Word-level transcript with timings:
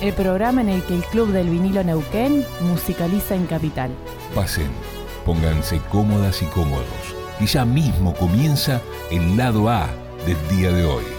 El 0.00 0.12
programa 0.12 0.60
en 0.60 0.68
el 0.68 0.82
que 0.82 0.94
el 0.94 1.04
Club 1.04 1.28
del 1.28 1.48
Vinilo 1.48 1.82
Neuquén 1.84 2.44
musicaliza 2.60 3.34
en 3.34 3.46
Capital. 3.46 3.90
Pasen, 4.34 4.70
pónganse 5.24 5.80
cómodas 5.90 6.42
y 6.42 6.46
cómodos. 6.46 6.84
Y 7.40 7.46
ya 7.46 7.64
mismo 7.64 8.14
comienza 8.14 8.80
el 9.10 9.36
lado 9.36 9.68
A 9.68 9.88
del 10.26 10.56
día 10.56 10.72
de 10.72 10.84
hoy. 10.84 11.13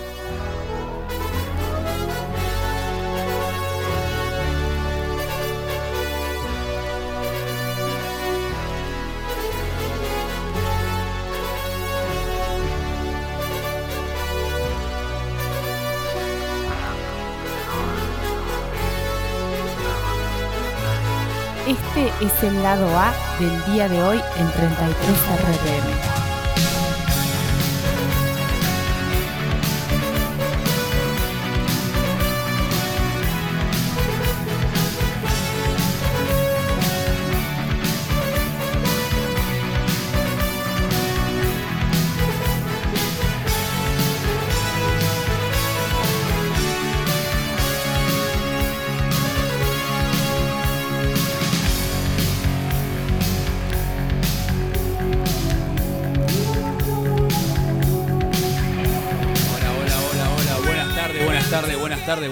Es 22.21 22.43
el 22.43 22.61
lado 22.63 22.87
A 22.97 23.13
del 23.39 23.73
día 23.73 23.89
de 23.89 24.01
hoy 24.01 24.21
en 24.37 24.51
33 24.51 25.17
RPM. 25.39 26.34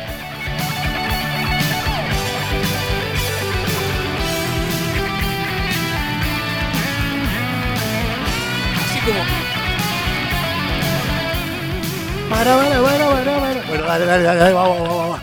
Como. 9.04 9.24
Para, 12.30 12.56
para, 12.56 12.82
para, 12.82 13.08
para, 13.08 13.40
para. 13.40 13.62
Bueno, 13.68 13.84
dale, 13.84 14.06
dale, 14.06 14.22
dale, 14.24 14.40
dale, 14.40 14.52
vamos, 14.54 14.80
vamos, 14.80 14.98
vamos. 14.98 15.20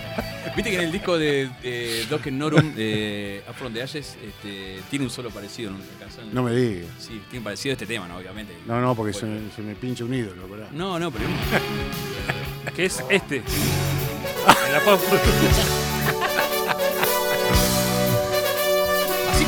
Viste 0.56 0.70
que 0.70 0.76
en 0.78 0.84
el 0.84 0.92
disco 0.92 1.18
de 1.18 1.50
eh, 1.64 2.06
and 2.12 2.38
Norum, 2.38 2.74
de 2.76 3.42
From 3.58 3.74
the 3.74 3.82
Ashes, 3.82 4.18
este, 4.22 4.82
tiene 4.90 5.06
un 5.06 5.12
solo 5.12 5.30
parecido 5.30 5.70
en 5.70 5.76
una 5.78 5.86
canción. 6.00 6.28
No 6.34 6.44
me 6.44 6.52
digas. 6.54 6.90
Sí, 7.00 7.22
tiene 7.30 7.44
parecido 7.44 7.72
a 7.72 7.74
este 7.74 7.86
tema, 7.86 8.08
¿no? 8.08 8.18
Obviamente. 8.18 8.54
No, 8.66 8.82
no, 8.82 8.94
porque 8.94 9.14
se, 9.14 9.26
me- 9.26 9.50
se 9.56 9.62
me 9.62 9.76
pincha 9.76 10.04
un 10.04 10.14
ídolo, 10.14 10.46
pará. 10.48 10.68
No, 10.72 11.00
no, 11.00 11.10
pero. 11.12 11.26
Que 12.76 12.86
es 12.86 13.04
este. 13.10 13.42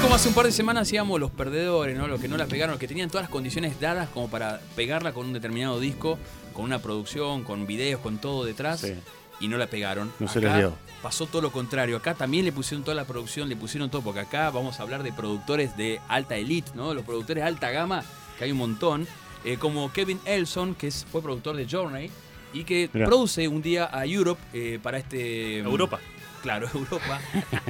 como 0.03 0.15
hace 0.15 0.27
un 0.27 0.33
par 0.35 0.45
de 0.45 0.51
semanas 0.51 0.83
hacíamos 0.83 1.19
los 1.19 1.31
perdedores, 1.31 1.97
¿no? 1.97 2.07
Los 2.07 2.19
que 2.19 2.27
no 2.27 2.35
la 2.37 2.45
pegaron, 2.45 2.71
los 2.73 2.79
que 2.79 2.87
tenían 2.87 3.09
todas 3.09 3.23
las 3.23 3.31
condiciones 3.31 3.79
dadas 3.79 4.09
como 4.09 4.29
para 4.29 4.59
pegarla 4.75 5.13
con 5.13 5.27
un 5.27 5.33
determinado 5.33 5.79
disco, 5.79 6.19
con 6.53 6.65
una 6.65 6.79
producción, 6.79 7.43
con 7.43 7.65
videos, 7.65 8.01
con 8.01 8.17
todo 8.19 8.43
detrás. 8.43 8.81
Sí. 8.81 8.93
Y 9.39 9.47
no 9.47 9.57
la 9.57 9.67
pegaron. 9.67 10.11
No 10.19 10.27
se 10.27 10.39
Acá 10.39 10.49
les 10.49 10.57
dio. 10.57 10.73
Pasó 11.01 11.25
todo 11.25 11.41
lo 11.41 11.51
contrario. 11.51 11.97
Acá 11.97 12.13
también 12.15 12.45
le 12.45 12.51
pusieron 12.51 12.83
toda 12.83 12.95
la 12.95 13.05
producción, 13.05 13.49
le 13.49 13.55
pusieron 13.55 13.89
todo, 13.89 14.01
porque 14.01 14.19
acá 14.21 14.49
vamos 14.51 14.79
a 14.79 14.83
hablar 14.83 15.03
de 15.03 15.11
productores 15.11 15.75
de 15.77 15.99
alta 16.07 16.35
elite, 16.35 16.71
¿no? 16.75 16.93
Los 16.93 17.03
productores 17.05 17.41
de 17.43 17.47
alta 17.47 17.71
gama, 17.71 18.03
que 18.37 18.45
hay 18.45 18.51
un 18.51 18.57
montón. 18.57 19.07
eh, 19.45 19.57
como 19.57 19.91
Kevin 19.91 20.21
Elson, 20.23 20.73
que 20.73 20.87
es- 20.87 21.05
fue 21.11 21.21
productor 21.21 21.57
de 21.57 21.67
Journey, 21.69 22.09
y 22.53 22.63
que 22.63 22.89
Mirá. 22.93 23.07
produce 23.07 23.45
un 23.49 23.61
día 23.61 23.89
a 23.91 24.05
Europe 24.05 24.39
eh, 24.53 24.79
para 24.81 24.97
este. 24.99 25.57
Europa. 25.59 25.99
Claro, 26.43 26.67
Europa. 26.75 27.19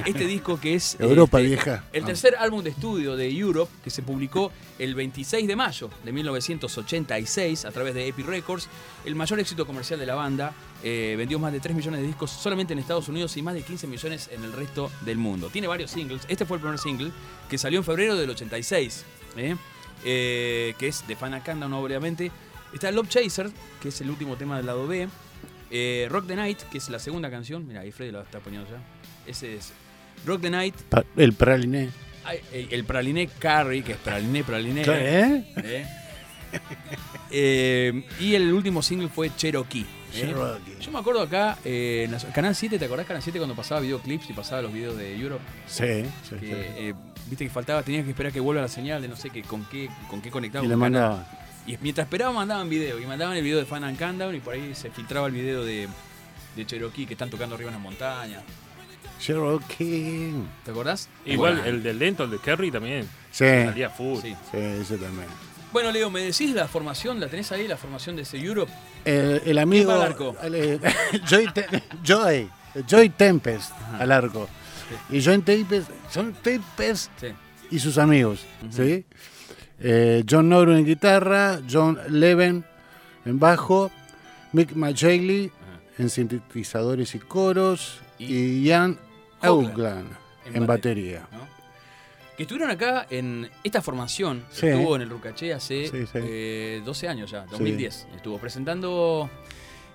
Este 0.04 0.26
disco 0.26 0.58
que 0.60 0.74
es. 0.74 0.96
Europa 0.98 1.38
este, 1.38 1.48
vieja. 1.48 1.84
El 1.92 2.02
Ah. 2.02 2.06
tercer 2.06 2.34
álbum 2.38 2.62
de 2.62 2.70
estudio 2.70 3.16
de 3.16 3.30
Europe, 3.30 3.70
que 3.84 3.88
se 3.88 4.02
publicó 4.02 4.50
el 4.78 4.94
26 4.96 5.46
de 5.46 5.54
mayo 5.56 5.88
de 6.04 6.10
1986 6.12 7.64
a 7.64 7.70
través 7.70 7.94
de 7.94 8.08
Epic 8.08 8.26
Records, 8.26 8.68
el 9.04 9.14
mayor 9.14 9.38
éxito 9.38 9.64
comercial 9.64 9.98
de 10.00 10.06
la 10.06 10.16
banda, 10.16 10.52
eh, 10.82 11.14
vendió 11.16 11.38
más 11.38 11.52
de 11.52 11.60
3 11.60 11.74
millones 11.76 12.00
de 12.00 12.06
discos 12.08 12.30
solamente 12.32 12.72
en 12.72 12.80
Estados 12.80 13.08
Unidos 13.08 13.36
y 13.36 13.42
más 13.42 13.54
de 13.54 13.62
15 13.62 13.86
millones 13.86 14.28
en 14.32 14.42
el 14.44 14.52
resto 14.52 14.90
del 15.02 15.18
mundo. 15.18 15.48
Tiene 15.50 15.68
varios 15.68 15.92
singles, 15.92 16.22
este 16.28 16.44
fue 16.44 16.56
el 16.56 16.60
primer 16.60 16.78
single 16.80 17.12
que 17.48 17.56
salió 17.58 17.78
en 17.78 17.84
febrero 17.84 18.16
del 18.16 18.28
86, 18.30 19.04
¿eh? 19.36 19.56
Eh, 20.04 20.74
que 20.78 20.88
es 20.88 21.06
de 21.06 21.14
Final 21.16 21.42
Countdown 21.44 21.72
obviamente. 21.74 22.30
Está 22.74 22.90
Love 22.90 23.08
Chaser, 23.08 23.50
que 23.80 23.88
es 23.90 24.00
el 24.00 24.10
último 24.10 24.36
tema 24.36 24.56
del 24.56 24.66
lado 24.66 24.86
B. 24.88 25.08
Eh, 25.76 26.06
Rock 26.08 26.28
the 26.28 26.36
Night, 26.36 26.58
que 26.70 26.78
es 26.78 26.88
la 26.88 27.00
segunda 27.00 27.28
canción. 27.30 27.66
Mira, 27.66 27.80
ahí 27.80 27.90
Freddy 27.90 28.12
lo 28.12 28.22
está 28.22 28.38
poniendo 28.38 28.70
ya. 28.70 28.76
Ese 29.26 29.56
es 29.56 29.72
Rock 30.24 30.42
the 30.42 30.50
Night. 30.50 30.74
Pa- 30.88 31.04
El 31.16 31.32
praliné. 31.32 31.90
Ay, 32.24 32.38
El, 32.52 32.72
el 32.72 32.84
praliné 32.84 33.26
Carrie, 33.26 33.82
que 33.82 33.92
es 33.92 33.98
praliné, 33.98 34.44
praliné. 34.44 34.82
¿Eh? 34.86 35.44
¿eh? 35.56 35.86
Eh, 37.30 38.04
y 38.20 38.34
el 38.34 38.52
último 38.52 38.82
single 38.82 39.08
fue 39.08 39.34
Cherokee. 39.34 39.84
Cherokee. 40.12 40.76
Yo 40.80 40.92
me 40.92 41.00
acuerdo 41.00 41.22
acá, 41.22 41.58
eh, 41.64 42.08
en 42.08 42.32
Canal 42.32 42.54
7, 42.54 42.78
¿te 42.78 42.84
acordás 42.84 43.06
Canal 43.06 43.22
7 43.22 43.38
cuando 43.38 43.56
pasaba 43.56 43.80
videoclips 43.80 44.30
y 44.30 44.32
pasaba 44.32 44.62
los 44.62 44.72
videos 44.72 44.96
de 44.96 45.16
Europe? 45.18 45.42
Sí, 45.66 46.04
sí, 46.28 46.36
Que, 46.36 46.94
sí. 46.94 47.10
Viste 47.26 47.44
que 47.44 47.50
faltaba, 47.50 47.82
tenías 47.82 48.04
que 48.04 48.10
esperar 48.10 48.32
que 48.32 48.38
vuelva 48.38 48.62
la 48.62 48.68
señal 48.68 49.02
de 49.02 49.08
no 49.08 49.16
sé 49.16 49.30
qué, 49.30 49.42
con 49.42 49.64
qué, 49.64 49.88
con 50.08 50.20
qué 50.22 50.30
conectaba. 50.30 50.64
Y 50.64 50.68
le 50.68 50.76
mandaba. 50.76 51.26
Y 51.66 51.76
mientras 51.80 52.06
esperaba 52.06 52.32
mandaban 52.32 52.68
video. 52.68 52.98
Y 52.98 53.06
mandaban 53.06 53.36
el 53.36 53.42
video 53.42 53.58
de 53.58 53.64
Fan 53.64 53.84
and 53.84 53.98
Countdown 53.98 54.34
y 54.34 54.40
por 54.40 54.54
ahí 54.54 54.74
se 54.74 54.90
filtraba 54.90 55.26
el 55.28 55.32
video 55.32 55.64
de, 55.64 55.88
de 56.56 56.66
Cherokee 56.66 57.06
que 57.06 57.14
están 57.14 57.30
tocando 57.30 57.54
arriba 57.54 57.70
en 57.70 57.74
las 57.76 57.82
montañas. 57.82 58.42
Cherokee. 59.20 60.32
¿Te 60.64 60.70
acordás? 60.70 61.08
Igual 61.24 61.54
Bueno, 61.56 61.68
el 61.68 61.82
del 61.82 61.98
lento, 61.98 62.24
el 62.24 62.30
de 62.30 62.38
Kerry 62.38 62.70
también. 62.70 63.08
Sí, 63.30 63.44
Salía 63.46 63.90
full. 63.90 64.20
sí. 64.20 64.34
sí, 64.50 64.58
ese 64.58 64.96
también. 64.98 65.26
Bueno, 65.72 65.90
Leo, 65.90 66.10
¿me 66.10 66.20
decís 66.20 66.50
la 66.52 66.68
formación? 66.68 67.18
¿La 67.18 67.28
tenés 67.28 67.50
ahí, 67.50 67.66
la 67.66 67.76
formación 67.76 68.14
de 68.16 68.22
ese 68.22 68.38
Europe? 68.38 68.70
El, 69.04 69.42
el 69.44 69.58
amigo. 69.58 69.88
va 69.90 69.96
al 69.96 70.02
arco? 70.12 70.36
el, 70.42 70.80
Joy, 71.28 71.52
Te- 71.52 71.66
Joy, 72.04 72.48
Joy 72.86 73.08
Tempest 73.10 73.72
al 73.98 74.12
arco. 74.12 74.48
Y 75.10 75.20
Joy 75.20 75.40
Tempest, 75.40 75.88
John 76.14 76.34
Tempest 76.42 77.10
Sí. 77.20 77.28
y 77.70 77.78
sus 77.80 77.98
amigos. 77.98 78.44
¿sí? 78.70 79.04
Eh, 79.80 80.24
John 80.28 80.48
Norum 80.48 80.76
en 80.76 80.84
guitarra, 80.84 81.60
John 81.70 81.98
Leven 82.08 82.64
en 83.24 83.38
bajo, 83.38 83.90
Mick 84.52 84.72
McJayley 84.74 85.46
Ajá. 85.60 85.80
en 85.98 86.10
sintetizadores 86.10 87.14
y 87.14 87.18
coros 87.18 88.00
Y 88.18 88.34
y, 88.36 88.62
Ian 88.64 88.96
Augland 89.40 90.08
en 90.46 90.56
en, 90.56 90.66
batería. 90.66 91.26
Que 92.36 92.42
estuvieron 92.44 92.70
acá 92.70 93.06
en 93.10 93.48
esta 93.62 93.80
formación, 93.82 94.44
Sí. 94.50 94.66
estuvo 94.66 94.96
en 94.96 95.02
el 95.02 95.10
Rucaché 95.10 95.52
hace 95.54 95.88
Sí, 95.88 96.06
sí. 96.06 96.18
eh, 96.22 96.82
12 96.84 97.08
años 97.08 97.30
ya, 97.30 97.44
2010. 97.46 98.08
Estuvo 98.16 98.38
presentando 98.38 99.28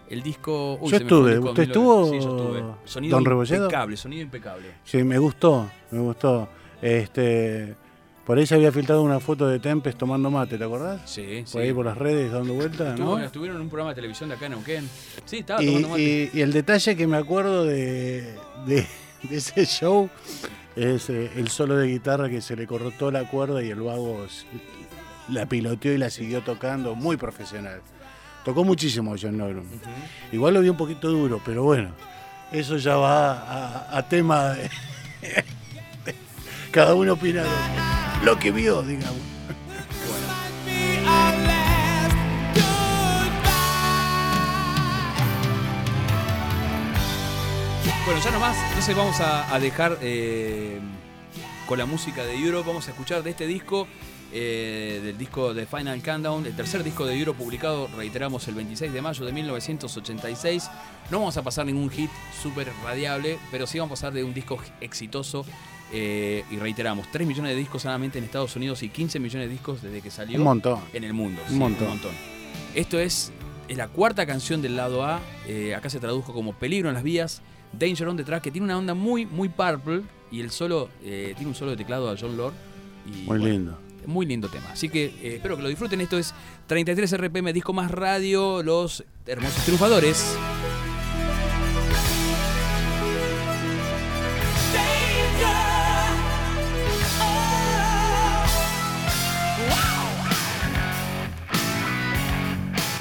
el 0.09 0.21
disco. 0.23 0.77
Uy, 0.81 0.91
Yo 0.91 0.97
estuve, 0.97 1.31
disco 1.35 1.49
¿usted 1.49 1.67
2009. 1.67 1.71
estuvo, 1.71 2.05
Sí, 2.05 2.19
yo 2.25 2.37
estuve. 2.37 2.75
Sonido 2.85 3.15
don 3.17 3.25
Rebolledo? 3.25 3.65
impecable, 3.65 3.97
sonido 3.97 4.21
impecable. 4.23 4.67
Sí, 4.83 5.03
me 5.03 5.17
gustó, 5.17 5.69
me 5.91 5.99
gustó. 5.99 6.47
Este, 6.81 7.75
por 8.29 8.37
ahí 8.37 8.45
se 8.45 8.53
había 8.53 8.71
filtrado 8.71 9.01
una 9.01 9.19
foto 9.19 9.47
de 9.47 9.57
Tempest 9.57 9.97
tomando 9.97 10.29
mate, 10.29 10.59
¿te 10.59 10.63
acordás? 10.63 11.01
Sí, 11.09 11.39
Por 11.41 11.47
sí. 11.47 11.57
ahí 11.57 11.73
por 11.73 11.83
las 11.83 11.97
redes 11.97 12.31
dando 12.31 12.53
vueltas, 12.53 12.99
¿no? 12.99 13.17
Estuvieron 13.17 13.55
en 13.57 13.63
un 13.63 13.69
programa 13.69 13.89
de 13.89 13.95
televisión 13.95 14.29
de 14.29 14.35
acá 14.35 14.45
en 14.45 14.51
Neuquén. 14.51 14.87
Sí, 15.25 15.37
estaba 15.39 15.63
Y, 15.63 15.65
tomando 15.65 15.89
mate. 15.89 16.01
y- 16.03 16.37
y 16.37 16.41
el 16.41 16.53
detalle 16.53 16.95
que 16.95 17.07
me 17.07 17.17
acuerdo 17.17 17.65
de, 17.65 18.35
de- 18.67 18.85
de 19.23 19.35
ese 19.35 19.65
show 19.65 20.11
es 20.75 21.09
eh, 21.09 21.31
el 21.37 21.47
solo 21.47 21.75
de 21.75 21.87
guitarra 21.87 22.29
que 22.29 22.39
se 22.41 22.55
le 22.55 22.67
cortó 22.67 23.09
la 23.09 23.23
cuerda 23.27 23.63
y 23.63 23.71
el 23.71 23.81
vago 23.81 24.23
la 25.29 25.47
piloteó 25.47 25.91
y 25.93 25.97
la 25.97 26.11
siguió 26.11 26.41
tocando, 26.41 26.93
muy 26.93 27.17
profesional. 27.17 27.81
Tocó 28.45 28.63
muchísimo 28.63 29.15
John 29.19 29.37
Norum. 29.39 29.65
Igual 30.31 30.53
lo 30.53 30.61
vi 30.61 30.69
un 30.69 30.77
poquito 30.77 31.09
duro, 31.09 31.41
pero 31.43 31.63
bueno, 31.63 31.89
eso 32.51 32.77
ya 32.77 32.95
va 32.95 33.31
a, 33.89 33.97
a 33.97 34.07
tema 34.07 34.49
de... 34.53 34.69
Cada 36.71 36.93
uno 36.93 37.13
opina 37.13 37.43
lo, 38.23 38.37
que 38.37 38.51
vio, 38.51 38.83
digamos. 38.83 39.17
Bueno, 48.05 48.21
ya 48.23 48.31
nomás, 48.31 48.57
entonces 48.69 48.95
vamos 48.95 49.19
a, 49.19 49.53
a 49.53 49.59
dejar 49.59 49.97
eh, 50.01 50.79
con 51.67 51.79
la 51.79 51.85
música 51.85 52.23
de 52.23 52.35
Europe, 52.35 52.67
vamos 52.67 52.87
a 52.87 52.91
escuchar 52.91 53.23
de 53.23 53.31
este 53.31 53.47
disco, 53.47 53.87
eh, 54.31 55.01
del 55.03 55.17
disco 55.17 55.53
de 55.53 55.65
Final 55.65 56.01
Countdown, 56.03 56.45
el 56.45 56.55
tercer 56.55 56.83
disco 56.83 57.05
de 57.05 57.17
Europe 57.17 57.41
publicado, 57.43 57.87
reiteramos, 57.97 58.47
el 58.47 58.55
26 58.55 58.93
de 58.93 59.01
mayo 59.01 59.25
de 59.25 59.31
1986. 59.31 60.69
No 61.11 61.19
vamos 61.19 61.37
a 61.37 61.41
pasar 61.43 61.65
ningún 61.65 61.89
hit 61.89 62.09
súper 62.41 62.67
radiable, 62.83 63.39
pero 63.51 63.65
sí 63.67 63.79
vamos 63.79 63.91
a 63.91 63.95
pasar 64.01 64.13
de 64.13 64.23
un 64.23 64.33
disco 64.33 64.59
exitoso. 64.81 65.45
eh, 65.91 66.43
y 66.51 66.57
reiteramos, 66.57 67.07
3 67.11 67.27
millones 67.27 67.51
de 67.53 67.57
discos 67.57 67.81
solamente 67.81 68.19
en 68.19 68.23
Estados 68.23 68.55
Unidos 68.55 68.83
y 68.83 68.89
15 68.89 69.19
millones 69.19 69.47
de 69.47 69.51
discos 69.53 69.81
desde 69.81 70.01
que 70.01 70.11
salió 70.11 70.37
Un 70.37 70.43
montón. 70.43 70.79
en 70.93 71.03
el 71.03 71.13
mundo. 71.13 71.41
Un 71.49 71.57
montón. 71.57 71.97
Esto 72.75 72.99
es, 72.99 73.31
es 73.67 73.75
la 73.77 73.87
cuarta 73.87 74.27
canción 74.27 74.61
del 74.61 74.75
lado 74.75 75.03
A. 75.03 75.19
eh, 75.47 75.73
acá 75.73 75.89
se 75.89 75.99
tradujo 75.99 76.31
como 76.31 76.53
Peligro 76.53 76.89
en 76.89 76.93
las 76.93 77.01
vías. 77.03 77.41
Danger 77.73 78.07
on 78.07 78.17
the 78.17 78.23
Track, 78.23 78.43
que 78.43 78.51
tiene 78.51 78.65
una 78.65 78.77
onda 78.77 78.93
muy, 78.93 79.25
muy 79.25 79.49
purple. 79.49 80.01
Y 80.31 80.41
el 80.41 80.51
solo, 80.51 80.89
tiene 81.01 81.47
un 81.47 81.55
solo 81.55 81.71
de 81.71 81.77
teclado 81.77 82.07
a 82.11 82.15
John 82.19 82.37
Lord. 82.37 82.53
Y, 83.07 83.09
Muy 83.23 83.39
bueno, 83.39 83.45
lindo. 83.47 83.79
Muy 84.09 84.25
lindo 84.25 84.49
tema. 84.49 84.71
Así 84.71 84.89
que 84.89 85.05
eh, 85.05 85.35
espero 85.35 85.55
que 85.55 85.61
lo 85.61 85.69
disfruten. 85.69 86.01
Esto 86.01 86.17
es 86.17 86.33
33 86.65 87.15
RPM 87.15 87.53
Disco 87.53 87.73
Más 87.73 87.91
Radio, 87.91 88.63
los 88.63 89.03
hermosos 89.27 89.63
triunfadores. 89.63 90.35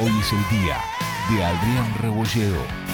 Hoy 0.01 0.13
es 0.21 0.33
el 0.33 0.61
día 0.61 0.79
de 1.31 1.45
Adrián 1.45 1.95
Rebolledo. 2.03 2.88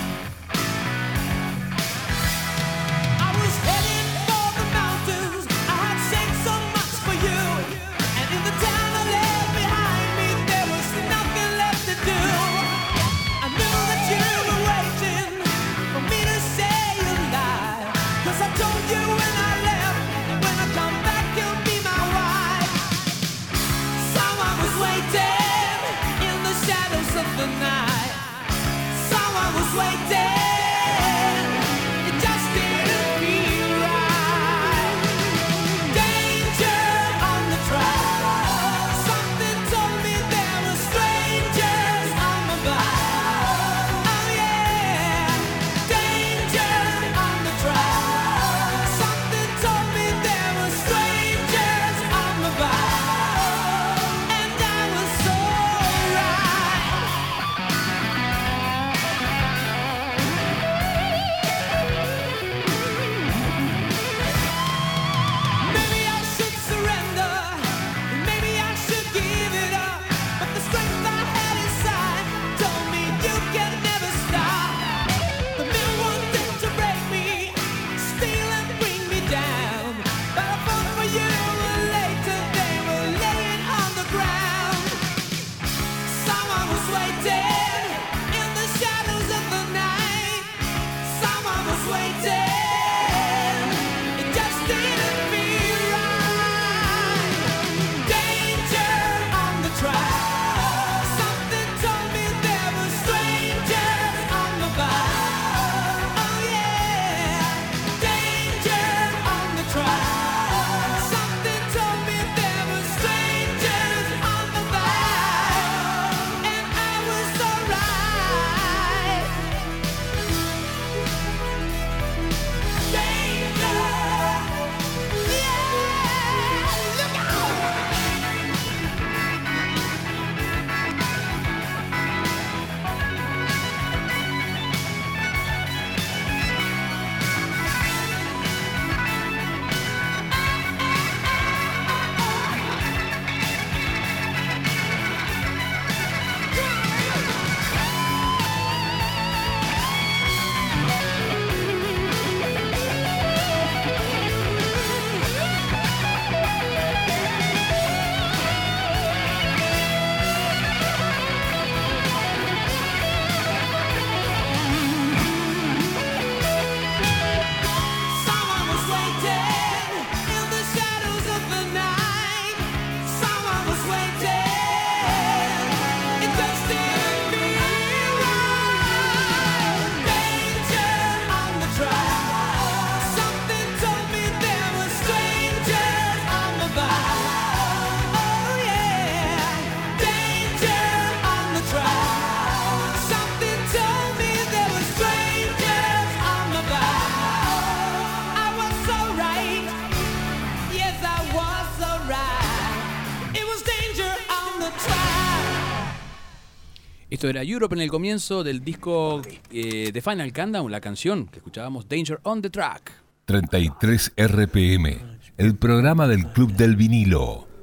Esto 207.25 207.31
era 207.31 207.43
Europe 207.43 207.75
en 207.75 207.81
el 207.81 207.89
comienzo 207.89 208.45
del 208.45 208.63
disco 208.63 209.23
eh, 209.51 209.89
The 209.95 210.03
Final 210.03 210.31
Countdown, 210.31 210.71
la 210.71 210.83
canción 210.83 211.27
que 211.27 211.39
escuchábamos 211.39 211.89
Danger 211.89 212.21
on 212.25 212.43
the 212.43 212.51
Track. 212.51 212.93
33 213.25 214.13
RPM, 214.15 214.99
el 215.39 215.57
programa 215.57 216.07
del 216.07 216.27
Club 216.33 216.53
del 216.53 216.77
Vinilo. 216.77 217.54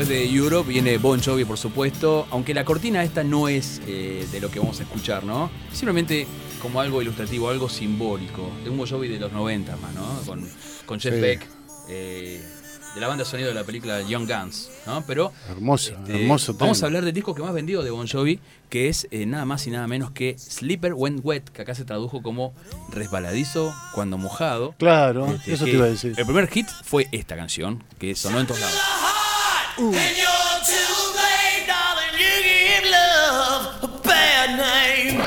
Después 0.00 0.08
de 0.08 0.34
Europe 0.34 0.68
viene 0.68 0.96
Bon 0.98 1.20
Jovi, 1.22 1.44
por 1.44 1.58
supuesto, 1.58 2.26
aunque 2.30 2.54
la 2.54 2.64
cortina 2.64 3.02
esta 3.04 3.22
no 3.22 3.48
es 3.48 3.82
eh, 3.86 4.26
de 4.32 4.40
lo 4.40 4.50
que 4.50 4.58
vamos 4.58 4.80
a 4.80 4.84
escuchar, 4.84 5.24
¿no? 5.24 5.50
Simplemente 5.72 6.26
como 6.62 6.80
algo 6.80 7.02
ilustrativo, 7.02 7.50
algo 7.50 7.68
simbólico, 7.68 8.50
de 8.64 8.70
un 8.70 8.78
Bon 8.78 8.88
Jovi 8.88 9.08
de 9.08 9.18
los 9.20 9.30
90 9.32 9.76
más, 9.76 9.94
¿no? 9.94 10.06
Con, 10.24 10.48
con 10.86 11.00
Jeff 11.00 11.14
Sí. 11.14 11.20
Beck, 11.20 11.46
eh, 11.90 12.42
de 12.94 13.00
la 13.00 13.08
banda 13.08 13.24
de 13.24 13.30
sonido 13.30 13.48
de 13.50 13.54
la 13.54 13.64
película 13.64 14.00
Young 14.00 14.26
Guns, 14.26 14.70
¿no? 14.86 15.04
Pero 15.06 15.32
Hermoso, 15.50 15.92
este, 15.92 16.22
hermoso 16.22 16.54
vamos 16.54 16.78
tema. 16.78 16.86
a 16.86 16.88
hablar 16.88 17.04
del 17.04 17.12
disco 17.14 17.34
que 17.34 17.42
más 17.42 17.52
vendido 17.52 17.82
de 17.82 17.90
Bon 17.90 18.08
Jovi, 18.08 18.40
que 18.70 18.88
es 18.88 19.06
eh, 19.10 19.26
nada 19.26 19.44
más 19.44 19.66
y 19.66 19.70
nada 19.70 19.86
menos 19.86 20.12
que 20.12 20.34
Slipper 20.38 20.94
When 20.94 21.20
Wet, 21.22 21.50
que 21.50 21.60
acá 21.62 21.74
se 21.74 21.84
tradujo 21.84 22.22
como 22.22 22.54
resbaladizo 22.90 23.74
cuando 23.94 24.16
mojado. 24.16 24.74
Claro, 24.78 25.26
Este, 25.34 25.52
eso 25.54 25.64
te 25.66 25.72
iba 25.72 25.84
a 25.84 25.88
decir. 25.90 26.14
El 26.16 26.24
primer 26.24 26.48
hit 26.48 26.68
fue 26.84 27.06
esta 27.12 27.36
canción, 27.36 27.84
que 27.98 28.14
sonó 28.14 28.40
en 28.40 28.46
todos 28.46 28.60
lados. 28.60 28.78
And 29.80 29.94
you're 29.94 30.60
too 30.66 30.94
late, 31.16 31.66
darling. 31.66 32.12
You 32.18 32.42
give 32.44 32.90
love 32.90 33.82
a 33.82 33.88
bad 34.06 34.56
name. 34.58 35.24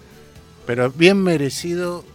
Pero 0.67 0.91
bien 0.91 1.21
merecido. 1.21 2.05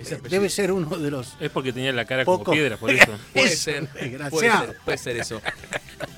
Eh. 0.00 0.18
Debe 0.28 0.48
ser 0.48 0.72
uno 0.72 0.96
de 0.96 1.10
los. 1.10 1.36
Es 1.40 1.50
porque 1.50 1.72
tenía 1.72 1.92
la 1.92 2.04
cara 2.04 2.24
Poco. 2.24 2.44
como 2.44 2.54
piedra, 2.54 2.76
por 2.76 2.90
eso. 2.90 3.12
Puede 3.32 3.48
ser, 3.50 3.86
puede 3.88 4.30
ser, 4.30 4.76
puede 4.84 4.98
ser 4.98 5.16
eso. 5.18 5.40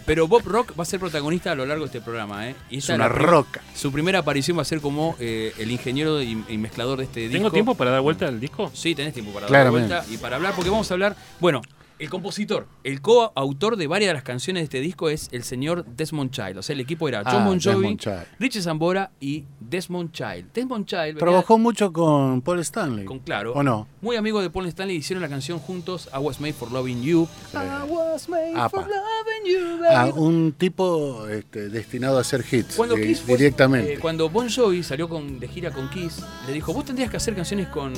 Pero 0.07 0.29
Bob 0.29 0.43
Rock 0.45 0.79
va 0.79 0.83
a 0.83 0.87
ser 0.87 1.01
protagonista 1.01 1.53
a 1.53 1.55
lo 1.55 1.67
largo 1.67 1.85
de 1.85 1.87
este 1.87 2.01
programa, 2.01 2.49
¿eh? 2.49 2.55
Y 2.71 2.79
Es 2.79 2.89
una 2.89 3.09
roca. 3.09 3.61
Su 3.75 3.93
primera 3.93 4.21
aparición 4.21 4.57
va 4.59 4.63
a 4.63 4.65
ser 4.65 4.81
como 4.81 5.17
eh, 5.19 5.53
el 5.59 5.71
ingeniero 5.71 6.23
y, 6.23 6.45
y 6.49 6.59
mezclador 6.59 6.99
de 6.99 7.05
este 7.05 7.21
disco. 7.21 7.35
¿Tengo 7.35 7.51
tiempo 7.51 7.75
para 7.75 7.91
dar 7.91 8.01
vuelta 8.01 8.27
al 8.29 8.39
disco? 8.41 8.71
Sí, 8.75 8.95
tenés 8.95 9.15
tiempo 9.15 9.33
para 9.33 9.47
dar 9.49 9.71
vuelta 9.71 10.05
y 10.11 10.17
para 10.19 10.37
hablar, 10.37 10.55
porque 10.55 10.71
vamos 10.71 10.91
a 10.91 10.95
hablar. 10.95 11.17
Bueno, 11.41 11.63
el 12.03 12.11
compositor, 12.11 12.67
el 12.83 13.01
coautor 13.01 13.77
de 13.77 13.87
varias 13.87 14.09
de 14.11 14.15
las 14.15 14.23
canciones 14.25 14.63
de 14.63 14.65
este 14.65 14.81
disco 14.81 15.09
es 15.09 15.29
el 15.33 15.45
señor 15.45 15.85
Desmond 15.87 16.31
Child. 16.33 16.59
O 16.59 16.63
sea, 16.63 16.75
el 16.75 16.81
equipo 16.81 17.09
era 17.09 17.23
John 17.25 17.43
Ah, 17.43 17.47
Bon 17.47 17.61
Jovi, 17.61 17.75
Desmond 17.77 18.01
Child. 18.01 18.27
Richie 18.41 18.61
Zambora 18.63 19.11
y 19.21 19.45
Desmond 19.61 20.11
Child. 20.13 20.53
Desmond 20.53 20.87
Child 20.87 21.01
venía 21.03 21.19
Trabajó 21.21 21.59
mucho 21.59 21.93
con 21.93 22.43
Paul 22.43 22.59
Stanley. 22.61 23.05
con 23.05 23.21
Claro. 23.21 23.53
¿O 23.55 23.63
no? 23.63 23.87
Muy 24.01 24.17
amigo 24.17 24.43
de 24.43 24.51
Paul 24.51 24.67
Stanley, 24.67 24.97
hicieron 24.97 25.23
la 25.23 25.29
canción 25.29 25.59
juntos, 25.61 26.09
I 26.13 26.19
Was 26.19 26.41
Made 26.41 26.55
for 26.55 26.73
Loving 26.73 27.03
You. 27.03 27.29
I 27.55 27.89
was 27.89 28.29
made 28.29 28.53
Apa. 28.57 28.69
for 28.69 28.81
loving 28.81 29.45
you, 29.53 29.85
Ah, 29.89 30.07
baby. 30.07 30.19
un 30.19 30.53
tipo 30.59 31.29
este, 31.29 31.69
destinado 31.69 32.19
a 32.19 32.23
hacer 32.23 32.45
hits. 32.51 32.75
Cuando 32.75 32.97
eh, 32.97 33.07
Kiss 33.07 33.21
fue- 33.21 33.37
directamente. 33.37 33.95
eh, 33.95 33.99
cuando 34.01 34.29
Bon 34.29 34.49
Jovi 34.51 34.83
salió 34.83 35.09
con, 35.09 35.39
de 35.39 35.47
gira 35.47 35.71
con 35.71 35.89
Kiss, 35.89 36.21
le 36.49 36.53
dijo, 36.53 36.73
vos 36.75 36.85
tendrías 36.85 37.11
que 37.11 37.17
hacer 37.19 37.35
canciones 37.37 37.69
con, 37.69 37.93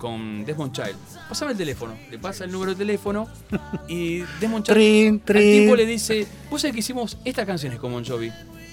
con 0.00 0.44
Desmond 0.44 0.72
Child. 0.72 0.96
Pásame 1.28 1.52
el 1.52 1.58
teléfono. 1.58 1.94
Le 2.10 2.18
pasa 2.18 2.44
el 2.44 2.50
número 2.50 2.72
de 2.72 2.78
teléfono 2.78 3.28
y 3.88 4.18
Desmond 4.40 4.64
Child 4.64 4.74
Trin, 4.76 5.14
al 5.14 5.20
trin. 5.20 5.62
tipo 5.62 5.76
le 5.76 5.86
dice, 5.86 6.26
vos 6.50 6.60
sabés 6.60 6.74
que 6.74 6.80
hicimos 6.80 7.18
estas 7.24 7.46
canciones 7.46 7.78
con 7.78 7.92
Bon 7.92 8.04
Jovi. 8.04 8.32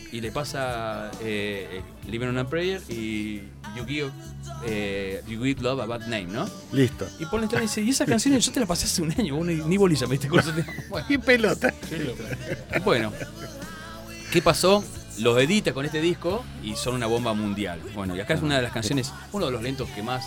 Y 0.10 0.22
le 0.22 0.31
pasa 0.31 1.12
eh, 1.22 1.67
eh, 1.69 1.81
Living 2.10 2.27
on 2.27 2.38
a 2.38 2.48
Prayer 2.48 2.81
y 2.88 3.41
You 3.75 3.86
Give, 3.86 4.10
eh, 4.65 5.22
you 5.27 5.43
Give 5.43 5.62
Love 5.62 5.81
a 5.81 5.86
Bad 5.86 6.01
Name, 6.07 6.27
¿no? 6.27 6.48
Listo. 6.72 7.05
Y 7.19 7.25
Paul 7.25 7.43
Stanley 7.43 7.67
dice, 7.67 7.81
y 7.81 7.89
esas 7.89 8.07
canciones 8.07 8.46
yo 8.46 8.53
te 8.53 8.62
las 8.62 8.69
pasé 8.69 8.86
hace 8.86 9.01
un 9.01 9.12
año, 9.12 9.36
vos 9.36 9.46
ni, 9.46 9.55
ni 9.55 9.75
bolilla 9.75 10.07
me 10.07 10.13
diste 10.13 10.29
con 10.29 10.39
ese 10.39 10.53
tema". 10.53 10.72
Bueno, 10.89 11.05
Y 11.10 11.17
pelota. 11.17 11.74
bueno, 12.86 13.12
¿qué 14.31 14.41
pasó? 14.41 14.81
Los 15.19 15.38
edita 15.41 15.74
con 15.74 15.86
este 15.86 16.00
disco 16.00 16.46
y 16.63 16.75
son 16.75 16.96
una 16.96 17.07
bomba 17.07 17.34
mundial. 17.34 17.81
Bueno, 17.93 18.15
y 18.15 18.22
acá 18.22 18.36
es 18.36 18.41
una 18.41 18.55
de 18.55 18.62
las 18.62 18.72
canciones, 18.72 19.12
uno 19.34 19.48
de 19.48 19.51
los 19.51 19.62
lentos 19.62 19.89
que 19.89 20.03
más. 20.03 20.24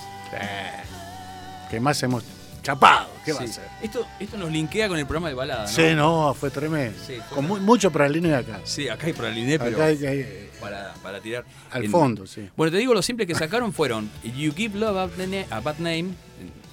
Que 1.71 1.81
más 1.81 2.03
hemos 2.03 2.25
chapado. 2.63 3.09
¿Qué 3.25 3.33
va 3.33 3.41
a 3.41 3.47
ser? 3.47 3.65
Esto, 3.83 4.07
esto 4.19 4.37
nos 4.37 4.51
linkea 4.51 4.89
con 4.89 4.99
el 4.99 5.07
programa 5.07 5.29
de 5.29 5.35
balada, 5.35 5.63
¿no? 5.63 5.69
Sí, 5.69 5.95
no, 5.95 6.35
fue 6.35 6.51
tremendo. 6.51 6.99
Sí, 7.07 7.15
fue 7.29 7.37
Con 7.37 7.45
mu- 7.45 7.55
tremendo. 7.55 7.61
mucho 7.73 7.91
praliné 7.91 8.35
acá. 8.35 8.61
Sí, 8.65 8.89
acá 8.89 9.07
hay 9.07 9.13
praliné, 9.13 9.59
pero 9.59 9.77
Acá 9.77 9.87
hay, 9.87 10.05
hay- 10.05 10.51
para, 10.61 10.95
para 11.03 11.21
tirar. 11.21 11.45
al 11.71 11.89
fondo, 11.89 12.27
sí. 12.27 12.49
Bueno, 12.57 12.71
te 12.73 12.79
digo, 12.79 12.93
los 12.93 13.05
simples 13.07 13.27
que 13.29 13.35
sacaron 13.35 13.73
fueron 13.73 14.11
You 14.37 14.53
Give 14.55 14.79
Love 14.79 14.97
a 14.97 15.07
Bad 15.07 15.27
Na- 15.27 15.57
a 15.57 15.61
Bad 15.61 15.77
Name, 15.79 16.09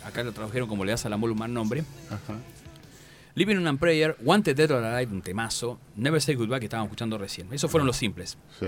acá 0.05 0.23
lo 0.23 0.31
tradujeron 0.33 0.67
como 0.67 0.83
le 0.83 0.91
das 0.91 1.05
a 1.05 1.09
la 1.09 1.17
mole 1.17 1.33
un 1.33 1.39
mal 1.39 1.53
nombre. 1.53 1.83
Ajá. 2.07 2.37
Living 3.35 3.57
on 3.57 3.67
a 3.67 3.75
Prayer, 3.77 4.17
Wanted 4.23 4.55
Dead 4.55 4.71
or 4.71 4.83
Alive, 4.83 5.13
un 5.13 5.21
temazo, 5.21 5.79
Never 5.95 6.19
Say 6.21 6.33
Goodbye 6.35 6.59
que 6.59 6.65
estábamos 6.65 6.87
escuchando 6.89 7.17
recién. 7.19 7.47
Esos 7.53 7.69
fueron 7.69 7.85
los 7.85 7.95
simples. 7.95 8.35
Sí. 8.59 8.65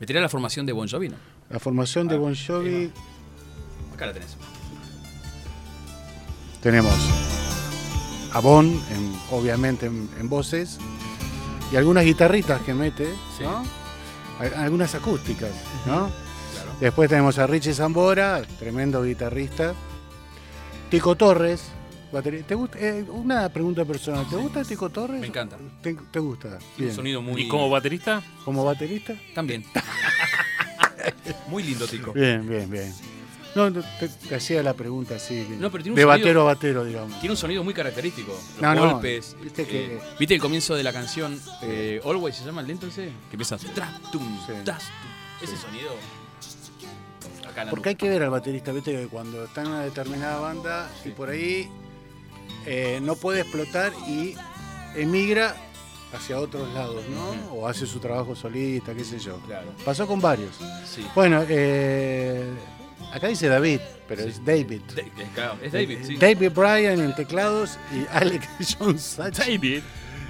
Me 0.00 0.06
tiré 0.06 0.18
la 0.20 0.30
formación 0.30 0.64
de 0.64 0.72
Bon 0.72 0.88
Jovi, 0.88 1.10
¿no? 1.10 1.16
La 1.50 1.58
formación 1.60 2.08
de 2.08 2.16
Bon 2.16 2.34
Jovi 2.34 2.90
Acá 4.02 4.08
la 4.08 4.12
tenés. 4.14 4.36
tenemos 6.60 6.92
a 8.32 8.40
Bon, 8.40 8.66
en- 8.66 9.16
obviamente 9.30 9.86
en, 9.86 10.08
en 10.18 10.28
voces, 10.28 10.78
y 11.70 11.76
algunas 11.76 12.04
guitarritas 12.04 12.60
que 12.62 12.74
mete, 12.74 13.06
Sí. 13.38 13.44
¿no? 13.44 13.62
Al- 14.40 14.54
Algunas 14.54 14.92
acústicas, 14.96 15.50
¿no? 15.86 16.10
Claro. 16.52 16.72
Después 16.80 17.08
tenemos 17.08 17.38
a 17.38 17.46
Richie 17.46 17.74
Zambora, 17.74 18.42
tremendo 18.58 19.04
guitarrista. 19.04 19.74
Tico 20.90 21.14
Torres, 21.14 21.62
batería. 22.12 22.42
¿Te 22.44 22.54
gusta? 22.56 22.78
eh, 22.80 23.04
una 23.08 23.48
pregunta 23.50 23.84
personal, 23.84 24.26
¿te 24.28 24.34
gusta 24.36 24.64
Tico 24.64 24.90
Torres? 24.90 25.20
Me 25.20 25.28
encanta. 25.28 25.58
¿Te, 25.80 25.94
te 25.94 26.18
gusta? 26.18 26.58
Bien. 26.76 26.90
un 26.90 26.96
sonido 26.96 27.22
muy. 27.22 27.42
¿Y 27.42 27.48
como 27.48 27.70
baterista? 27.70 28.20
¿Como 28.44 28.64
baterista? 28.64 29.14
También. 29.34 29.64
muy 31.48 31.62
lindo, 31.62 31.86
Tico. 31.86 32.12
Bien, 32.12 32.48
bien, 32.48 32.68
bien. 32.68 32.92
No, 33.54 33.68
no, 33.70 33.82
te, 34.00 34.08
te 34.08 34.34
hacía 34.34 34.62
la 34.62 34.72
pregunta 34.74 35.16
así, 35.16 35.46
No, 35.58 35.70
pero 35.70 35.82
tiene 35.84 35.90
un 35.90 35.96
de 35.96 36.02
sonido- 36.02 36.08
batero 36.08 36.40
a 36.40 36.44
batero, 36.44 36.84
digamos. 36.84 37.20
Tiene 37.20 37.32
un 37.32 37.36
sonido 37.36 37.62
muy 37.64 37.74
característico. 37.74 38.32
Los 38.32 38.62
No, 38.62 38.74
no, 38.74 38.92
golpes. 38.94 39.36
que- 39.54 39.62
eh, 39.96 40.00
¿Viste 40.18 40.34
el 40.34 40.40
comienzo 40.40 40.74
de 40.74 40.82
la 40.82 40.92
canción 40.92 41.38
eh, 41.62 42.00
Always 42.04 42.36
se 42.36 42.44
llama 42.44 42.62
el 42.62 42.66
lento 42.68 42.86
ese? 42.86 43.06
Que 43.28 43.32
empieza. 43.36 43.58
Tra, 43.58 44.00
tum, 44.10 44.22
Sí. 44.46 44.52
tas, 44.64 44.84
tum. 44.84 45.48
Ese 45.48 45.56
sonido. 45.56 45.90
Acá 47.48 47.60
en 47.62 47.66
la 47.66 47.70
Porque 47.70 47.90
hay 47.90 47.94
que 47.96 48.08
ver 48.08 48.22
al 48.22 48.30
baterista, 48.30 48.72
viste 48.72 48.92
que 48.92 49.06
cuando 49.08 49.44
está 49.44 49.60
en 49.62 49.68
una 49.68 49.80
determinada 49.82 50.38
banda 50.40 50.90
y 51.04 51.10
por 51.10 51.28
ahí 51.28 51.68
eh, 52.64 53.00
no 53.02 53.16
puede 53.16 53.40
explotar 53.40 53.92
y 54.08 54.34
emigra 54.96 55.54
hacia 56.14 56.38
otros 56.38 56.72
lados, 56.74 57.02
¿no? 57.08 57.54
O 57.54 57.66
hace 57.66 57.86
su 57.86 57.98
trabajo 57.98 58.36
solista, 58.36 58.94
qué 58.94 59.02
sé 59.04 59.18
yo. 59.18 59.38
Claro. 59.46 59.72
Pasó 59.84 60.06
con 60.06 60.20
varios. 60.20 60.54
Sí. 60.86 61.06
Bueno, 61.14 61.42
eh, 61.48 62.52
acá 63.12 63.28
dice 63.28 63.48
David, 63.48 63.80
pero 64.08 64.22
Sí. 64.24 64.28
es 64.30 64.44
David. 64.44 64.80
Da- 64.94 65.02
claro, 65.34 65.58
es 65.62 65.72
David, 65.72 65.98
sí. 66.02 66.16
David 66.16 66.50
Bryan 66.50 67.00
en 67.00 67.14
teclados 67.14 67.78
y 67.92 68.06
Alex 68.10 68.46
John 68.78 68.98
Sachs. 68.98 69.38
David. 69.38 69.82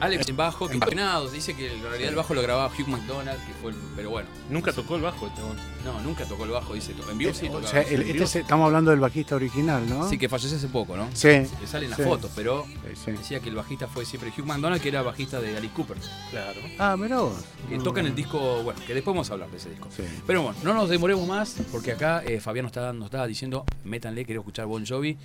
Alex 0.02 0.28
en 0.28 0.36
bajo, 0.36 0.68
que 0.68 0.74
entrenado. 0.74 1.30
Dice 1.30 1.54
que 1.54 1.72
en 1.72 1.82
realidad 1.82 2.08
el 2.10 2.16
bajo 2.16 2.34
lo 2.34 2.42
grababa 2.42 2.72
Hugh 2.76 2.88
McDonald, 2.88 3.38
que 3.46 3.52
fue 3.54 3.70
el. 3.70 3.76
Pero 3.96 4.10
bueno, 4.10 4.28
Nunca 4.50 4.72
tocó 4.72 4.96
el 4.96 5.02
bajo, 5.02 5.30
chabón. 5.34 5.56
no, 5.84 6.00
nunca 6.02 6.24
tocó 6.26 6.44
el 6.44 6.50
bajo, 6.50 6.74
dice. 6.74 6.92
En 7.10 7.18
vivo 7.18 7.32
sí 7.32 7.46
o 7.46 7.52
tocaba. 7.52 7.68
sea, 7.70 7.82
el- 7.82 8.02
este 8.02 8.24
es- 8.24 8.36
estamos 8.36 8.66
hablando 8.66 8.90
del 8.90 9.00
bajista 9.00 9.36
original, 9.36 9.88
¿no? 9.88 10.08
Sí, 10.08 10.18
que 10.18 10.28
falleció 10.28 10.56
hace 10.58 10.68
poco, 10.68 10.96
¿no? 10.96 11.08
Sí. 11.14 11.28
Le 11.28 11.66
salen 11.66 11.90
las 11.90 11.98
sí, 11.98 12.04
fotos, 12.04 12.30
pero 12.34 12.64
sí, 12.64 13.00
sí. 13.04 13.10
decía 13.12 13.40
que 13.40 13.48
el 13.48 13.54
bajista 13.54 13.86
fue 13.86 14.04
siempre 14.04 14.30
Hugh 14.36 14.44
McDonald, 14.46 14.82
que 14.82 14.88
era 14.88 15.02
bajista 15.02 15.40
de 15.40 15.56
Alice 15.56 15.72
Cooper. 15.74 15.96
Claro. 16.30 16.60
Ah, 16.78 16.96
mirá 16.98 17.20
vos. 17.20 17.34
Que 17.68 17.78
toca 17.78 18.00
en 18.00 18.06
el 18.06 18.14
disco, 18.14 18.62
bueno, 18.62 18.80
que 18.86 18.94
después 18.94 19.14
vamos 19.14 19.30
a 19.30 19.34
hablar 19.34 19.50
de 19.50 19.56
ese 19.58 19.70
disco. 19.70 19.88
Sí. 19.96 20.02
Pero 20.26 20.42
bueno, 20.42 20.58
no 20.64 20.74
nos 20.74 20.88
demoremos 20.88 21.26
más, 21.28 21.56
porque 21.70 21.92
acá 21.92 22.22
eh, 22.26 22.40
Fabián 22.40 22.64
nos 22.64 22.70
estaba, 22.70 22.92
nos 22.92 23.06
estaba 23.06 23.26
diciendo, 23.26 23.64
métanle, 23.84 24.24
quiero 24.24 24.40
escuchar 24.40 24.66
Bon 24.66 24.84
Jovi. 24.84 25.16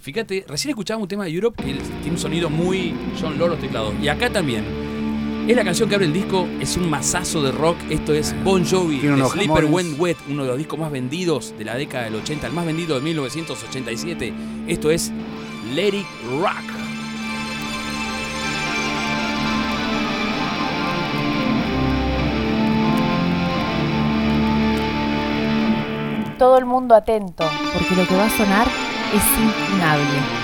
Fíjate, 0.00 0.46
recién 0.48 0.70
escuchábamos 0.70 1.04
un 1.04 1.08
tema 1.08 1.24
de 1.24 1.30
Europe 1.30 1.62
que 1.62 1.74
tiene 1.74 2.12
un 2.12 2.18
sonido 2.18 2.48
muy 2.48 2.94
John 3.20 3.38
Lord 3.38 3.50
los 3.50 3.60
teclados. 3.60 3.94
Y 4.00 4.08
acá 4.08 4.30
también. 4.30 4.64
Es 5.46 5.54
la 5.54 5.62
canción 5.62 5.90
que 5.90 5.94
abre 5.94 6.06
el 6.06 6.12
disco, 6.12 6.48
es 6.58 6.76
un 6.78 6.88
masazo 6.88 7.42
de 7.42 7.52
rock. 7.52 7.76
Esto 7.90 8.14
es 8.14 8.34
Bon 8.42 8.64
Jovi, 8.64 9.06
unos 9.06 9.32
Sleeper. 9.32 9.66
Went 9.66 9.98
Wet, 10.00 10.16
uno 10.30 10.44
de 10.44 10.48
los 10.48 10.58
discos 10.58 10.78
más 10.78 10.90
vendidos 10.90 11.54
de 11.58 11.64
la 11.66 11.74
década 11.74 12.04
del 12.04 12.14
80, 12.14 12.46
el 12.46 12.52
más 12.54 12.64
vendido 12.64 12.94
de 12.94 13.02
1987. 13.02 14.32
Esto 14.68 14.90
es 14.90 15.12
Let 15.74 15.88
It 15.88 16.06
Rock. 16.40 16.54
Todo 26.38 26.56
el 26.56 26.64
mundo 26.64 26.94
atento, 26.94 27.44
porque 27.74 27.94
lo 27.96 28.08
que 28.08 28.16
va 28.16 28.24
a 28.24 28.30
sonar 28.30 28.89
es 29.12 29.24
inclinable. 29.38 30.39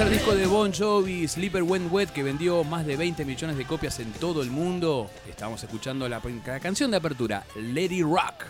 Tercer 0.00 0.18
disco 0.18 0.34
de 0.34 0.46
Bon 0.46 0.72
Jovi, 0.72 1.28
Sleeper 1.28 1.62
When 1.62 1.88
Wet, 1.90 2.08
que 2.08 2.22
vendió 2.22 2.64
más 2.64 2.86
de 2.86 2.96
20 2.96 3.26
millones 3.26 3.58
de 3.58 3.66
copias 3.66 4.00
en 4.00 4.10
todo 4.12 4.40
el 4.40 4.50
mundo. 4.50 5.10
Estábamos 5.28 5.62
escuchando 5.62 6.08
la, 6.08 6.22
la 6.46 6.60
canción 6.60 6.90
de 6.90 6.96
apertura, 6.96 7.44
Lady 7.54 8.02
Rock. 8.02 8.49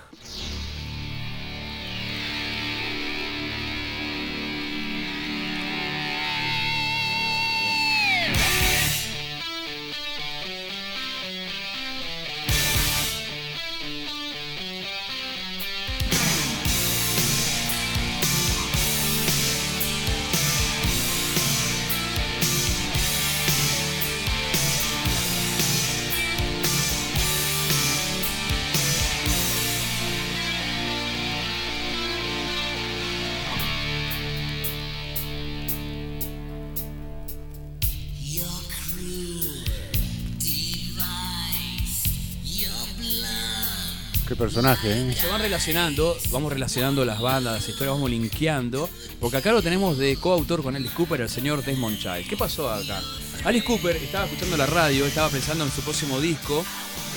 Personaje, 44.55 44.91
¿eh? 45.11 45.15
Se 45.15 45.29
van 45.29 45.41
relacionando, 45.41 46.17
vamos 46.31 46.53
relacionando 46.53 47.05
las 47.05 47.21
bandas, 47.21 47.55
las 47.55 47.69
historias, 47.69 47.95
vamos 47.95 48.11
linkeando, 48.11 48.91
porque 49.21 49.37
acá 49.37 49.53
lo 49.53 49.63
tenemos 49.63 49.97
de 49.97 50.17
coautor 50.17 50.61
con 50.63 50.75
Alice 50.75 50.93
Cooper, 50.95 51.21
el 51.21 51.29
señor 51.29 51.65
Desmond 51.65 51.99
Child. 51.99 52.29
¿Qué 52.29 52.37
pasó 52.37 52.69
acá? 52.69 53.01
Alice 53.45 53.65
Cooper 53.65 53.95
estaba 53.97 54.25
escuchando 54.27 54.57
la 54.57 54.67
radio, 54.67 55.07
estaba 55.07 55.29
pensando 55.29 55.65
en 55.65 55.71
su 55.71 55.83
próximo 55.83 56.21
disco, 56.21 56.65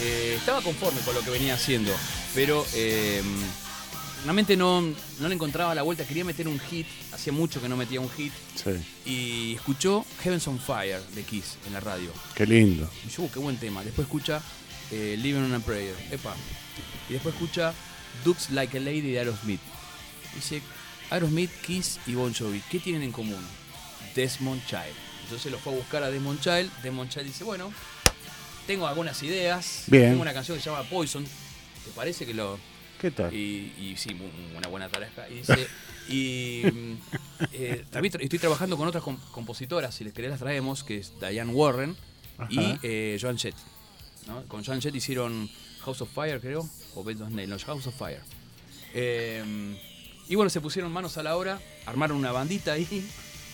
eh, 0.01 0.35
estaba 0.37 0.61
conforme 0.61 1.01
con 1.01 1.15
lo 1.15 1.21
que 1.21 1.31
venía 1.31 1.55
haciendo, 1.55 1.91
pero 2.35 2.63
eh, 2.75 3.23
realmente 4.23 4.55
no, 4.55 4.81
no 4.81 5.27
le 5.27 5.33
encontraba 5.33 5.73
la 5.73 5.81
vuelta, 5.81 6.05
quería 6.05 6.23
meter 6.23 6.47
un 6.47 6.59
hit, 6.59 6.85
hacía 7.13 7.33
mucho 7.33 7.59
que 7.59 7.67
no 7.67 7.75
metía 7.75 7.99
un 7.99 8.11
hit, 8.11 8.31
Sí. 8.63 8.71
y 9.09 9.55
escuchó 9.55 10.05
Heavens 10.23 10.47
on 10.47 10.59
Fire 10.59 11.01
de 11.15 11.23
Kiss 11.23 11.57
en 11.65 11.73
la 11.73 11.79
radio. 11.79 12.11
Qué 12.35 12.45
lindo. 12.45 12.87
Y 13.07 13.09
yo, 13.09 13.23
"Uh, 13.23 13.31
qué 13.31 13.39
buen 13.39 13.57
tema. 13.57 13.83
Después 13.83 14.05
escucha 14.05 14.39
eh, 14.91 15.17
Living 15.19 15.41
on 15.41 15.53
a 15.55 15.59
Prayer. 15.59 15.95
Epa. 16.11 16.35
Y 17.09 17.13
después 17.13 17.35
escucha 17.35 17.73
Dukes 18.23 18.49
Like 18.51 18.77
a 18.77 18.81
Lady 18.81 19.01
de 19.01 19.19
Aerosmith. 19.19 19.59
Dice, 20.35 20.61
Aerosmith, 21.09 21.51
Kiss 21.61 21.99
y 22.07 22.15
Bon 22.15 22.33
Jovi, 22.33 22.61
¿qué 22.69 22.79
tienen 22.79 23.03
en 23.03 23.11
común? 23.11 23.43
Desmond 24.15 24.65
Child. 24.65 24.95
Entonces 25.23 25.51
lo 25.51 25.57
fue 25.59 25.73
a 25.73 25.75
buscar 25.77 26.03
a 26.03 26.09
Desmond 26.11 26.39
Child. 26.41 26.71
Desmond 26.81 27.09
Child 27.09 27.25
dice, 27.25 27.43
bueno, 27.43 27.71
tengo 28.67 28.87
algunas 28.87 29.21
ideas. 29.23 29.83
Bien. 29.87 30.09
Tengo 30.11 30.21
una 30.21 30.33
canción 30.33 30.57
que 30.57 30.63
se 30.63 30.69
llama 30.69 30.83
Poison. 30.89 31.23
¿Te 31.23 31.91
parece 31.95 32.25
que 32.25 32.33
lo...? 32.33 32.59
¿Qué 32.99 33.11
tal? 33.11 33.33
Y, 33.33 33.73
y 33.77 33.95
sí, 33.97 34.15
una 34.55 34.67
buena 34.69 34.87
tarasca. 34.87 35.27
Y 35.29 35.35
dice, 35.35 35.67
y 36.07 36.61
mm, 36.71 36.93
eh, 37.51 37.85
también 37.91 38.13
estoy 38.21 38.39
trabajando 38.39 38.77
con 38.77 38.87
otras 38.87 39.03
com- 39.03 39.19
compositoras, 39.31 39.93
si 39.93 40.05
les 40.05 40.13
querés 40.13 40.31
las 40.31 40.39
traemos, 40.39 40.83
que 40.85 40.99
es 40.99 41.11
Diane 41.19 41.51
Warren 41.51 41.97
y 42.49 42.77
eh, 42.81 43.17
Joan 43.19 43.37
Jett. 43.37 43.55
¿no? 44.27 44.43
Con 44.45 44.63
Joan 44.63 44.81
Jett 44.81 44.95
hicieron 44.95 45.49
House 45.83 46.01
of 46.01 46.09
Fire, 46.13 46.39
creo, 46.39 46.67
o 46.95 47.03
Bed 47.03 47.21
of 47.21 47.29
no, 47.29 47.59
House 47.59 47.87
of 47.87 47.95
Fire. 47.95 48.21
Eh, 48.93 49.43
y 50.27 50.35
bueno, 50.35 50.49
se 50.49 50.61
pusieron 50.61 50.91
manos 50.91 51.17
a 51.17 51.23
la 51.23 51.35
obra, 51.35 51.59
armaron 51.85 52.17
una 52.17 52.31
bandita 52.31 52.73
ahí. 52.73 53.05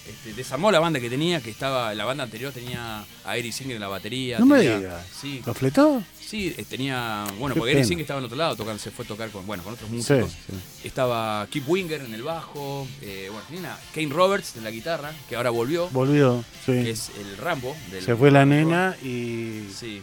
Este, 0.08 0.34
desarmó 0.34 0.72
la 0.72 0.80
banda 0.80 1.00
que 1.00 1.10
tenía, 1.10 1.40
que 1.40 1.52
estaba, 1.52 1.94
la 1.94 2.04
banda 2.06 2.24
anterior 2.24 2.52
tenía 2.52 3.06
a 3.26 3.38
Eric 3.38 3.52
Singer 3.52 3.76
en 3.76 3.82
la 3.82 3.90
batería. 3.90 4.40
No 4.40 4.46
me 4.48 4.58
tenía- 4.60 4.78
digas. 4.78 5.06
Sí, 5.22 5.42
¿Lo 5.46 5.54
fletó? 5.54 6.02
Sí, 6.20 6.54
eh, 6.58 6.66
tenía. 6.68 7.26
Bueno, 7.38 7.54
Qué 7.54 7.60
porque 7.60 7.72
Eric. 7.74 7.86
Singer 7.86 8.02
estaba 8.04 8.20
en 8.20 8.26
otro 8.26 8.38
lado, 8.38 8.56
tocando, 8.56 8.82
se 8.82 8.90
fue 8.90 9.06
a 9.06 9.08
tocar 9.08 9.30
con, 9.30 9.46
bueno, 9.46 9.62
con 9.64 9.74
otros 9.74 9.88
Sí, 9.90 9.96
músicos. 9.96 10.32
sí. 10.32 10.88
Estaba 10.88 11.46
Keith 11.52 11.64
Winger 11.68 12.02
en 12.02 12.14
el 12.14 12.24
bajo. 12.24 12.88
eh, 13.02 13.28
bueno, 13.30 13.44
tenía 13.48 13.62
una- 13.62 13.78
Kane 13.94 14.10
Roberts 14.10 14.56
en 14.58 14.64
la 14.64 14.72
guitarra, 14.72 15.14
que 15.28 15.36
ahora 15.36 15.52
volvió, 15.52 15.90
Volvió, 15.90 16.44
que 16.66 16.84
sí. 16.84 16.90
es 16.90 17.12
el 17.20 17.38
Rambo. 17.38 17.76
Del 17.92 18.04
Se 18.04 18.16
fue 18.16 18.32
la 18.32 18.46
nena 18.46 18.96
y, 19.04 19.68
Sí. 19.76 20.02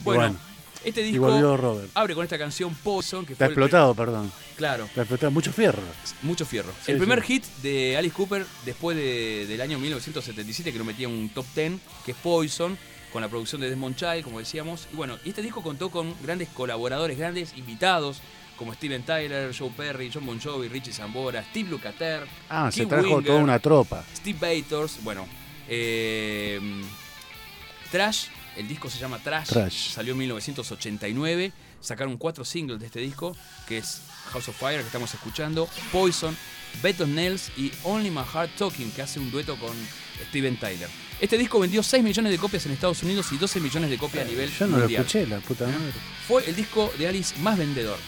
Y 0.00 0.02
Bueno, 0.02 0.34
este 0.84 1.00
y 1.02 1.12
disco 1.12 1.26
volvió 1.26 1.56
Robert. 1.56 1.90
abre 1.94 2.14
con 2.14 2.24
esta 2.24 2.38
canción 2.38 2.74
Poison, 2.74 3.24
que 3.26 3.32
Está 3.34 3.46
fue. 3.46 3.52
explotado, 3.52 3.94
perdón. 3.94 4.30
Claro, 4.56 4.84
Está 4.84 5.02
explotado. 5.02 5.30
Mucho 5.32 5.52
fierro. 5.52 5.82
mucho 6.22 6.44
fierro. 6.46 6.72
Sí, 6.84 6.92
el 6.92 6.98
primer 6.98 7.20
sí. 7.20 7.26
hit 7.34 7.44
de 7.62 7.96
Alice 7.96 8.14
Cooper 8.14 8.44
después 8.64 8.96
de- 8.96 9.46
del 9.46 9.60
año 9.60 9.78
1977, 9.78 10.72
que 10.72 10.78
lo 10.78 10.84
metía 10.84 11.08
en 11.08 11.14
un 11.14 11.28
top 11.30 11.46
10, 11.54 11.72
que 12.04 12.12
es 12.12 12.16
Poison, 12.18 12.76
con 13.12 13.22
la 13.22 13.28
producción 13.28 13.60
de 13.60 13.68
Desmond 13.68 13.96
Child, 13.96 14.22
como 14.22 14.38
decíamos. 14.38 14.86
Y 14.92 14.96
bueno, 14.96 15.18
este 15.24 15.42
disco 15.42 15.62
contó 15.62 15.90
con 15.90 16.14
grandes 16.22 16.48
colaboradores, 16.50 17.18
grandes 17.18 17.56
invitados, 17.56 18.20
como 18.56 18.74
Steven 18.74 19.02
Tyler, 19.02 19.54
Joe 19.58 19.70
Perry, 19.74 20.10
John 20.12 20.26
Bon 20.26 20.38
Jovi, 20.40 20.68
Richie 20.68 20.92
Zambora, 20.92 21.42
Steve 21.50 21.70
Lukather, 21.70 22.26
Ah, 22.50 22.70
se 22.70 22.84
trajo 22.86 23.06
Winger, 23.08 23.24
toda 23.24 23.38
una 23.38 23.58
tropa. 23.58 24.04
Steve 24.14 24.38
Bators, 24.62 25.02
bueno, 25.02 25.26
eh, 25.66 26.60
Trash, 27.90 28.26
el 28.56 28.68
disco 28.68 28.88
se 28.90 28.98
llama 28.98 29.18
Trash, 29.18 29.48
Trash. 29.48 29.90
salió 29.92 30.12
en 30.12 30.18
1989, 30.18 31.52
sacaron 31.80 32.16
cuatro 32.16 32.44
singles 32.44 32.80
de 32.80 32.86
este 32.86 33.00
disco, 33.00 33.36
que 33.66 33.78
es 33.78 34.00
House 34.32 34.48
of 34.48 34.56
Fire, 34.58 34.80
que 34.80 34.86
estamos 34.86 35.12
escuchando, 35.14 35.68
Poison, 35.92 36.36
Bed 36.82 37.00
of 37.00 37.08
Nails 37.08 37.50
y 37.56 37.72
Only 37.84 38.10
My 38.10 38.22
Heart 38.32 38.50
Talking, 38.56 38.90
que 38.92 39.02
hace 39.02 39.18
un 39.18 39.30
dueto 39.30 39.56
con 39.58 39.72
Steven 40.28 40.56
Tyler. 40.58 40.88
Este 41.20 41.36
disco 41.36 41.58
vendió 41.60 41.82
6 41.82 42.02
millones 42.02 42.32
de 42.32 42.38
copias 42.38 42.64
en 42.66 42.72
Estados 42.72 43.02
Unidos 43.02 43.26
y 43.32 43.36
12 43.38 43.60
millones 43.60 43.90
de 43.90 43.98
copias 43.98 44.24
a 44.24 44.28
nivel 44.28 44.50
Yo 44.50 44.66
no 44.66 44.76
lo 44.76 44.78
mundial. 44.82 45.02
escuché, 45.02 45.26
la 45.26 45.38
puta 45.40 45.66
madre. 45.66 45.92
Fue 46.26 46.48
el 46.48 46.56
disco 46.56 46.92
de 46.98 47.08
Alice 47.08 47.38
más 47.40 47.58
vendedor. 47.58 47.98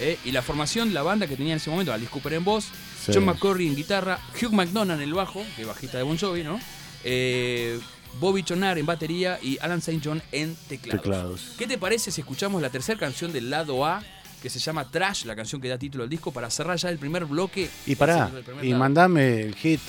¿eh? 0.00 0.18
Y 0.24 0.30
la 0.32 0.40
formación, 0.40 0.94
la 0.94 1.02
banda 1.02 1.26
que 1.26 1.36
tenía 1.36 1.52
en 1.52 1.58
ese 1.58 1.68
momento, 1.70 1.92
Alice 1.92 2.10
Cooper 2.10 2.32
en 2.34 2.44
voz, 2.44 2.66
Sí. 3.04 3.10
John 3.14 3.24
McCorry 3.24 3.66
en 3.66 3.74
guitarra, 3.74 4.20
Hugh 4.40 4.52
McDonough 4.52 4.94
en 4.96 5.02
el 5.02 5.12
bajo, 5.12 5.44
que 5.56 5.64
bajista 5.64 5.98
de 5.98 6.04
Bon 6.04 6.16
Jovi, 6.16 6.44
¿no? 6.44 6.60
Eh, 7.02 7.80
Bobby 8.20 8.42
Chonar 8.42 8.76
en 8.78 8.86
batería 8.86 9.38
y 9.42 9.58
Alan 9.60 9.78
St. 9.78 10.00
John 10.02 10.22
en 10.32 10.56
teclados. 10.68 11.02
Teclados. 11.02 11.52
¿Qué 11.58 11.66
te 11.66 11.78
parece 11.78 12.10
si 12.10 12.20
escuchamos 12.20 12.60
la 12.62 12.70
tercera 12.70 12.98
canción 12.98 13.32
del 13.32 13.48
lado 13.50 13.86
A, 13.86 14.02
que 14.40 14.50
se 14.50 14.58
llama 14.58 14.90
Trash, 14.90 15.24
la 15.24 15.36
canción 15.36 15.60
que 15.60 15.68
da 15.68 15.78
título 15.78 16.02
al 16.04 16.10
disco, 16.10 16.32
para 16.32 16.50
cerrar 16.50 16.76
ya 16.76 16.88
el 16.88 16.98
primer 16.98 17.24
bloque? 17.24 17.70
Y 17.86 17.94
pará, 17.96 18.30
y 18.62 18.68
lado. 18.68 18.78
mandame 18.78 19.42
el 19.42 19.54
hit 19.54 19.80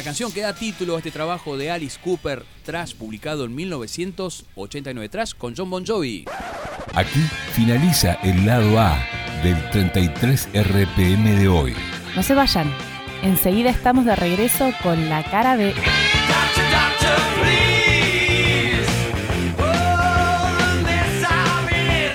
canción 0.08 0.32
que 0.32 0.40
da 0.40 0.54
título 0.54 0.94
a 0.94 0.98
este 1.00 1.10
trabajo 1.10 1.58
de 1.58 1.70
Alice 1.70 1.98
Cooper, 2.02 2.42
Trash, 2.64 2.94
publicado 2.94 3.44
en 3.44 3.54
1989. 3.54 5.06
Trash 5.10 5.34
con 5.34 5.54
John 5.54 5.68
Bon 5.68 5.84
Jovi. 5.84 6.24
Aquí 6.94 7.20
finaliza 7.52 8.14
el 8.22 8.46
lado 8.46 8.80
A 8.80 8.98
del 9.42 9.68
33 9.68 10.48
RPM 10.54 11.36
de 11.38 11.48
hoy. 11.48 11.74
No 12.16 12.22
se 12.22 12.32
vayan. 12.32 12.72
Enseguida 13.22 13.68
estamos 13.68 14.06
de 14.06 14.16
regreso 14.16 14.70
con 14.82 15.10
la 15.10 15.22
cara 15.24 15.58
de 15.58 15.74
Doctor, 15.74 16.64
doctor, 16.70 17.18
please. 17.42 18.88
Oh, 19.58 20.84
this 20.86 21.22
I'm 21.28 21.68
in. 21.68 22.14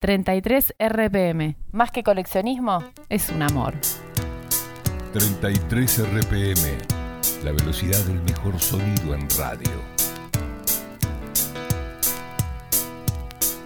33 0.00 0.74
RPM. 0.80 1.56
Más 1.70 1.92
que 1.92 2.02
coleccionismo, 2.02 2.82
es 3.08 3.28
un 3.28 3.44
amor. 3.44 3.74
33 5.18 5.98
RPM, 6.00 6.76
la 7.44 7.52
velocidad 7.52 8.00
del 8.00 8.20
mejor 8.22 8.60
sonido 8.60 9.14
en 9.14 9.28
radio. 9.38 9.70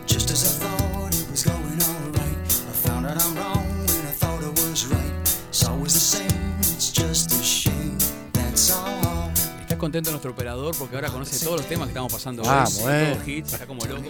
Just 0.07 0.31
as 0.31 0.45
I 0.45 0.59
thought 0.61 1.15
it 1.15 1.27
was 1.31 1.45
going 1.45 1.57
alright, 1.57 2.37
I 2.47 2.87
found 2.87 3.07
out 3.07 3.17
I'm 3.17 3.35
wrong 3.35 3.65
when 3.87 4.07
I 4.07 4.13
thought 4.13 4.43
I 4.45 4.51
was 4.61 4.87
right. 4.89 5.29
It's 5.49 5.65
always 5.67 5.95
the 5.95 6.01
same, 6.01 6.59
it's 6.61 6.93
just 6.93 7.33
a 7.33 7.43
shame. 7.43 7.97
That's 8.35 8.71
all. 8.71 9.31
Está 9.63 9.79
contento 9.79 10.11
nuestro 10.11 10.33
operador 10.33 10.75
porque 10.79 10.97
ahora 10.97 11.09
conoce 11.09 11.43
todos 11.43 11.61
los 11.61 11.67
temas 11.67 11.87
que 11.87 11.93
estamos 11.93 12.13
pasando 12.13 12.43
Ah, 12.45 12.67
hoy. 12.69 12.83
bueno. 12.83 13.15
Todos 13.15 13.29
hits, 13.29 13.53
está 13.55 13.67
como 13.67 13.87
loco. 13.87 14.03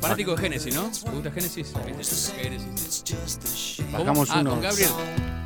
Fanático 0.00 0.32
de 0.34 0.42
Genesis, 0.42 0.74
¿no? 0.74 0.90
¿Te 0.90 1.10
gusta 1.10 1.30
Genesis? 1.30 1.72
Genesis. 1.84 2.32
Bajamos 3.92 4.30
ah, 4.30 4.40
uno. 4.40 4.50
con 4.50 4.60
Gabriel. 4.62 4.90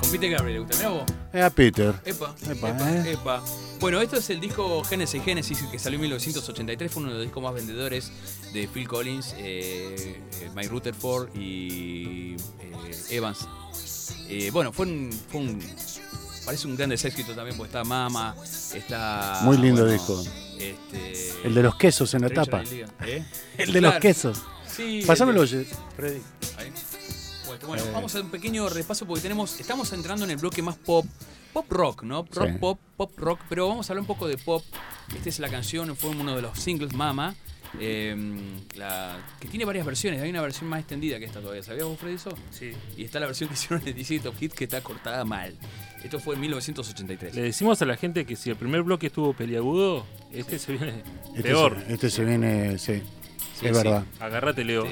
Con 0.01 0.11
Peter 0.11 0.31
Gabriel, 0.31 0.55
¿le 0.55 0.61
gusta? 0.61 0.77
Mirá 0.77 0.89
vos. 0.91 1.03
Eh, 1.33 1.43
a 1.43 1.51
Peter. 1.51 1.95
Epa, 2.05 2.35
Epa, 2.51 2.69
epa, 2.71 2.91
eh. 2.93 3.13
epa. 3.13 3.43
Bueno, 3.81 4.01
esto 4.01 4.17
es 4.17 4.29
el 4.31 4.41
disco 4.41 4.83
Genesis 4.85 5.23
Genesis 5.25 5.59
que 5.71 5.79
salió 5.79 5.97
en 5.97 6.03
1983. 6.03 6.91
Fue 6.93 7.03
uno 7.03 7.11
de 7.13 7.19
los 7.19 7.25
discos 7.27 7.43
más 7.43 7.55
vendedores 7.55 8.11
de 8.53 8.69
Phil 8.69 8.87
Collins, 8.89 9.35
eh, 9.39 10.21
eh, 10.41 10.51
Mike 10.55 10.69
Rutherford 10.69 11.35
y 11.37 12.35
eh, 12.61 12.97
Evans. 13.11 13.47
Eh, 14.29 14.51
bueno, 14.53 14.73
fue 14.73 14.87
un, 14.87 15.11
fue 15.31 15.41
un- 15.41 15.61
Parece 16.45 16.67
un 16.67 16.75
gran 16.77 16.91
éxito 16.91 17.35
también 17.35 17.57
porque 17.57 17.69
está 17.69 17.85
Mama, 17.85 18.35
está. 18.75 19.41
Muy 19.43 19.59
lindo 19.59 19.83
bueno, 19.83 19.93
disco. 19.93 20.23
Este, 20.59 21.33
El 21.45 21.55
de 21.55 21.63
los 21.63 21.75
quesos 21.77 22.13
en 22.15 22.23
la 22.23 22.31
tapa. 22.31 22.63
¿eh? 23.07 23.25
El 23.59 23.73
de 23.73 23.81
los 23.81 23.95
quesos. 23.97 24.41
Sí. 24.67 25.03
Pásamelo, 25.07 25.43
el 25.43 25.51
de- 25.51 25.67
Freddy. 25.97 26.21
Ahí. 26.57 26.73
Bueno, 27.67 27.83
bueno, 27.85 27.85
vamos 27.93 28.15
a 28.15 28.19
hacer 28.19 28.25
un 28.25 28.31
pequeño 28.31 28.69
repaso 28.69 29.07
porque 29.07 29.23
tenemos, 29.23 29.59
estamos 29.61 29.93
entrando 29.93 30.25
en 30.25 30.31
el 30.33 30.37
bloque 30.39 30.63
más 30.63 30.77
pop, 30.77 31.05
pop 31.53 31.67
rock, 31.71 32.03
¿no? 32.05 32.25
Rock 32.33 32.49
Sí. 32.53 32.59
pop, 32.59 32.79
pop 32.97 33.13
rock, 33.19 33.41
pero 33.49 33.69
vamos 33.69 33.89
a 33.89 33.93
hablar 33.93 34.01
un 34.03 34.07
poco 34.07 34.27
de 34.29 34.39
pop. 34.39 34.65
Esta 35.15 35.29
es 35.29 35.39
la 35.41 35.49
canción, 35.49 35.95
fue 35.97 36.11
uno 36.11 36.37
de 36.37 36.43
los 36.43 36.59
singles 36.59 36.93
Mama, 36.95 37.35
eh, 37.79 38.17
la- 38.77 39.19
que 39.39 39.47
tiene 39.49 39.65
varias 39.65 39.85
versiones. 39.87 40.21
Hay 40.23 40.31
una 40.31 40.41
versión 40.41 40.69
más 40.71 40.81
extendida 40.81 41.19
que 41.19 41.27
esta 41.27 41.41
todavía. 41.41 41.63
¿Sabías 41.63 41.87
vos, 41.87 41.99
Freddy, 41.99 42.15
eso? 42.17 42.31
Sí. 42.51 42.73
Y 42.97 43.05
está 43.05 43.21
la 43.21 43.27
versión 43.27 43.49
que 43.49 43.55
hicieron 43.55 43.87
en 43.87 43.95
DC 43.95 44.19
Top 44.21 44.37
Hit 44.39 44.53
que 44.55 44.65
está 44.65 44.81
cortada 44.81 45.25
mal. 45.25 45.55
Esto 46.03 46.19
fue 46.19 46.35
en 46.37 46.41
1983. 46.41 47.35
Le 47.35 47.43
decimos 47.43 47.81
a 47.83 47.85
la 47.85 47.97
gente 47.97 48.25
que 48.25 48.35
si 48.37 48.51
el 48.51 48.57
primer 48.57 48.83
bloque 48.83 49.09
estuvo 49.09 49.33
peliagudo, 49.35 50.07
este 50.33 50.59
se 50.59 50.73
viene 50.73 51.03
Este 51.29 51.43
peor. 51.43 51.77
Se, 51.87 51.93
este 51.93 52.11
se 52.11 52.25
viene, 52.25 52.79
sí. 52.79 53.03
Sí, 53.61 53.67
es 53.67 53.77
sí. 53.77 53.83
verdad. 53.85 54.05
Agárrate, 54.19 54.65
Leo. 54.65 54.87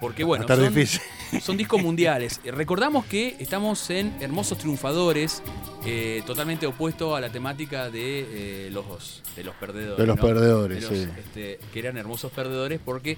Porque 0.00 0.24
bueno, 0.24 0.44
Va 0.46 0.52
a 0.52 0.54
estar 0.56 0.66
son, 0.66 0.74
difícil. 0.74 1.00
Son 1.40 1.56
discos 1.56 1.82
mundiales. 1.82 2.40
Recordamos 2.44 3.04
que 3.06 3.36
estamos 3.38 3.88
en 3.90 4.14
Hermosos 4.20 4.58
Triunfadores, 4.58 5.42
eh, 5.84 6.22
totalmente 6.26 6.66
opuesto 6.66 7.14
a 7.16 7.20
la 7.20 7.30
temática 7.30 7.90
de, 7.90 8.66
eh, 8.66 8.70
los, 8.72 9.22
de 9.36 9.44
los 9.44 9.54
perdedores. 9.56 9.98
De 9.98 10.06
los 10.06 10.16
¿no? 10.16 10.22
perdedores, 10.22 10.88
De 10.88 10.96
los, 10.96 10.98
sí. 11.04 11.08
este, 11.18 11.58
que 11.72 11.78
eran 11.78 11.96
hermosos 11.96 12.32
perdedores 12.32 12.80
porque... 12.84 13.16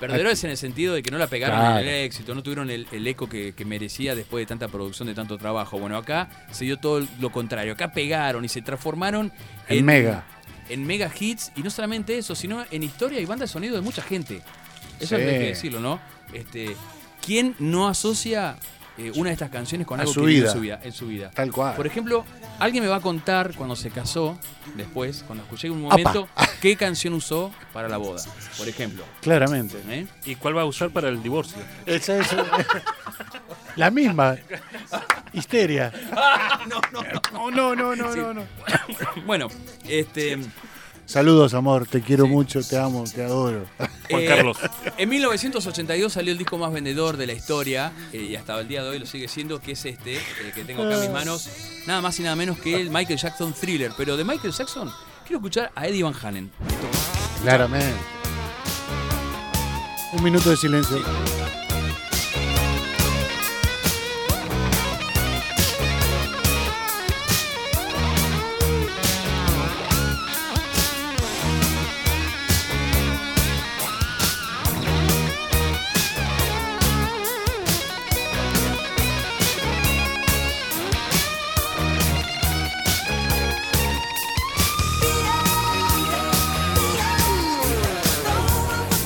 Perdedores 0.00 0.42
en 0.42 0.50
el 0.50 0.56
sentido 0.56 0.92
de 0.92 1.04
que 1.04 1.12
no 1.12 1.18
la 1.18 1.28
pegaron 1.28 1.56
Claro. 1.56 1.78
en 1.78 1.86
el 1.86 1.94
éxito, 2.04 2.34
no 2.34 2.42
tuvieron 2.42 2.68
el, 2.68 2.84
el 2.90 3.06
eco 3.06 3.28
que, 3.28 3.52
que 3.54 3.64
merecía 3.64 4.16
después 4.16 4.42
de 4.42 4.46
tanta 4.46 4.66
producción, 4.66 5.06
de 5.06 5.14
tanto 5.14 5.38
trabajo. 5.38 5.78
Bueno, 5.78 5.96
acá 5.96 6.28
se 6.50 6.64
dio 6.64 6.78
todo 6.78 7.06
lo 7.20 7.30
contrario. 7.30 7.74
Acá 7.74 7.92
pegaron 7.92 8.44
y 8.44 8.48
se 8.48 8.60
transformaron 8.60 9.32
En 9.68 9.84
mega. 9.84 10.24
en 10.68 10.84
mega 10.84 11.08
hits 11.18 11.52
y 11.54 11.62
no 11.62 11.70
solamente 11.70 12.18
eso, 12.18 12.34
sino 12.34 12.64
en 12.72 12.82
historia 12.82 13.20
y 13.20 13.24
banda 13.24 13.44
de 13.44 13.48
sonido 13.48 13.76
de 13.76 13.82
mucha 13.82 14.02
gente. 14.02 14.42
Eso 14.98 15.14
Sí. 15.16 15.22
hay 15.22 15.38
que 15.38 15.46
decirlo, 15.46 15.78
¿no? 15.78 16.00
Este, 16.32 16.74
¿Quién 17.24 17.54
no 17.58 17.88
asocia 17.88 18.56
eh, 18.98 19.10
una 19.16 19.30
de 19.30 19.32
estas 19.34 19.50
canciones 19.50 19.86
con 19.86 19.98
A 19.98 20.02
algo 20.02 20.12
su 20.14 20.20
que 20.20 20.26
vida. 20.26 20.46
en 20.48 20.52
su 20.52 20.60
vida? 20.60 20.80
En 20.82 20.92
su 20.92 21.06
vida? 21.08 21.30
Tal 21.30 21.50
cual. 21.50 21.74
Por 21.74 21.86
ejemplo, 21.86 22.24
alguien 22.58 22.82
me 22.84 22.88
va 22.90 22.96
a 22.96 23.00
contar 23.00 23.54
cuando 23.54 23.74
se 23.76 23.90
casó, 23.90 24.38
después, 24.74 25.24
cuando 25.26 25.42
escuché 25.44 25.70
un 25.70 25.82
momento, 25.82 26.28
qué 26.60 26.76
canción 26.76 27.14
usó 27.14 27.50
para 27.72 27.88
la 27.88 27.96
boda, 27.96 28.22
por 28.58 28.68
ejemplo. 28.68 29.04
Claramente. 29.20 29.78
¿eh? 29.88 30.06
¿Y 30.26 30.36
cuál 30.36 30.56
va 30.56 30.62
a 30.62 30.66
usar 30.66 30.90
para 30.90 31.08
el 31.08 31.22
divorcio? 31.22 31.58
Esa 31.86 32.18
es 32.18 32.28
la 33.76 33.90
misma. 33.90 34.36
Histeria. 35.32 35.92
No, 36.68 36.80
no, 36.92 37.02
no. 37.02 37.50
No, 37.50 37.74
no, 37.74 37.74
no, 37.74 37.96
no, 37.96 38.12
Sí. 38.12 38.18
no, 38.20 38.34
no. 38.34 38.42
Bueno, 39.26 39.48
este. 39.88 40.38
Saludos, 41.06 41.54
amor. 41.54 41.86
Te 41.86 42.00
quiero 42.00 42.24
Sí. 42.24 42.30
mucho, 42.30 42.62
te 42.62 42.78
amo, 42.78 43.04
te 43.04 43.22
adoro. 43.24 43.64
Juan 44.10 44.22
Eh, 44.22 44.26
Carlos. 44.26 44.56
En 44.96 45.08
1982 45.08 46.12
salió 46.12 46.32
el 46.32 46.38
disco 46.38 46.56
más 46.58 46.72
vendedor 46.72 47.16
de 47.16 47.26
la 47.26 47.32
historia 47.34 47.92
eh, 48.12 48.18
y 48.30 48.36
hasta 48.36 48.58
el 48.58 48.68
día 48.68 48.82
de 48.82 48.88
hoy 48.90 48.98
lo 48.98 49.06
sigue 49.06 49.28
siendo, 49.28 49.60
que 49.60 49.72
es 49.72 49.84
este, 49.84 50.16
eh, 50.16 50.20
que 50.54 50.64
tengo 50.64 50.82
acá 50.82 50.94
en 50.94 51.00
mis 51.02 51.10
manos, 51.10 51.48
nada 51.86 52.00
más 52.00 52.18
y 52.20 52.22
nada 52.22 52.36
menos 52.36 52.58
que 52.58 52.80
el 52.80 52.90
Michael 52.90 53.18
Jackson 53.18 53.52
Thriller. 53.52 53.92
Pero 53.96 54.16
de 54.16 54.24
Michael 54.24 54.52
Jackson 54.52 54.90
quiero 55.26 55.38
escuchar 55.38 55.70
a 55.74 55.86
Eddie 55.86 56.02
Van 56.02 56.14
Halen. 56.22 56.50
Claramente. 57.42 57.94
Un 60.12 60.22
minuto 60.22 60.50
de 60.50 60.56
silencio. 60.56 61.02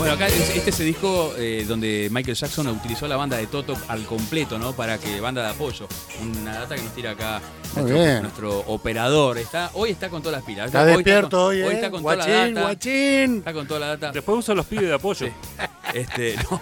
Bueno, 0.08 0.24
acá 0.24 0.34
es- 0.34 0.56
este 0.56 0.70
es 0.70 0.80
el 0.80 0.86
disco 0.86 1.34
eh, 1.36 1.66
donde 1.68 2.08
Michael 2.10 2.34
Jackson 2.34 2.66
utilizó 2.68 3.06
la 3.06 3.16
banda 3.16 3.36
de 3.36 3.46
Toto 3.46 3.76
al 3.88 4.06
completo, 4.06 4.58
¿no? 4.58 4.72
Para 4.72 4.96
que 4.96 5.20
banda 5.20 5.42
de 5.42 5.50
apoyo. 5.50 5.86
Una 6.22 6.60
data 6.60 6.76
que 6.76 6.82
nos 6.82 6.94
tira 6.94 7.10
acá 7.10 7.42
nuestro, 7.76 8.60
operador. 8.60 9.36
Está, 9.36 9.70
hoy 9.74 9.90
está 9.90 10.08
con 10.08 10.22
todas 10.22 10.38
las 10.38 10.46
pilas. 10.46 10.66
Está 10.68 10.82
Hoy 10.84 10.94
despierto 10.94 11.28
con- 11.36 11.40
hoy, 11.48 11.60
¿eh? 11.60 11.64
Hoy 11.66 11.74
está 11.74 11.90
con 11.90 12.02
toda 12.02 12.16
la 12.16 12.26
data. 12.26 12.60
guachín. 12.62 13.36
Está 13.36 13.52
con 13.52 13.66
toda 13.68 13.80
la 13.80 13.86
data. 13.88 14.12
Después 14.12 14.38
usa 14.38 14.54
los 14.54 14.64
pibes 14.64 14.86
de 14.86 14.94
apoyo. 14.94 15.26
Sí. 15.26 15.32
Este, 15.92 16.36
no. 16.50 16.58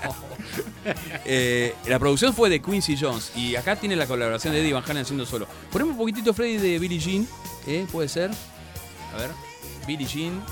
Eh, 1.25 1.73
la 1.87 2.01
producción 2.01 2.35
fue 2.35 2.51
de 2.51 2.61
Quincy 2.61 2.97
Jones 3.01 3.31
y 3.37 3.55
acá 3.55 3.77
tiene 3.77 3.95
la 3.95 4.07
colaboración 4.09 4.55
de 4.55 4.61
Eddie 4.61 4.73
Van 4.73 4.83
Halen 4.85 5.03
haciendo 5.05 5.25
solo. 5.25 5.47
Ponemos 5.71 5.93
un 5.93 5.99
poquitito 5.99 6.35
Freddy 6.35 6.57
de 6.57 6.81
Billie 6.81 6.99
Jean, 6.99 7.29
¿eh? 7.69 7.87
¿Puede 7.93 8.09
ser? 8.09 8.33
A 9.15 9.19
ver, 9.19 9.31
Billie 9.87 10.05
Jean, 10.09 10.43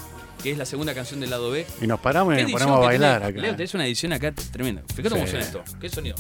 que 0.45 0.51
es 0.51 0.59
la 0.59 0.67
segunda 0.67 0.93
canción 0.95 1.21
del 1.21 1.31
lado 1.31 1.51
B. 1.51 1.65
Y 1.81 1.87
nos 1.87 1.99
paramos 2.01 2.35
y 2.35 2.37
¿Qué 2.37 2.43
nos 2.43 2.53
ponemos 2.53 2.77
a 2.77 2.81
bailar 2.81 3.23
tiene? 3.23 3.33
acá. 3.33 3.41
Leo, 3.41 3.57
tenés 3.57 3.73
una 3.75 3.87
edición 3.87 4.13
acá 4.13 4.31
tremenda. 4.53 4.83
Fíjate 4.95 5.09
cómo 5.09 5.25
Sí. 5.25 5.31
suena 5.31 5.45
esto. 5.47 5.65
¿Qué 5.81 5.89
sonido? 5.89 6.17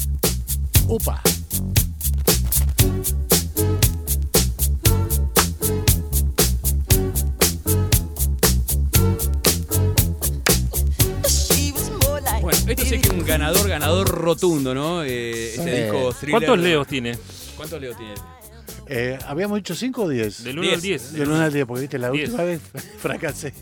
Upa. 0.88 1.22
Bueno, 12.40 12.58
esto 12.68 12.84
sí 12.84 12.98
que 13.00 13.08
es 13.08 13.14
un 13.14 13.24
ganador, 13.24 13.68
ganador 13.68 14.08
rotundo, 14.08 14.74
¿no? 14.74 15.02
Eh, 15.02 15.54
este 15.54 15.62
Sí. 15.76 15.82
disco 15.82 16.12
thriller. 16.12 16.30
¿Cuántos 16.40 16.58
leos 16.58 16.86
tiene? 16.86 17.18
¿Cuántos 17.56 17.80
Leo 17.80 17.94
tiene? 17.96 18.14
Eh, 18.88 19.18
¿Habíamos 19.26 19.56
dicho 19.58 19.74
5 19.74 20.02
o 20.02 20.08
10? 20.08 20.42
Del 20.44 20.58
1 20.58 20.72
al 20.74 20.80
10. 20.80 20.82
10. 20.82 21.12
Del 21.14 21.28
1 21.30 21.40
al 21.40 21.52
10, 21.52 21.66
porque 21.66 21.80
viste, 21.82 21.98
la 21.98 22.10
Diez. 22.10 22.28
última 22.28 22.44
vez 22.44 22.60
fracasé. 22.98 23.54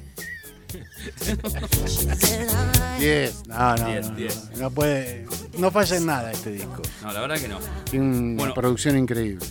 10. 2.98 3.46
No, 3.48 3.76
no, 3.76 3.86
Diez, 3.86 4.08
no, 4.10 4.16
diez. 4.16 4.50
no. 4.52 4.58
No 4.58 4.70
puede. 4.70 5.26
No 5.58 5.70
falla 5.70 5.96
en 5.96 6.06
nada 6.06 6.32
este 6.32 6.52
disco. 6.52 6.82
No, 7.02 7.12
la 7.12 7.20
verdad 7.20 7.38
que 7.38 7.48
no. 7.48 7.58
Tiene 7.90 8.06
una 8.06 8.36
Bueno. 8.36 8.54
producción 8.54 8.96
increíble. 8.98 9.44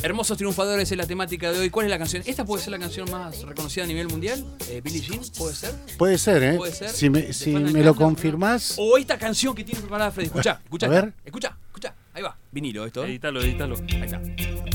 Hermosos 0.00 0.36
triunfadores 0.38 0.90
es 0.92 0.96
la 0.96 1.06
temática 1.06 1.50
de 1.50 1.58
hoy. 1.58 1.70
¿Cuál 1.70 1.86
es 1.86 1.90
la 1.90 1.98
canción? 1.98 2.22
¿Esta 2.24 2.44
puede 2.44 2.62
ser 2.62 2.70
la 2.70 2.78
canción 2.78 3.10
más 3.10 3.42
reconocida 3.42 3.82
a 3.82 3.86
nivel 3.88 4.06
mundial? 4.08 4.44
Eh, 4.68 4.80
¿Billie 4.82 5.00
Jean? 5.00 5.20
¿Puede 5.36 5.54
ser? 5.56 5.74
Puede 5.96 6.18
ser, 6.18 6.42
¿eh? 6.44 6.54
Puede 6.56 6.72
ser. 6.72 6.90
Si 6.90 7.10
me, 7.10 7.22
¿Te 7.22 7.32
si 7.32 7.50
suena 7.50 7.70
me 7.72 7.80
el 7.80 7.84
lo 7.86 7.96
confirmás. 7.96 8.74
O 8.76 8.96
esta 8.96 9.18
canción 9.18 9.56
que 9.56 9.64
tiene 9.64 9.80
preparada 9.80 10.12
Freddy. 10.12 10.26
Escucha, 10.28 10.60
escucha. 10.62 10.86
A 10.86 10.90
ver. 10.90 11.12
Escucha, 11.24 11.56
escucha. 11.66 11.94
Ahí 12.14 12.22
va. 12.22 12.36
Vinilo 12.52 12.86
esto. 12.86 13.04
¿eh? 13.04 13.08
Edítalo, 13.08 13.42
edítalo. 13.42 13.74
Ahí 13.76 14.02
está. 14.04 14.20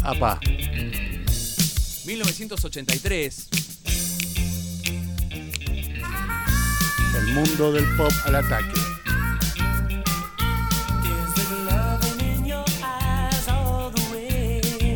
Apa. 0.04 0.42
1983. 2.06 3.48
El 7.18 7.28
mundo 7.34 7.72
del 7.72 7.86
pop 7.96 8.12
al 8.26 8.36
ataque. 8.36 8.80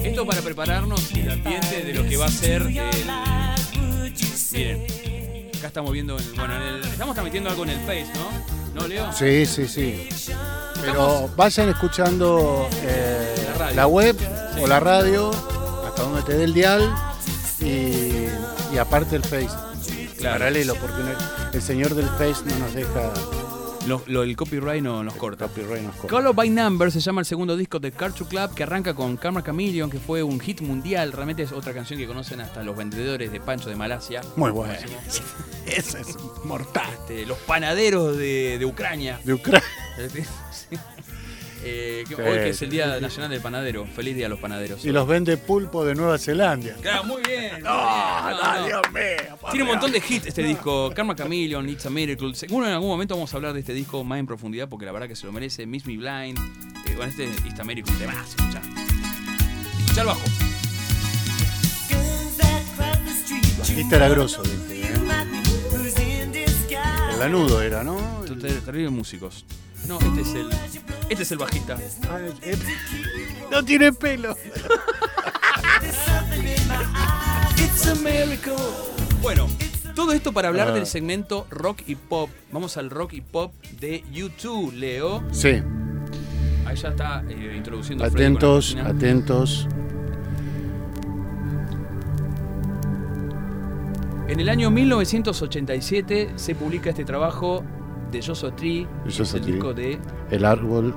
Esto 0.04 0.26
para 0.26 0.42
prepararnos 0.42 1.12
el 1.12 1.30
ambiente 1.32 1.84
de 1.84 1.94
lo 1.94 2.04
que 2.08 2.18
va 2.18 2.26
a 2.26 2.30
ser 2.32 2.62
el. 2.64 2.72
Miren, 4.52 4.88
acá 5.58 5.68
estamos 5.68 5.92
viendo. 5.92 6.18
el- 6.18 6.32
bueno, 6.34 6.56
en 6.56 6.62
el- 6.62 6.84
estamos 6.86 7.14
transmitiendo 7.14 7.50
algo 7.50 7.64
en 7.64 7.70
el 7.70 7.80
Face, 7.82 8.08
¿no? 8.16 8.82
¿No, 8.82 8.88
Leo? 8.88 9.12
Sí, 9.14 9.46
sí, 9.46 9.68
sí. 9.68 10.10
Pero 10.82 11.30
vayan 11.36 11.70
escuchando 11.70 12.68
eh, 12.84 13.36
La 13.76 13.88
web 13.88 14.16
o 14.62 14.68
la 14.68 14.80
radio 14.80 15.32
hasta 15.88 16.04
donde 16.04 16.22
te 16.24 16.34
dé 16.36 16.44
el 16.46 16.54
dial 16.54 16.90
y, 17.60 18.28
y 18.74 18.78
aparte 18.80 19.16
el 19.16 19.24
Face. 19.24 19.50
Claro. 20.18 20.40
Paralelo, 20.40 20.76
porque 20.76 21.02
el 21.54 21.62
señor 21.62 21.94
del 21.96 22.08
Face 22.08 22.44
no 22.46 22.58
nos 22.60 22.74
deja 22.74 23.14
Lo- 23.88 24.04
lo- 24.08 24.24
el 24.24 24.36
copyright 24.36 24.84
no 24.84 25.02
nos 25.04 25.14
corta. 25.16 25.48
copyright. 25.48 25.84
nos 25.84 25.96
corta. 25.96 26.08
Call 26.18 26.28
of 26.28 26.36
by 26.36 26.50
Number 26.50 26.92
se 26.92 27.00
llama 27.00 27.22
el 27.22 27.26
segundo 27.26 27.56
disco 27.56 27.80
de 27.80 27.92
Cartoon 27.94 28.28
Club 28.28 28.54
que 28.54 28.64
arranca 28.64 28.94
con 28.94 29.16
Karma 29.16 29.42
Chameleon, 29.44 29.90
que 29.90 30.00
fue 30.00 30.24
un 30.24 30.40
hit 30.42 30.60
mundial. 30.62 31.14
Realmente 31.14 31.44
es 31.44 31.52
otra 31.54 31.74
canción 31.74 31.98
que 31.98 32.06
conocen 32.06 32.42
hasta 32.42 32.64
los 32.64 32.76
vendedores 32.76 33.32
de 33.32 33.40
pancho 33.40 33.70
de 33.70 33.76
Malasia. 33.76 34.22
Muy 34.36 34.52
bueno. 34.52 34.74
Ese 35.66 36.02
es 36.02 36.18
mortal. 36.44 36.90
Este, 37.00 37.26
los 37.26 37.38
panaderos 37.40 38.18
de, 38.18 38.58
de 38.60 38.66
Ucrania. 38.66 39.20
De 39.24 39.34
Ucrania. 39.34 39.64
Eh, 41.64 42.04
que- 42.08 42.16
Sí. 42.16 42.22
Hoy 42.22 42.38
que 42.38 42.50
es 42.50 42.62
el 42.62 42.70
Día 42.70 43.00
Nacional 43.00 43.30
del 43.32 43.42
Panadero. 43.42 43.86
Feliz 43.88 44.16
día 44.16 44.28
a 44.28 44.30
los 44.30 44.40
panaderos. 44.40 44.86
Y 44.86 44.92
los 44.92 45.08
vende 45.08 45.38
pulpo 45.38 45.84
de 45.86 45.96
Nueva 45.96 46.18
Zelanda. 46.18 46.74
Claro, 46.82 47.04
muy 47.04 47.22
bien. 47.24 47.62
¡Ah, 47.66 48.34
No, 48.42 48.62
no. 48.62 48.66
Dios 48.68 48.82
mío! 48.94 49.38
Tiene 49.52 49.64
un 49.64 49.70
montón 49.72 49.92
de 49.92 49.98
hits 50.08 50.28
este 50.28 50.44
disco. 50.44 50.92
Karma 50.96 51.16
Chameleon, 51.16 51.68
It's 51.70 51.86
a 51.86 51.90
Miracle. 51.90 52.34
Seguro 52.36 52.66
en 52.68 52.74
algún 52.74 52.90
momento 52.90 53.16
vamos 53.16 53.34
a 53.34 53.38
hablar 53.38 53.54
de 53.54 53.60
este 53.62 53.74
disco 53.74 54.04
más 54.04 54.20
en 54.20 54.28
profundidad 54.28 54.68
porque 54.70 54.86
la 54.86 54.92
verdad 54.92 55.08
que 55.08 55.16
se 55.16 55.26
lo 55.26 55.32
merece. 55.32 55.66
Miss 55.66 55.86
Me 55.86 55.98
Blind. 55.98 56.38
Eh, 56.88 56.94
bueno, 56.96 57.06
este 57.12 57.26
It's 57.48 57.60
a 57.60 57.64
Miracle. 57.64 57.94
Te 57.98 58.06
vas. 58.06 58.36
Escuchá 59.88 60.02
el 60.02 60.08
bajo. 60.08 60.22
Este 63.78 63.96
era 63.96 64.10
grosso, 64.10 64.42
¿viste? 64.42 64.82
¿eh? 64.82 64.94
El 67.14 67.20
lanudo 67.20 67.62
era, 67.62 67.84
¿no? 67.84 67.98
Ter- 68.42 68.62
Terribles 68.62 68.92
músicos. 68.92 69.46
No, 69.88 70.00
este 70.00 70.22
es 70.22 70.34
el. 70.36 70.50
Este 71.10 71.24
es 71.24 71.32
el 71.32 71.38
bajista. 71.38 71.78
Ah, 72.10 72.18
eh, 72.42 72.56
No 73.52 73.64
tiene 73.64 73.94
pelo. 73.94 74.36
Bueno, 79.22 79.48
todo 79.96 80.12
esto 80.12 80.32
para 80.34 80.50
hablar 80.50 80.70
Ah. 80.70 80.72
del 80.74 80.86
segmento 80.86 81.48
rock 81.50 81.82
y 81.88 81.96
pop. 81.96 82.30
Vamos 82.52 82.78
al 82.78 82.90
rock 82.90 83.14
y 83.14 83.22
pop 83.22 83.54
de 83.80 84.04
YouTube, 84.12 84.74
Leo. 84.74 85.24
Sí, 85.32 85.62
Ahí 86.66 86.76
ya 86.76 86.90
está 86.90 87.24
eh, 87.30 87.54
introduciendo 87.56 88.04
Freddy 88.04 88.14
con 88.14 88.22
la 88.24 88.28
atentos, 88.28 88.78
atentos. 88.84 89.68
En 94.28 94.42
el 94.42 94.50
año 94.50 94.70
1987 94.70 96.34
se 96.36 96.56
publica 96.56 96.90
este 96.90 97.06
trabajo 97.06 97.64
de 98.12 98.20
De 98.20 99.10
es 99.10 99.34
el 99.34 99.46
disco 99.46 99.74
de 99.74 100.00
El 100.32 100.46
árbol 100.46 100.94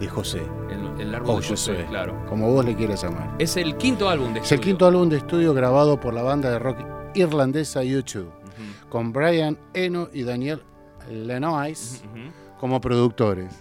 de 0.00 0.08
José. 0.08 0.42
El, 0.70 1.00
el 1.00 1.14
árbol 1.14 1.36
O 1.36 1.40
de 1.40 1.48
José, 1.48 1.86
claro. 1.88 2.24
como 2.28 2.50
vos 2.52 2.64
le 2.64 2.74
quieras 2.74 3.02
llamar. 3.02 3.34
Es 3.38 3.56
el 3.56 3.76
quinto 3.76 4.08
álbum 4.08 4.32
de 4.32 4.40
Es 4.40 4.50
el 4.52 4.56
estudio. 4.56 4.60
quinto 4.72 4.86
álbum 4.86 5.08
de 5.08 5.16
estudio 5.18 5.54
grabado 5.54 5.98
por 6.00 6.12
la 6.14 6.22
banda 6.22 6.50
de 6.50 6.58
rock 6.58 6.78
irlandesa 7.14 7.82
U2, 7.82 8.22
Ujú, 8.22 8.88
con 8.88 9.12
Brian 9.12 9.58
Eno 9.74 10.08
y 10.12 10.22
Daniel 10.22 10.62
Lenois 11.10 12.02
ujú. 12.04 12.58
como 12.58 12.80
productores. 12.80 13.52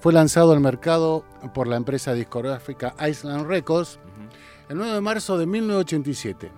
Fue 0.00 0.12
lanzado 0.12 0.52
al 0.52 0.60
mercado 0.60 1.24
por 1.54 1.66
la 1.66 1.76
empresa 1.76 2.12
discográfica 2.14 2.94
Island 3.08 3.46
Records 3.46 3.98
el 4.68 4.76
9 4.78 4.94
de 4.94 5.00
marzo 5.00 5.36
de 5.38 5.46
1987, 5.46 6.50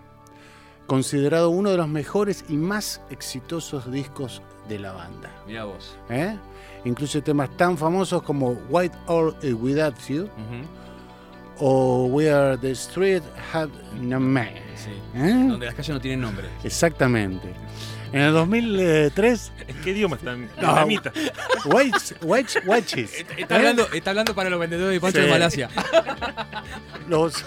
considerado 0.87 1.51
uno 1.51 1.71
de 1.71 1.77
los 1.77 1.89
mejores 1.89 2.45
y 2.49 2.57
más 2.57 3.01
exitosos 3.11 3.91
discos 3.91 4.43
de 4.69 4.79
la 4.79 4.93
banda. 4.93 5.31
Mirá 5.47 5.65
vos. 5.65 5.97
¿eh? 6.11 6.37
Incluye 6.85 7.21
temas 7.23 7.51
tan 7.57 7.77
famosos 7.79 8.23
como 8.23 8.51
White 8.69 8.97
or 9.07 9.35
Without 9.43 9.97
You 10.09 10.25
Ujú. 10.25 10.31
o 11.59 12.07
We 12.07 12.31
Are 12.31 12.57
the 12.59 12.71
Street 12.73 13.23
Had 13.53 13.69
No 14.01 14.21
Man. 14.21 14.51
Sí. 14.75 14.91
¿eh? 15.15 15.47
Donde 15.49 15.67
las 15.67 15.75
calles 15.75 15.91
no 15.95 16.01
tienen 16.01 16.21
nombre. 16.21 16.49
Exactamente. 16.65 17.55
En 18.13 18.21
el 18.23 18.33
2003, 18.33 19.53
¿En 19.67 19.77
qué 19.83 19.91
idioma 19.91 20.15
están? 20.17 20.43
No. 20.61 20.87
Vietnamita. 20.87 21.13
Whites, 21.67 22.15
Whites, 22.23 22.59
Watches, 22.65 23.25
Está, 23.37 23.55
¿eh? 23.57 23.59
hablando, 23.59 23.89
está 23.93 24.11
hablando 24.11 24.35
para 24.35 24.49
los 24.49 24.61
vendedores 24.61 24.95
de 24.95 25.01
pancho 25.01 25.19
Sí. 25.19 25.25
de 25.27 25.31
Malasia. 25.33 25.69
los, 27.09 27.45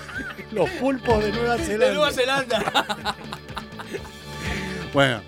los 0.52 0.70
pulpos 0.72 1.24
de 1.24 1.32
Nueva 1.32 1.58
Zelanda. 1.58 1.86
De 1.88 1.94
Nueva 1.94 2.12
Zelanda. 2.12 2.98
Bueno, 4.94 5.22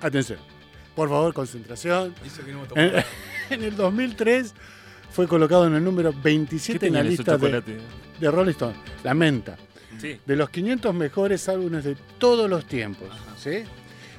atención. 0.00 0.38
Por 0.98 1.10
favor, 1.10 1.32
concentración. 1.32 2.12
En, 3.50 3.62
el 3.62 3.76
2003 3.76 4.52
fue 5.12 5.28
colocado 5.28 5.66
en 5.66 5.74
el 5.74 5.82
número 5.84 6.10
¿Qué 6.10 6.18
27 6.24 6.88
en 6.88 6.92
la 6.92 7.02
lista 7.04 7.38
de, 7.38 7.62
de 8.20 8.30
Rolling 8.30 8.50
Stone. 8.50 8.74
La 9.04 9.14
menta. 9.14 9.56
Sí. 9.98 10.18
De 10.26 10.34
los 10.34 10.50
500 10.50 10.92
mejores 10.92 11.48
álbumes 11.48 11.84
de 11.84 11.96
todos 12.18 12.50
los 12.50 12.66
tiempos. 12.66 13.08
¿sí? 13.38 13.62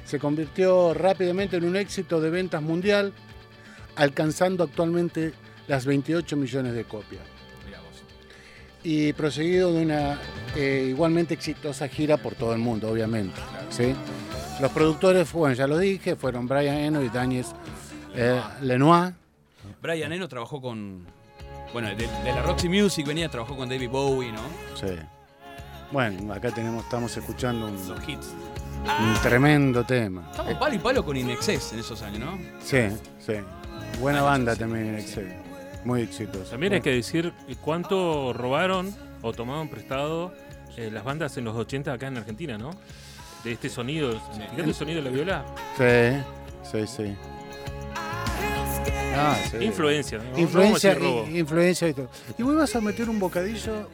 Se 0.06 0.18
convirtió 0.18 0.94
rápidamente 0.94 1.58
en 1.58 1.64
un 1.64 1.76
éxito 1.76 2.18
de 2.18 2.30
ventas 2.30 2.62
mundial, 2.62 3.12
alcanzando 3.96 4.64
actualmente 4.64 5.34
las 5.68 5.84
28 5.84 6.34
millones 6.38 6.72
de 6.72 6.84
copias. 6.84 7.22
Y 8.82 9.12
proseguido 9.12 9.74
de 9.74 9.82
una 9.82 10.18
eh, 10.56 10.86
igualmente 10.88 11.34
exitosa 11.34 11.86
gira 11.88 12.16
por 12.16 12.34
todo 12.34 12.54
el 12.54 12.58
mundo, 12.58 12.90
obviamente. 12.90 13.38
¿sí? 13.68 13.94
Los 14.60 14.70
productores, 14.72 15.32
bueno, 15.32 15.54
ya 15.54 15.66
lo 15.66 15.78
dije, 15.78 16.16
fueron 16.16 16.46
Brian 16.46 16.76
Eno 16.76 17.02
y 17.02 17.08
Daniel 17.08 17.46
eh, 18.14 18.40
Lenoir. 18.60 19.14
Brian 19.80 20.12
Eno 20.12 20.28
trabajó 20.28 20.60
con. 20.60 21.06
Bueno, 21.72 21.88
de, 21.88 21.94
de 21.96 22.32
la 22.34 22.42
Roxy 22.42 22.68
Music 22.68 23.06
venía, 23.06 23.28
trabajó 23.28 23.56
con 23.56 23.68
David 23.68 23.88
Bowie, 23.88 24.32
¿no? 24.32 24.40
Sí. 24.74 24.96
Bueno, 25.92 26.32
acá 26.32 26.50
tenemos, 26.50 26.84
estamos 26.84 27.16
escuchando 27.16 27.66
un, 27.66 27.88
Los 27.88 28.08
hits. 28.08 28.34
un 28.84 29.14
tremendo 29.22 29.84
tema. 29.84 30.26
Estamos 30.30 30.54
palo 30.54 30.74
y 30.74 30.78
palo 30.78 31.04
con 31.04 31.16
Inexcess 31.16 31.72
en 31.72 31.78
esos 31.78 32.02
años, 32.02 32.20
¿no? 32.20 32.38
Sí, 32.62 32.88
sí. 33.24 33.34
Buena 34.00 34.22
banda 34.22 34.54
también 34.56 34.88
en 34.88 34.98
Excel. 34.98 35.32
Muy 35.84 36.02
exitosa. 36.02 36.50
También 36.50 36.74
hay 36.74 36.80
que 36.80 36.90
decir 36.90 37.32
cuánto 37.62 38.32
robaron 38.32 38.94
o 39.22 39.32
tomaron 39.32 39.68
prestado 39.68 40.32
eh, 40.76 40.90
las 40.92 41.04
bandas 41.04 41.36
en 41.38 41.44
los 41.44 41.56
80 41.56 41.92
acá 41.92 42.08
en 42.08 42.18
Argentina, 42.18 42.58
¿no? 42.58 42.70
De 43.44 43.52
este 43.52 43.68
sonido. 43.68 44.20
Fíjate 44.50 44.62
el 44.62 44.74
sonido 44.74 45.02
de 45.02 45.10
la 45.10 45.16
viola. 45.16 45.44
Sí, 45.76 46.22
sí, 46.70 46.86
sí. 46.86 47.16
Ah, 49.16 49.36
sí. 49.50 49.56
Influencia. 49.58 50.18
¿no? 50.18 50.38
Influencia, 50.38 50.94
robo. 50.94 51.26
influencia 51.26 51.88
y 51.88 51.94
todo. 51.94 52.08
¿Y 52.38 52.42
vos 52.42 52.56
vas 52.56 52.74
a 52.76 52.80
meter 52.80 53.08
un 53.08 53.18
bocadillo? 53.18 53.88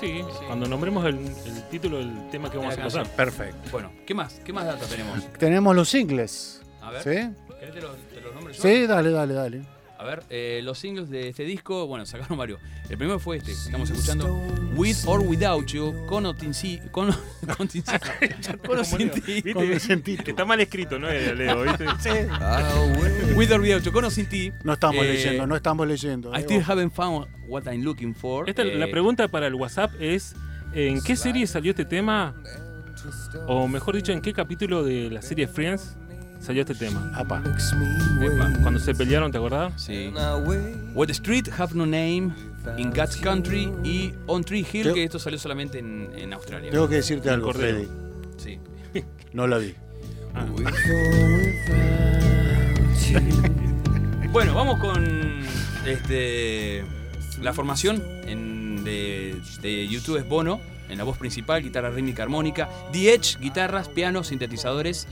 Sí, 0.00 0.20
cuando 0.46 0.66
nombremos 0.66 1.04
el, 1.06 1.16
el 1.18 1.68
título 1.70 1.98
del 1.98 2.28
tema 2.30 2.50
que 2.50 2.58
vamos 2.58 2.76
a 2.76 2.82
pasar. 2.82 3.06
Perfecto. 3.10 3.70
Bueno, 3.70 3.92
¿qué 4.04 4.14
más? 4.14 4.34
¿Qué 4.44 4.52
más 4.52 4.64
data 4.66 4.84
tenemos? 4.86 5.32
Tenemos 5.38 5.76
los 5.76 5.88
singles. 5.88 6.60
A 6.80 6.90
ver. 6.90 7.02
¿Sí? 7.02 7.10
¿Querés 7.60 7.74
te 7.74 7.80
los, 7.80 7.96
te 8.12 8.20
los 8.20 8.34
nombres 8.34 8.56
yo? 8.56 8.62
Sí, 8.62 8.86
dale, 8.86 9.10
dale, 9.10 9.34
dale. 9.34 9.62
A 10.02 10.04
ver, 10.04 10.24
eh, 10.30 10.60
los 10.64 10.78
singles 10.80 11.08
de 11.10 11.28
este 11.28 11.44
disco, 11.44 11.86
bueno, 11.86 12.04
sacaron 12.06 12.36
varios. 12.36 12.58
El 12.90 12.98
primero 12.98 13.20
fue 13.20 13.36
este, 13.36 13.52
estamos 13.52 13.88
escuchando 13.88 14.34
With 14.74 14.96
or 15.06 15.20
Without 15.20 15.64
You, 15.66 16.06
con 16.06 16.26
o 16.26 16.34
tin 16.34 16.52
si- 16.52 16.80
con 16.90 17.10
o- 17.10 17.16
con 17.56 17.68
sin 17.70 17.82
ti. 17.84 17.92
¿Viste? 19.42 19.52
Con. 19.54 19.62
Está 19.70 20.44
mal 20.44 20.60
escrito, 20.60 20.98
¿no? 20.98 21.08
Leo, 21.08 21.62
¿viste? 21.62 21.84
With 23.36 23.52
or 23.52 23.60
Without 23.60 23.82
You, 23.84 23.92
con 23.92 24.04
o 24.04 24.10
sin 24.10 24.26
ti. 24.26 24.52
No 24.64 24.72
estamos 24.72 25.04
Eh, 25.04 25.12
leyendo, 25.12 25.46
no 25.46 25.54
estamos 25.54 25.86
leyendo. 25.86 26.32
I 26.36 26.40
still 26.42 26.62
haven't 26.66 26.92
found 26.92 27.28
what 27.46 27.62
I'm 27.66 27.82
looking 27.82 28.12
for. 28.14 28.48
Esta, 28.48 28.64
la 28.64 28.86
Eh, 28.86 28.90
pregunta 28.90 29.28
para 29.28 29.46
el 29.46 29.54
WhatsApp 29.54 29.92
es: 30.00 30.34
¿en 30.74 31.00
qué 31.04 31.14
serie 31.14 31.46
salió 31.46 31.70
este 31.70 31.84
tema? 31.84 32.34
O 33.46 33.68
mejor 33.68 33.94
dicho, 33.94 34.10
¿en 34.12 34.20
qué 34.20 34.32
capítulo 34.32 34.82
de 34.82 35.10
la 35.10 35.22
serie 35.22 35.46
Friends 35.46 35.96
salió 36.42 36.62
este 36.62 36.74
tema? 36.74 37.12
Apa. 37.14 37.42
epa, 38.20 38.52
Cuando 38.62 38.80
se 38.80 38.94
pelearon, 38.94 39.30
¿te 39.30 39.38
acordás? 39.38 39.80
Sí. 39.80 40.12
What 40.94 41.06
the 41.06 41.12
Street 41.12 41.48
Have 41.56 41.74
No 41.74 41.86
Name, 41.86 42.32
In 42.76 42.90
God's 42.90 43.16
Country 43.16 43.72
y 43.84 44.12
On 44.26 44.44
Tree 44.44 44.66
Hill, 44.70 44.92
que 44.92 45.04
esto 45.04 45.18
salió 45.18 45.38
solamente 45.38 45.78
en, 45.78 46.10
en 46.16 46.32
Australia. 46.32 46.70
Tengo 46.70 46.88
que 46.88 46.96
decirte 46.96 47.30
algo, 47.30 47.46
Cordero. 47.46 47.78
Freddy. 47.78 47.88
Sí. 48.36 48.58
No 49.32 49.46
la 49.46 49.58
vi. 49.58 49.74
Bueno, 54.32 54.54
vamos 54.54 54.78
con 54.78 55.40
este 55.86 56.82
la 57.42 57.52
formación 57.52 58.02
en 58.26 58.82
de, 58.82 59.36
de 59.60 59.86
YouTube 59.88 60.16
es 60.16 60.26
Bono, 60.26 60.60
en 60.88 60.98
la 60.98 61.04
voz 61.04 61.18
principal, 61.18 61.62
guitarra 61.62 61.90
rítmica 61.90 62.22
armónica. 62.22 62.68
The 62.92 63.14
Edge, 63.14 63.38
guitarras, 63.40 63.88
pianos, 63.88 64.28
sintetizadores. 64.28 65.06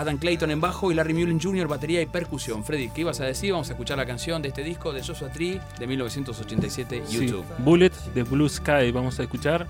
Adam 0.00 0.16
Clayton 0.16 0.50
en 0.50 0.60
bajo 0.62 0.90
y 0.90 0.94
Larry 0.94 1.12
Mullen 1.12 1.38
Jr. 1.38 1.68
batería 1.68 2.00
y 2.00 2.06
percusión. 2.06 2.64
Freddy, 2.64 2.88
¿qué 2.88 3.02
ibas 3.02 3.20
a 3.20 3.24
decir? 3.26 3.52
Vamos 3.52 3.68
a 3.68 3.72
escuchar 3.74 3.98
la 3.98 4.06
canción 4.06 4.40
de 4.40 4.48
este 4.48 4.62
disco 4.64 4.92
de 4.94 5.02
Joshua 5.04 5.28
Tree 5.30 5.60
de 5.78 5.86
1987, 5.86 7.02
Sí, 7.06 7.26
YouTube. 7.26 7.44
Bullet 7.58 7.92
de 8.14 8.22
Blue 8.22 8.48
Sky 8.48 8.90
vamos 8.92 9.20
a 9.20 9.24
escuchar. 9.24 9.66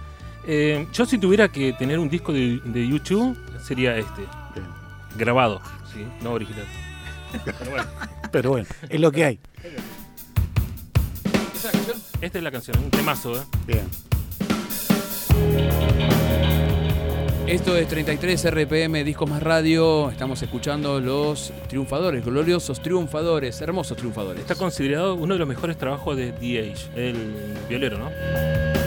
Eh, 0.47 0.87
yo 0.93 1.05
si 1.05 1.19
tuviera 1.19 1.49
que 1.49 1.73
tener 1.73 1.99
un 1.99 2.09
disco 2.09 2.33
de, 2.33 2.61
de 2.65 2.87
YouTube 2.89 3.37
sería 3.63 3.97
este, 3.97 4.21
Bien. 4.55 4.67
grabado, 5.17 5.61
¿sí? 5.93 6.07
no 6.23 6.33
original. 6.33 6.65
Pero 7.45 7.71
bueno, 7.71 7.87
Pero 8.31 8.51
bueno, 8.51 8.67
es 8.89 9.01
lo 9.01 9.11
que 9.11 9.25
hay. 9.25 9.41
¿Esa 11.55 11.73
canción? 11.73 11.97
esta 12.21 12.39
es 12.39 12.45
la 12.45 12.51
canción, 12.53 12.79
un 12.79 12.91
temazo, 12.91 13.37
¿eh? 13.37 13.45
Bien. 13.67 13.87
Esto 17.51 17.77
es 17.77 17.89
33 17.89 18.45
RPM 18.53 19.03
Discos 19.03 19.29
Más 19.29 19.43
Radio. 19.43 20.09
Estamos 20.09 20.41
escuchando 20.41 21.01
los 21.01 21.53
triunfadores, 21.67 22.25
gloriosos 22.25 22.81
triunfadores, 22.81 23.61
hermosos 23.61 23.97
triunfadores. 23.97 24.43
Está 24.43 24.55
considerado 24.55 25.17
uno 25.17 25.35
de 25.35 25.41
los 25.41 25.49
mejores 25.49 25.77
trabajos 25.77 26.17
de 26.17 26.31
DH, 26.31 26.91
el 26.95 27.35
violero, 27.69 27.99
¿no? 27.99 28.80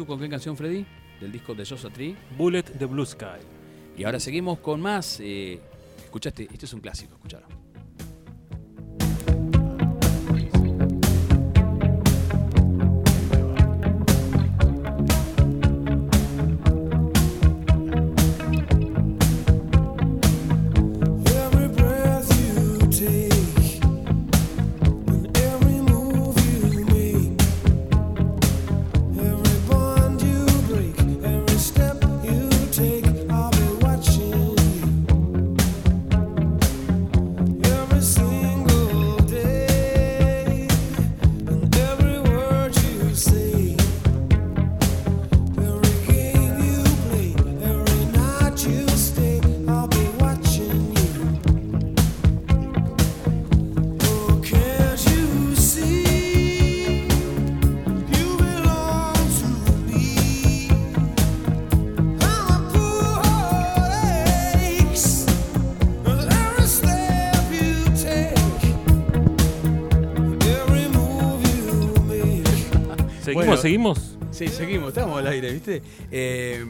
Con 0.00 0.18
qué 0.18 0.28
canción, 0.28 0.56
Freddy? 0.56 0.86
Del 1.20 1.30
disco 1.30 1.54
de 1.54 1.66
Joshua 1.66 1.90
Tree. 1.90 2.16
Bullet 2.36 2.62
de 2.62 2.86
Blue 2.86 3.04
Sky. 3.04 3.40
Y 3.96 4.04
ahora 4.04 4.18
seguimos 4.18 4.58
con 4.58 4.80
más. 4.80 5.20
Eh, 5.20 5.60
escuchaste, 6.02 6.48
este 6.50 6.64
es 6.64 6.72
un 6.72 6.80
clásico, 6.80 7.14
escuchalo. 7.14 7.61
Seguimos. 73.62 74.18
Sí, 74.32 74.48
seguimos, 74.48 74.88
estamos 74.88 75.16
al 75.18 75.26
aire, 75.28 75.52
¿viste? 75.52 75.82
Eh, 76.10 76.64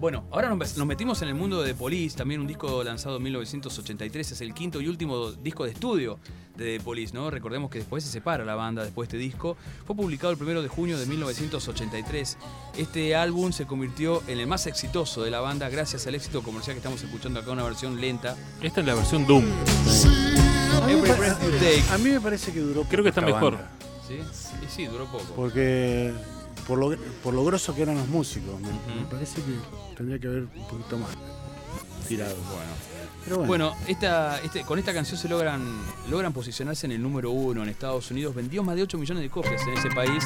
bueno, 0.00 0.24
ahora 0.32 0.48
nos, 0.52 0.76
metimos 0.86 1.22
en 1.22 1.28
el 1.28 1.34
mundo 1.36 1.62
de 1.62 1.68
The 1.68 1.74
Police, 1.78 2.16
también 2.16 2.40
un 2.40 2.48
disco 2.48 2.82
lanzado 2.82 3.18
en 3.18 3.22
1983, 3.22 4.32
es 4.32 4.40
el 4.40 4.52
quinto 4.52 4.80
y 4.80 4.88
último 4.88 5.30
disco 5.30 5.62
de 5.64 5.70
estudio 5.70 6.18
de 6.56 6.78
The 6.78 6.84
Police, 6.84 7.14
¿no? 7.14 7.30
Recordemos 7.30 7.70
que 7.70 7.78
después 7.78 8.02
se 8.02 8.10
separa 8.10 8.44
la 8.44 8.56
banda 8.56 8.82
después 8.82 9.08
de 9.08 9.18
este 9.18 9.24
disco. 9.24 9.56
Fue 9.86 9.94
publicado 9.94 10.32
el 10.32 10.38
primero 10.38 10.60
de 10.60 10.66
junio 10.68 10.98
de 10.98 11.06
1983. 11.06 12.36
Este 12.76 13.14
álbum 13.14 13.52
se 13.52 13.66
convirtió 13.66 14.24
en 14.26 14.40
el 14.40 14.48
más 14.48 14.66
exitoso 14.66 15.22
de 15.22 15.30
la 15.30 15.38
banda 15.38 15.68
gracias 15.68 16.04
al 16.08 16.16
éxito 16.16 16.42
comercial 16.42 16.74
que 16.74 16.78
estamos 16.78 17.00
escuchando 17.00 17.38
acá, 17.38 17.52
una 17.52 17.62
versión 17.62 18.00
lenta. 18.00 18.36
Esta 18.60 18.80
es 18.80 18.86
la 18.86 18.94
versión 18.94 19.24
Doom. 19.24 19.44
A 19.44 20.86
mí, 20.86 20.94
me 20.94 20.98
Every 20.98 21.10
pare- 21.10 21.20
breath 21.20 21.42
you 21.44 21.50
take. 21.60 21.82
a 21.92 21.98
mí 21.98 22.10
me 22.10 22.20
parece 22.20 22.50
que 22.52 22.58
duró 22.58 22.82
Creo 22.88 23.02
que 23.04 23.10
está 23.10 23.20
mejor. 23.20 23.54
banda, 23.54 23.70
¿Sí? 24.10 24.18
Y 24.64 24.68
sí, 24.68 24.86
duró 24.86 25.06
poco. 25.06 25.24
Porque 25.36 26.12
por 26.66 26.78
lo, 26.78 26.96
por 27.22 27.32
lo 27.34 27.44
grosso 27.44 27.74
que 27.74 27.82
eran 27.82 27.96
los 27.96 28.08
músicos, 28.08 28.60
me, 28.60 28.68
parece 29.10 29.40
que 29.42 29.52
tendría 29.96 30.18
que 30.18 30.26
haber 30.26 30.42
un 30.42 30.68
poquito 30.68 30.98
más 30.98 31.10
tirado. 32.08 32.34
Bueno. 32.34 32.90
Pero 33.24 33.36
bueno, 33.36 33.48
Bueno, 33.48 33.76
esta, 33.86 34.40
este, 34.40 34.62
con 34.62 34.78
esta 34.78 34.92
canción 34.92 35.18
se 35.18 35.28
logran, 35.28 35.62
logran 36.10 36.32
posicionarse 36.32 36.86
en 36.86 36.92
el 36.92 37.02
número 37.02 37.30
uno 37.30 37.62
en 37.62 37.68
Estados 37.68 38.10
Unidos. 38.10 38.34
Vendió 38.34 38.64
más 38.64 38.76
de 38.76 38.82
8 38.82 38.98
millones 38.98 39.22
de 39.22 39.30
copias 39.30 39.62
en 39.62 39.74
ese 39.74 39.90
país, 39.90 40.24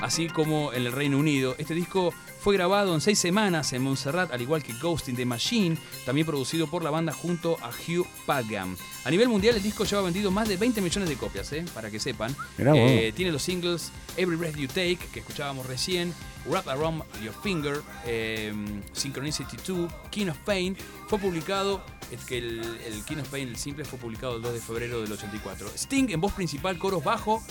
así 0.00 0.28
como 0.28 0.72
en 0.72 0.86
el 0.86 0.92
Reino 0.92 1.18
Unido. 1.18 1.54
Este 1.58 1.74
disco 1.74 2.12
fue 2.40 2.54
grabado 2.54 2.94
en 2.94 3.00
seis 3.00 3.18
semanas 3.18 3.72
en 3.72 3.82
Montserrat, 3.82 4.32
al 4.32 4.40
igual 4.40 4.62
que 4.62 4.72
Ghost 4.74 5.08
in 5.08 5.16
the 5.16 5.26
Machine, 5.26 5.76
también 6.04 6.26
producido 6.26 6.68
por 6.68 6.84
la 6.84 6.90
banda 6.90 7.12
junto 7.12 7.58
a 7.60 7.70
Hugh 7.70 8.06
Padgham. 8.24 8.76
A 9.04 9.10
nivel 9.10 9.28
mundial, 9.28 9.56
el 9.56 9.62
disco 9.62 9.84
lleva 9.84 10.02
vendido 10.02 10.30
más 10.30 10.48
de 10.48 10.56
20 10.56 10.80
millones 10.80 11.08
de 11.08 11.16
copias, 11.16 11.52
¿eh? 11.52 11.64
para 11.74 11.90
que 11.90 11.98
sepan. 11.98 12.36
Eh, 12.58 13.12
tiene 13.16 13.32
los 13.32 13.42
singles 13.42 13.90
Every 14.16 14.36
Breath 14.36 14.56
You 14.56 14.68
Take, 14.68 14.98
que 15.12 15.20
escuchábamos 15.20 15.66
recién, 15.66 16.14
Wrap 16.46 16.68
Around 16.68 17.02
Your 17.22 17.34
Finger, 17.42 17.82
eh, 18.04 18.52
Synchronicity 18.92 19.56
2, 19.66 19.92
King 20.10 20.28
of 20.28 20.38
Pain. 20.38 20.76
Fue 21.08 21.18
publicado, 21.18 21.82
es 22.10 22.24
que 22.24 22.38
el, 22.38 22.60
el 22.86 23.04
King 23.04 23.18
of 23.18 23.28
Pain, 23.28 23.48
el 23.48 23.56
simple, 23.56 23.84
fue 23.84 23.98
publicado 23.98 24.36
el 24.36 24.42
2 24.42 24.52
de 24.52 24.60
febrero 24.60 25.00
del 25.00 25.10
84. 25.10 25.68
Sting 25.74 26.10
en 26.10 26.20
voz 26.20 26.32
principal, 26.32 26.78
coros 26.78 27.02
bajo, 27.02 27.42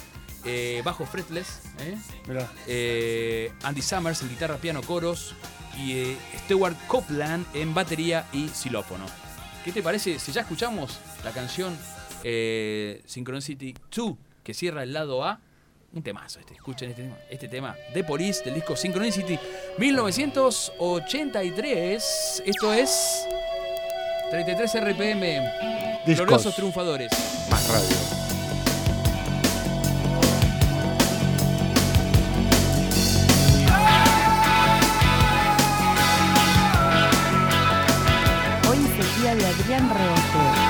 eh, 0.45 0.81
bajo 0.83 1.05
fretless, 1.05 1.61
¿eh? 1.79 1.95
Eh, 2.67 3.51
Andy 3.63 3.81
Summers 3.81 4.21
en 4.21 4.29
guitarra, 4.29 4.57
piano, 4.57 4.81
coros 4.81 5.33
y 5.77 5.93
eh, 5.93 6.17
Stewart 6.45 6.75
Copeland 6.87 7.45
en 7.53 7.73
batería 7.73 8.25
y 8.31 8.47
xilófono. 8.49 9.05
¿Qué 9.63 9.71
te 9.71 9.81
parece 9.81 10.19
si 10.19 10.31
ya 10.31 10.41
escuchamos 10.41 10.99
la 11.23 11.31
canción 11.31 11.75
eh, 12.23 13.01
Synchronicity 13.05 13.73
2 13.95 14.13
que 14.43 14.53
cierra 14.53 14.83
el 14.83 14.93
lado 14.93 15.23
A? 15.23 15.39
Un 15.93 16.03
temazo 16.03 16.39
este, 16.39 16.53
escuchen 16.53 16.91
este 16.91 17.01
tema, 17.03 17.17
este 17.29 17.47
tema 17.47 17.75
de 17.93 18.03
Police 18.03 18.43
del 18.43 18.55
disco 18.55 18.75
Synchronicity 18.75 19.39
1983. 19.77 22.43
Esto 22.45 22.73
es 22.73 23.25
33 24.29 24.75
RPM. 24.81 25.21
Discos. 26.05 26.25
Gloriosos 26.27 26.53
triunfadores. 26.55 27.11
más 27.49 27.67
radio. 27.69 28.04
Es 39.37 39.59
el 39.59 39.67
día 39.67 40.64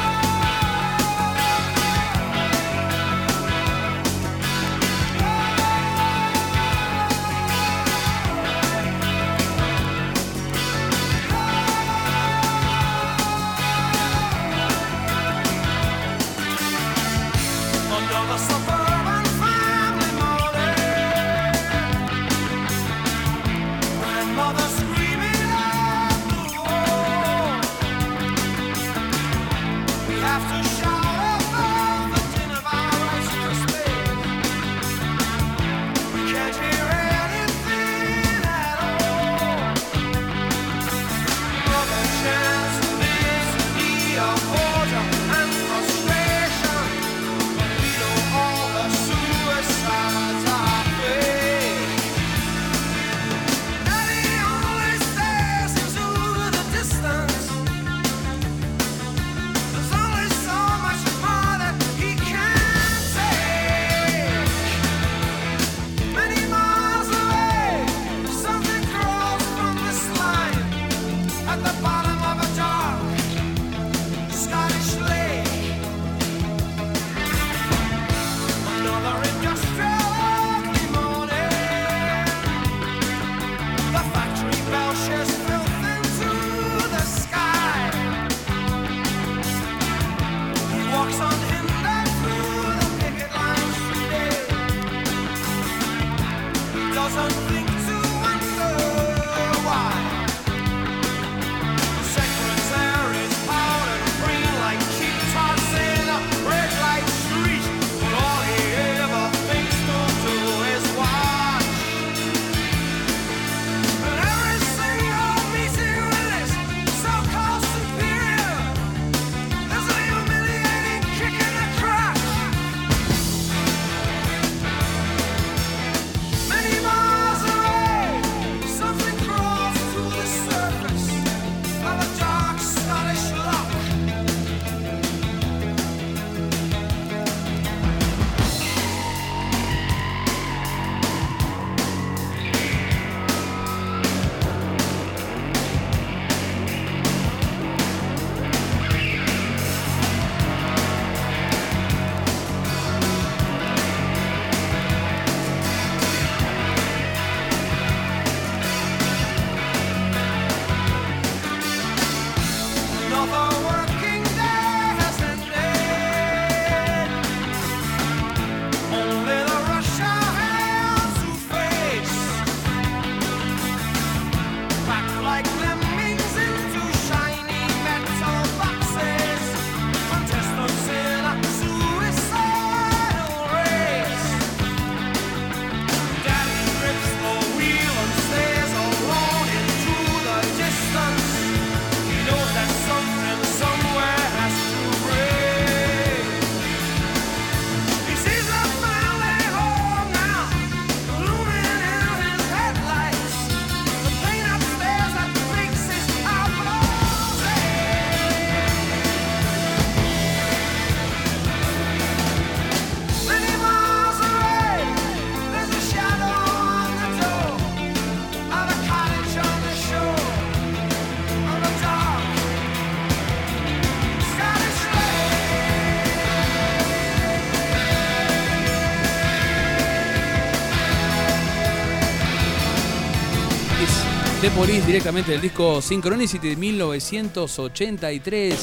Police 234.55 234.85
directamente 234.87 235.33
del 235.33 235.41
disco 235.41 235.81
Synchronicity 235.81 236.51
de 236.51 236.55
1983. 236.55 238.55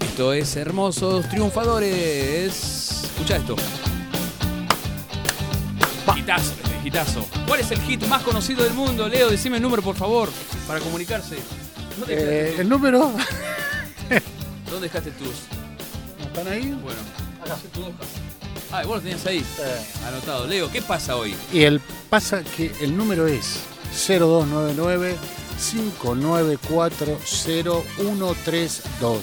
Esto 0.00 0.32
es 0.32 0.56
Hermosos 0.56 1.28
Triunfadores. 1.28 3.02
Escucha 3.04 3.36
esto. 3.36 3.54
Hitazo, 6.16 6.52
este, 6.52 6.88
hitazo. 6.88 7.26
¿Cuál 7.46 7.60
es 7.60 7.70
el 7.70 7.82
hit 7.82 8.06
más 8.06 8.22
conocido 8.22 8.64
del 8.64 8.72
mundo? 8.72 9.06
Leo, 9.10 9.28
decime 9.28 9.58
el 9.58 9.62
número, 9.62 9.82
por 9.82 9.94
favor, 9.94 10.30
para 10.66 10.80
comunicarse. 10.80 11.36
¿Dónde 11.98 12.14
Eh, 12.14 12.54
el 12.58 12.68
número. 12.70 13.00
¿Dónde 14.70 14.88
dejaste 14.88 15.10
tus? 15.10 15.34
¿Están 16.26 16.48
ahí? 16.48 16.70
Bueno. 16.82 16.98
Ah, 18.72 18.82
vos 18.84 18.96
lo 18.96 19.02
tenías 19.02 19.26
ahí. 19.26 19.44
Anotado. 20.08 20.46
Leo, 20.46 20.70
¿qué 20.70 20.80
pasa 20.80 21.14
hoy? 21.14 21.34
Y 21.52 21.64
el 21.64 21.78
pasa 22.08 22.42
que 22.42 22.72
el 22.80 22.96
número 22.96 23.26
es 23.26 23.58
0299 24.06 25.16
594 25.58 27.18
0132. 27.18 29.20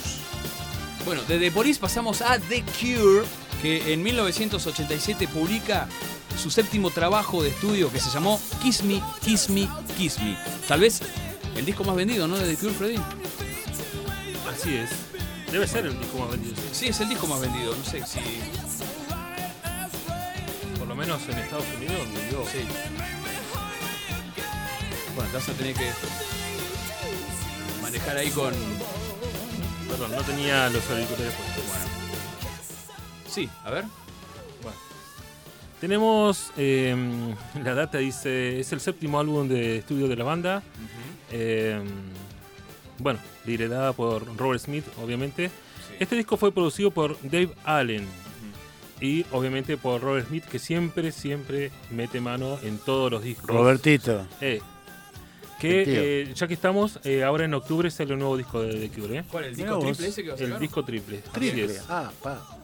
Bueno, 1.06 1.22
de 1.24 1.40
The 1.40 1.52
Police 1.52 1.80
pasamos 1.80 2.22
a 2.22 2.40
The 2.40 2.64
Cure, 2.80 3.26
que 3.62 3.94
en 3.94 4.04
1987 4.04 5.28
publica 5.28 5.88
su 6.42 6.50
séptimo 6.50 6.90
trabajo 6.90 7.44
de 7.44 7.50
estudio 7.50 7.92
que 7.92 8.00
se 8.00 8.10
llamó 8.10 8.40
Kiss 8.62 8.84
Me, 8.84 9.02
Kiss 9.24 9.50
Me, 9.50 9.68
Kiss 9.98 10.20
Me. 10.20 10.38
Tal 10.68 10.80
vez 10.80 11.02
el 11.56 11.66
disco 11.66 11.84
más 11.84 11.96
vendido, 11.96 12.28
¿no? 12.28 12.38
De 12.38 12.56
The 12.56 12.60
Cure, 12.60 12.74
Freddy. 12.74 12.98
Así 14.52 14.76
es. 14.76 14.90
Debe 15.52 15.68
ser 15.68 15.86
el 15.86 16.00
disco 16.00 16.18
más 16.18 16.32
vendido, 16.32 16.56
sí. 16.56 16.62
Sí, 16.72 16.88
es 16.88 17.00
el 17.00 17.10
disco 17.10 17.28
más 17.28 17.40
vendido. 17.40 17.76
No 17.76 17.84
sé 17.84 18.04
si. 18.06 18.20
Por 20.80 20.88
lo 20.88 20.96
menos 20.96 21.22
en 21.30 21.38
Estados 21.38 21.66
Unidos 21.78 22.00
vendió. 22.14 22.44
Sí. 22.52 22.66
Bueno, 25.16 25.30
te 25.30 25.38
vas 25.38 25.50
a 25.50 25.54
tener 25.54 25.76
que 25.76 25.90
manejar 27.82 28.18
ahí 28.18 28.30
con. 28.30 28.54
Perdón, 29.88 30.12
no 30.12 30.22
tenía 30.24 30.70
los 30.70 30.90
auriculares 30.90 31.34
puestos. 31.34 31.64
Sí, 33.28 33.50
a 33.64 33.72
ver. 33.72 33.86
Bueno. 34.62 34.78
Tenemos 35.80 36.52
eh, 36.58 36.96
la 37.64 37.74
data 37.74 37.98
dice 37.98 38.60
es 38.60 38.72
el 38.72 38.80
séptimo 38.80 39.20
álbum 39.20 39.48
de 39.48 39.78
estudio 39.78 40.08
de 40.08 40.16
la 40.16 40.24
banda. 40.24 40.64
Eh, 41.32 41.82
bueno, 43.00 43.20
liderada 43.46 43.94
por 43.94 44.38
Robert 44.38 44.62
Smith, 44.62 44.86
obviamente. 45.04 45.52
Este 46.00 46.16
disco 46.16 46.38
fue 46.38 46.52
producido 46.52 46.92
por 46.92 47.18
Dave 47.22 47.54
Allen 47.64 48.08
y 49.02 49.26
obviamente 49.32 49.78
por 49.78 50.02
Robert 50.02 50.28
Smith, 50.28 50.46
que 50.46 50.60
siempre, 50.60 51.12
siempre 51.12 51.72
mete 51.92 52.22
mano 52.22 52.58
en 52.64 52.78
todos 52.78 53.12
los 53.12 53.24
discos. 53.24 53.48
Robertito. 53.48 54.26
Eh, 54.40 54.62
que 55.64 56.22
eh, 56.24 56.34
ya 56.36 56.48
que 56.48 56.54
estamos, 56.54 57.00
eh, 57.04 57.24
ahora 57.24 57.46
en 57.46 57.54
octubre 57.54 57.90
sale 57.90 58.14
el 58.14 58.20
nuevo 58.20 58.38
disco 58.38 58.62
de 58.62 58.88
The 58.88 58.90
Cure. 59.02 59.18
¿eh? 59.20 59.24
¿Cuál? 59.32 59.46
¿El 59.46 59.56
disco 59.56 59.76
vos. 59.76 59.86
triple 59.86 60.08
ese 60.08 60.24
que 60.24 60.30
vas 60.32 60.40
a 60.40 60.44
El 60.44 60.50
sacar? 60.50 60.62
disco 60.62 60.84
triple. 60.86 61.18
Así 61.20 61.30
Triple. 61.32 61.66
es. 61.66 61.84
Ah, 61.90 62.12
pa. 62.22 62.60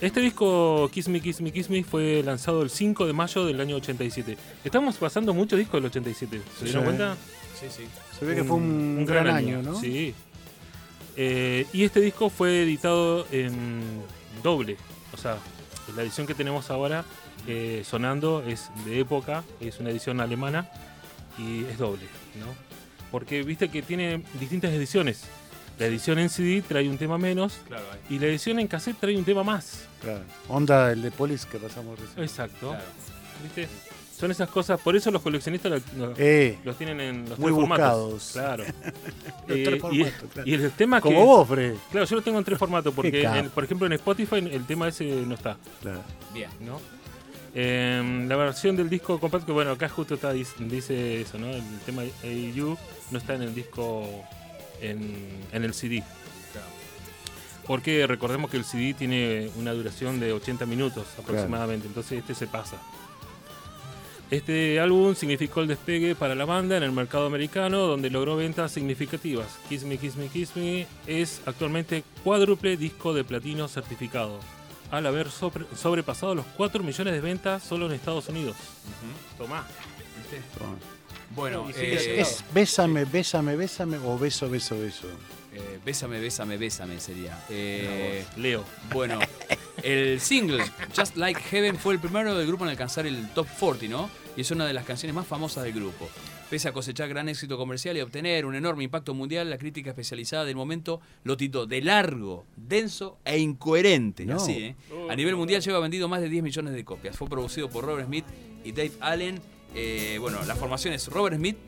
Este 0.00 0.20
disco, 0.20 0.88
Kiss 0.92 1.08
Me, 1.08 1.20
Kiss 1.20 1.40
Me, 1.40 1.50
Kiss 1.52 1.68
Me, 1.68 1.82
fue 1.82 2.22
lanzado 2.24 2.62
el 2.62 2.70
5 2.70 3.06
de 3.06 3.12
mayo 3.12 3.44
del 3.44 3.60
año 3.60 3.76
87. 3.76 4.36
Estamos 4.64 4.96
pasando 4.96 5.34
muchos 5.34 5.58
discos 5.58 5.80
del 5.80 5.86
87. 5.86 6.40
¿Se 6.58 6.64
dieron 6.66 6.82
Sí. 6.82 6.86
cuenta? 6.86 7.16
Sí, 7.58 7.66
sí. 7.68 7.84
Se 8.18 8.24
ve 8.24 8.36
que 8.36 8.44
fue 8.44 8.56
un, 8.56 9.04
gran, 9.04 9.26
año, 9.26 9.60
¿no? 9.62 9.78
Sí. 9.80 10.14
Eh, 11.16 11.66
y 11.72 11.82
este 11.82 12.00
disco 12.00 12.30
fue 12.30 12.62
editado 12.62 13.26
en 13.32 13.80
doble. 14.44 14.76
O 15.12 15.16
sea, 15.16 15.38
la 15.96 16.02
edición 16.02 16.28
que 16.28 16.34
tenemos 16.34 16.70
ahora 16.70 17.04
eh, 17.48 17.82
sonando 17.84 18.44
es 18.46 18.70
de 18.84 19.00
época, 19.00 19.42
es 19.60 19.80
una 19.80 19.90
edición 19.90 20.20
alemana 20.20 20.70
y 21.38 21.64
es 21.64 21.78
doble, 21.78 22.04
¿no? 22.38 22.46
Porque 23.10 23.42
viste 23.42 23.68
que 23.70 23.82
tiene 23.82 24.22
distintas 24.38 24.70
ediciones. 24.72 25.22
La 25.78 25.86
edición 25.86 26.18
en 26.18 26.28
CD 26.28 26.60
trae 26.66 26.88
un 26.88 26.98
tema 26.98 27.18
menos 27.18 27.58
Claro, 27.68 27.84
y 28.10 28.18
la 28.18 28.26
edición 28.26 28.58
en 28.58 28.66
cassette 28.66 28.96
trae 28.98 29.16
un 29.16 29.24
tema 29.24 29.44
más. 29.44 29.84
Claro. 30.02 30.22
Onda 30.48 30.90
el 30.92 31.02
de 31.02 31.10
Polis 31.12 31.46
que 31.46 31.58
pasamos 31.58 31.98
recién. 31.98 32.22
Exacto. 32.24 32.70
Claro. 32.70 32.84
¿Viste? 33.44 33.68
Son 34.18 34.32
esas 34.32 34.48
cosas, 34.50 34.80
por 34.80 34.96
eso 34.96 35.12
los 35.12 35.22
coleccionistas 35.22 35.80
lo- 35.96 36.08
lo- 36.08 36.14
Eh, 36.18 36.58
los 36.64 36.76
tienen 36.76 37.00
en 37.00 37.28
los 37.28 37.38
Muy 37.38 37.52
tres 37.52 37.68
buscados. 37.68 38.32
formatos. 38.32 38.32
Claro. 38.32 38.64
Los 39.46 39.56
Eh, 39.58 39.62
tres 39.64 39.76
y, 39.76 39.78
formatos, 39.80 40.30
claro. 40.34 40.48
y 40.50 40.54
el 40.54 40.70
tema 40.72 41.00
como 41.00 41.18
que. 41.20 41.24
vos, 41.24 41.48
Fred. 41.48 41.74
Claro, 41.92 42.06
yo 42.06 42.16
lo 42.16 42.22
tengo 42.22 42.38
en 42.38 42.44
tres 42.44 42.58
formatos, 42.58 42.92
porque, 42.92 43.22
en- 43.22 43.50
por 43.50 43.62
ejemplo, 43.62 43.86
en 43.86 43.92
Spotify 43.92 44.36
el 44.38 44.66
tema 44.66 44.88
ese 44.88 45.04
no 45.04 45.34
está, 45.36 45.56
Claro. 45.80 46.02
Bien. 46.34 46.50
¿no? 46.60 46.80
Eh, 47.54 48.24
la 48.28 48.36
versión 48.36 48.76
del 48.76 48.90
disco 48.90 49.18
compacto, 49.18 49.46
que 49.46 49.52
bueno, 49.52 49.72
acá 49.72 49.88
justo 49.88 50.14
está, 50.14 50.32
dice, 50.32 51.20
eso, 51.20 51.38
¿no? 51.38 51.48
El 51.48 51.80
tema 51.84 52.02
AU 52.02 52.76
no 53.10 53.18
está 53.18 53.34
en 53.34 53.42
el 53.42 53.54
disco, 53.54 54.24
en, 54.80 55.40
en 55.52 55.64
el 55.64 55.74
CD. 55.74 56.02
Porque 57.66 58.06
recordemos 58.06 58.50
que 58.50 58.56
el 58.56 58.64
CD 58.64 58.94
tiene 58.94 59.50
una 59.56 59.72
duración 59.72 60.18
de 60.20 60.32
80 60.32 60.64
minutos 60.64 61.06
aproximadamente, 61.18 61.86
entonces 61.86 62.20
este 62.20 62.34
se 62.34 62.46
pasa. 62.46 62.78
Este 64.30 64.78
álbum 64.78 65.14
significó 65.14 65.62
el 65.62 65.68
despegue 65.68 66.14
para 66.14 66.34
la 66.34 66.44
banda 66.44 66.76
en 66.76 66.82
el 66.82 66.92
mercado 66.92 67.26
americano, 67.26 67.86
donde 67.86 68.10
logró 68.10 68.36
ventas 68.36 68.72
significativas. 68.72 69.46
Kiss 69.70 69.84
Me, 69.84 69.96
Kiss 69.96 70.16
Me, 70.16 70.28
Kiss 70.28 70.54
Me 70.54 70.86
es 71.06 71.40
actualmente 71.46 72.04
cuádruple 72.24 72.76
disco 72.76 73.14
de 73.14 73.24
platino 73.24 73.68
certificado, 73.68 74.38
al 74.90 75.06
haber 75.06 75.30
sobre- 75.30 75.66
sobrepasado 75.76 76.34
los 76.34 76.46
4 76.56 76.82
millones 76.82 77.12
de 77.14 77.20
ventas 77.20 77.62
solo 77.62 77.86
en 77.86 77.92
Estados 77.92 78.28
Unidos. 78.28 78.56
Tomá. 79.36 79.66
¿Viste? 80.18 80.42
Bueno, 81.34 81.68
eh, 81.76 82.16
Es 82.20 82.42
bésame, 82.52 83.04
bésame, 83.04 83.54
bésame 83.56 83.98
o 83.98 84.18
beso, 84.18 84.48
beso, 84.48 84.78
beso. 84.78 85.06
eh, 85.52 85.78
Bésame, 85.84 86.20
bésame, 86.20 86.56
bésame 86.56 87.00
sería. 87.00 87.38
Eh, 87.50 88.24
Leo. 88.36 88.64
bueno, 88.92 89.18
el 89.82 90.20
single 90.20 90.64
Just 90.96 91.16
Like 91.16 91.40
Heaven 91.40 91.78
fue 91.78 91.94
el 91.94 92.00
primero 92.00 92.34
del 92.34 92.46
grupo 92.46 92.64
en 92.64 92.70
alcanzar 92.70 93.06
el 93.06 93.28
top 93.30 93.46
40, 93.58 93.86
¿no? 93.88 94.10
Y 94.36 94.40
es 94.42 94.50
una 94.50 94.66
de 94.66 94.72
las 94.72 94.84
canciones 94.84 95.14
más 95.14 95.26
famosas 95.26 95.64
del 95.64 95.74
grupo. 95.74 96.08
Pese 96.50 96.68
a 96.68 96.72
cosechar 96.72 97.10
gran 97.10 97.28
éxito 97.28 97.58
comercial 97.58 97.96
y 97.98 98.00
obtener 98.00 98.46
un 98.46 98.54
enorme 98.54 98.82
impacto 98.82 99.12
mundial, 99.12 99.50
la 99.50 99.58
crítica 99.58 99.90
especializada 99.90 100.46
del 100.46 100.56
momento 100.56 101.00
lo 101.24 101.36
tituló 101.36 101.66
de 101.66 101.82
largo, 101.82 102.46
denso 102.56 103.18
e 103.24 103.38
incoherente. 103.38 104.24
No. 104.24 104.36
Así, 104.36 104.52
¿eh? 104.52 104.76
A 105.10 105.14
nivel 105.14 105.36
mundial 105.36 105.60
lleva 105.60 105.78
vendido 105.78 106.08
más 106.08 106.22
de 106.22 106.30
10 106.30 106.42
millones 106.42 106.72
de 106.72 106.84
copias. 106.86 107.16
Fue 107.16 107.28
producido 107.28 107.68
por 107.68 107.84
Robert 107.84 108.06
Smith 108.06 108.24
y 108.64 108.72
Dave 108.72 108.92
Allen. 109.00 109.40
Eh, 109.74 110.16
bueno, 110.20 110.38
la 110.46 110.56
formación 110.56 110.94
es 110.94 111.08
Robert 111.08 111.36
Smith, 111.36 111.58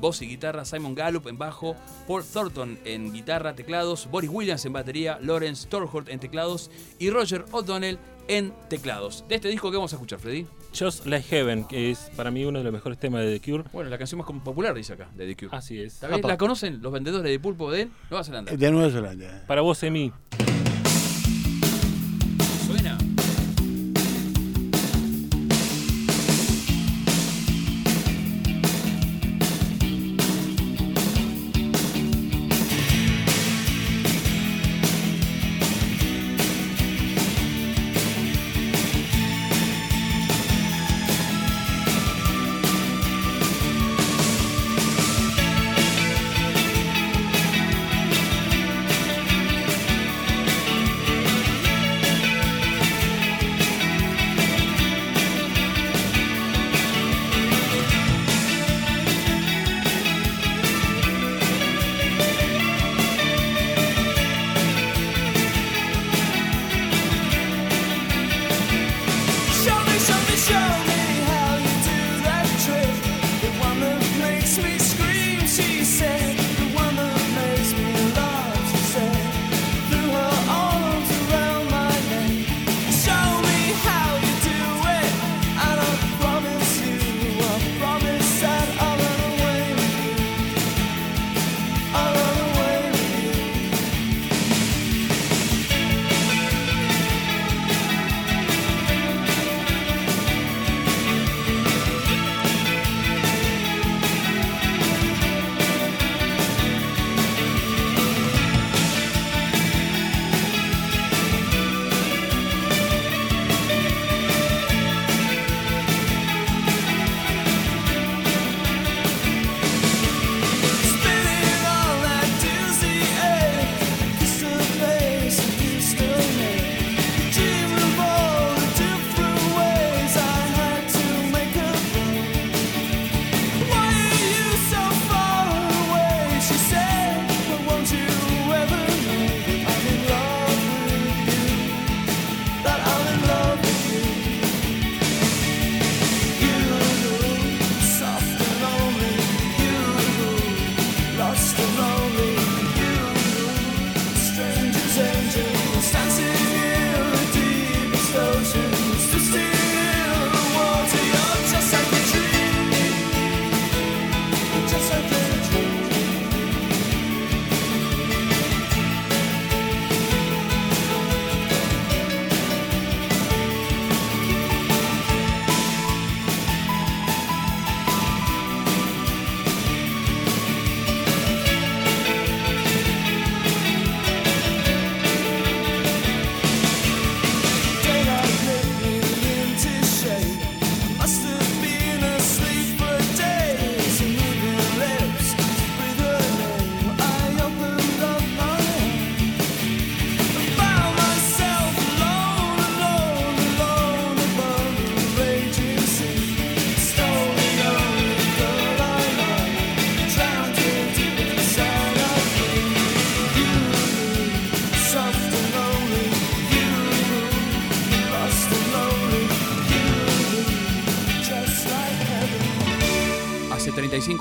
voz 0.00 0.22
y 0.22 0.26
guitarra, 0.26 0.64
Simon 0.64 0.94
Gallup 0.94 1.26
en 1.28 1.38
bajo, 1.38 1.76
Paul 2.06 2.24
Thornton 2.24 2.78
en 2.84 3.12
guitarra, 3.12 3.54
teclados, 3.54 4.08
Boris 4.10 4.30
Williams 4.30 4.64
en 4.64 4.72
batería, 4.72 5.18
Lawrence 5.20 5.68
Torholt 5.68 6.08
en 6.08 6.20
teclados 6.20 6.70
y 6.98 7.10
Roger 7.10 7.44
O'Donnell 7.52 7.98
en 8.28 8.52
teclados. 8.68 9.24
De 9.28 9.36
este 9.36 9.48
disco 9.48 9.70
que 9.70 9.76
vamos 9.76 9.92
a 9.92 9.96
escuchar, 9.96 10.18
Freddy. 10.18 10.46
Just 10.78 11.06
Like 11.06 11.26
Heaven, 11.28 11.64
que 11.64 11.90
es 11.90 12.10
para 12.14 12.30
mí 12.30 12.44
uno 12.44 12.58
de 12.58 12.64
los 12.64 12.72
mejores 12.72 12.98
temas 12.98 13.22
de 13.22 13.38
The 13.38 13.50
Cure. 13.50 13.64
Bueno, 13.72 13.90
la 13.90 13.98
canción 13.98 14.18
más 14.18 14.28
popular 14.42 14.74
dice 14.74 14.92
acá, 14.92 15.08
de 15.14 15.26
The 15.26 15.36
Cure. 15.36 15.56
Así 15.56 15.80
es. 15.80 15.98
¿Tal 15.98 16.10
vez 16.10 16.18
Apa. 16.18 16.28
¿La 16.28 16.36
conocen 16.36 16.80
los 16.82 16.92
vendedores 16.92 17.30
de 17.30 17.40
pulpo 17.40 17.70
de 17.70 17.88
Nueva 18.10 18.22
Zelanda? 18.24 18.54
De 18.54 18.70
Nueva 18.70 18.90
Zelanda. 18.90 19.44
Para 19.46 19.62
vos, 19.62 19.82
Emi. 19.82 20.12
¿Suena? 20.36 20.57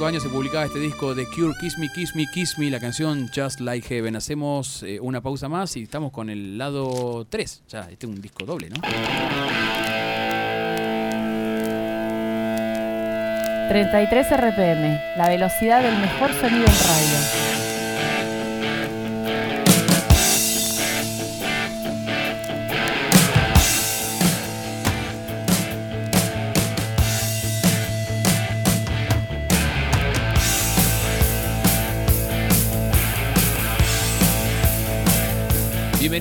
Años 0.08 0.24
se 0.24 0.30
publicaba 0.30 0.64
este 0.64 0.80
disco 0.80 1.14
de 1.14 1.26
Cure, 1.26 1.54
Kiss 1.60 1.78
Me, 1.78 1.90
Kiss 1.90 2.16
Me, 2.16 2.26
Kiss 2.34 2.58
Me, 2.58 2.70
la 2.70 2.80
canción 2.80 3.30
Just 3.36 3.60
Like 3.60 3.86
Heaven. 3.88 4.16
Hacemos 4.16 4.82
eh, 4.84 5.00
una 5.02 5.20
pausa 5.20 5.50
más 5.50 5.76
y 5.76 5.84
estamos 5.84 6.12
con 6.12 6.30
el 6.30 6.58
lado 6.58 7.26
3. 7.30 7.64
Ya, 7.68 7.82
este 7.92 8.06
es 8.06 8.14
un 8.14 8.22
disco 8.22 8.46
doble, 8.46 8.70
¿no? 8.70 8.78
33 13.68 14.28
RPM, 14.32 15.00
la 15.18 15.28
velocidad 15.28 15.82
del 15.82 15.98
mejor 16.00 16.32
sonido 16.32 16.66
en 16.66 16.66
radio. 16.66 17.67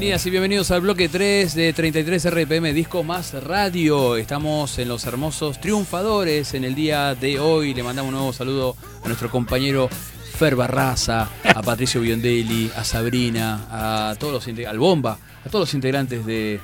Bienvenidas 0.06 0.26
y 0.26 0.30
bienvenidos 0.30 0.70
al 0.70 0.82
bloque 0.82 1.08
3 1.08 1.52
de 1.56 1.72
33 1.72 2.30
RPM 2.30 2.72
Disco 2.72 3.02
Más 3.02 3.34
Radio. 3.42 4.16
Estamos 4.16 4.78
en 4.78 4.86
los 4.86 5.04
hermosos 5.04 5.60
triunfadores 5.60 6.54
en 6.54 6.62
el 6.62 6.76
día 6.76 7.16
de 7.16 7.40
hoy. 7.40 7.74
Le 7.74 7.82
mandamos 7.82 8.10
un 8.10 8.14
nuevo 8.14 8.32
saludo 8.32 8.76
a 9.02 9.08
nuestro 9.08 9.28
compañero 9.32 9.88
Fer 10.38 10.54
Barraza, 10.54 11.28
a 11.52 11.60
Patricio 11.60 12.00
Biondelli, 12.00 12.70
a 12.76 12.84
Sabrina, 12.84 13.66
a 13.68 14.14
todos 14.14 14.46
los 14.46 14.66
al 14.68 14.78
Bomba, 14.78 15.18
a 15.44 15.48
todos 15.48 15.62
los 15.62 15.74
integrantes 15.74 16.24
de- 16.24 16.60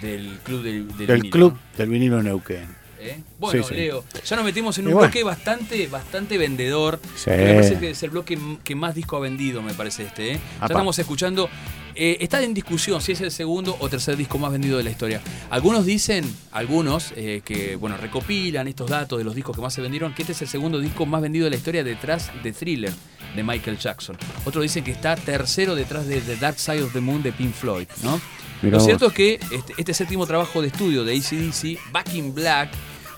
del 0.00 0.38
club 0.42 0.62
del, 0.62 0.88
del 0.96 1.06
Del 1.06 1.16
vinilo, 1.20 1.30
club 1.30 1.58
del 1.76 1.88
vinilo 1.90 2.22
Neuquén. 2.22 2.77
¿Eh? 3.00 3.20
Bueno, 3.38 3.62
Sí, 3.62 3.68
sí. 3.70 3.74
Leo, 3.76 4.04
ya 4.24 4.36
nos 4.36 4.44
metimos 4.44 4.76
en 4.78 4.86
un 4.88 4.94
bueno. 4.94 5.08
bloque 5.08 5.22
bastante, 5.24 5.86
bastante 5.86 6.36
vendedor. 6.38 7.00
Sí. 7.16 7.30
Me 7.30 7.54
parece 7.54 7.78
que 7.78 7.90
es 7.90 8.02
el 8.02 8.10
bloque 8.10 8.38
que 8.64 8.74
más 8.74 8.94
disco 8.94 9.16
ha 9.16 9.20
vendido, 9.20 9.62
me 9.62 9.74
parece 9.74 10.04
este. 10.04 10.32
¿eh? 10.32 10.40
Ya 10.60 10.66
estamos 10.66 10.98
escuchando. 10.98 11.48
eh, 11.94 12.16
está 12.20 12.42
en 12.42 12.54
discusión 12.54 13.00
si 13.00 13.12
es 13.12 13.20
el 13.20 13.30
segundo 13.30 13.76
o 13.80 13.88
tercer 13.88 14.16
disco 14.16 14.38
más 14.38 14.52
vendido 14.52 14.78
de 14.78 14.84
la 14.84 14.90
historia. 14.90 15.20
Algunos 15.50 15.84
dicen, 15.86 16.24
algunos, 16.52 17.12
que 17.44 17.76
bueno, 17.80 17.96
recopilan 17.96 18.68
estos 18.68 18.88
datos 18.90 19.18
de 19.18 19.24
los 19.24 19.34
discos 19.34 19.54
que 19.56 19.62
más 19.62 19.74
se 19.74 19.80
vendieron, 19.80 20.14
que 20.14 20.22
este 20.22 20.32
es 20.32 20.42
el 20.42 20.48
segundo 20.48 20.78
disco 20.80 21.06
más 21.06 21.22
vendido 21.22 21.44
de 21.44 21.50
la 21.50 21.56
historia 21.56 21.82
detrás 21.84 22.30
de 22.42 22.52
Thriller 22.52 22.92
de 23.36 23.42
Michael 23.42 23.78
Jackson. 23.78 24.16
Otros 24.44 24.62
dicen 24.62 24.84
que 24.84 24.90
está 24.92 25.14
tercero 25.16 25.74
detrás 25.74 26.06
de 26.06 26.20
The 26.20 26.36
Dark 26.36 26.58
Side 26.58 26.82
of 26.82 26.92
the 26.92 27.00
Moon 27.00 27.22
de 27.22 27.32
Pink 27.32 27.52
Floyd, 27.52 27.86
¿no? 28.02 28.20
Mirá 28.62 28.78
Lo 28.78 28.84
cierto 28.84 29.06
vos. 29.06 29.12
es 29.12 29.16
que 29.16 29.40
este, 29.52 29.74
este 29.76 29.94
séptimo 29.94 30.26
trabajo 30.26 30.60
de 30.60 30.68
estudio 30.68 31.04
de 31.04 31.16
ACDC, 31.16 31.92
Back 31.92 32.14
in 32.14 32.34
Black, 32.34 32.70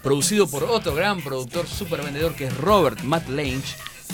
producido 0.03 0.49
por 0.49 0.65
otro 0.65 0.95
gran 0.95 1.21
productor 1.23 1.67
super 1.67 2.03
vendedor 2.03 2.35
que 2.35 2.47
es 2.47 2.57
Robert 2.57 3.01
Matt 3.03 3.29
Lange, 3.29 3.63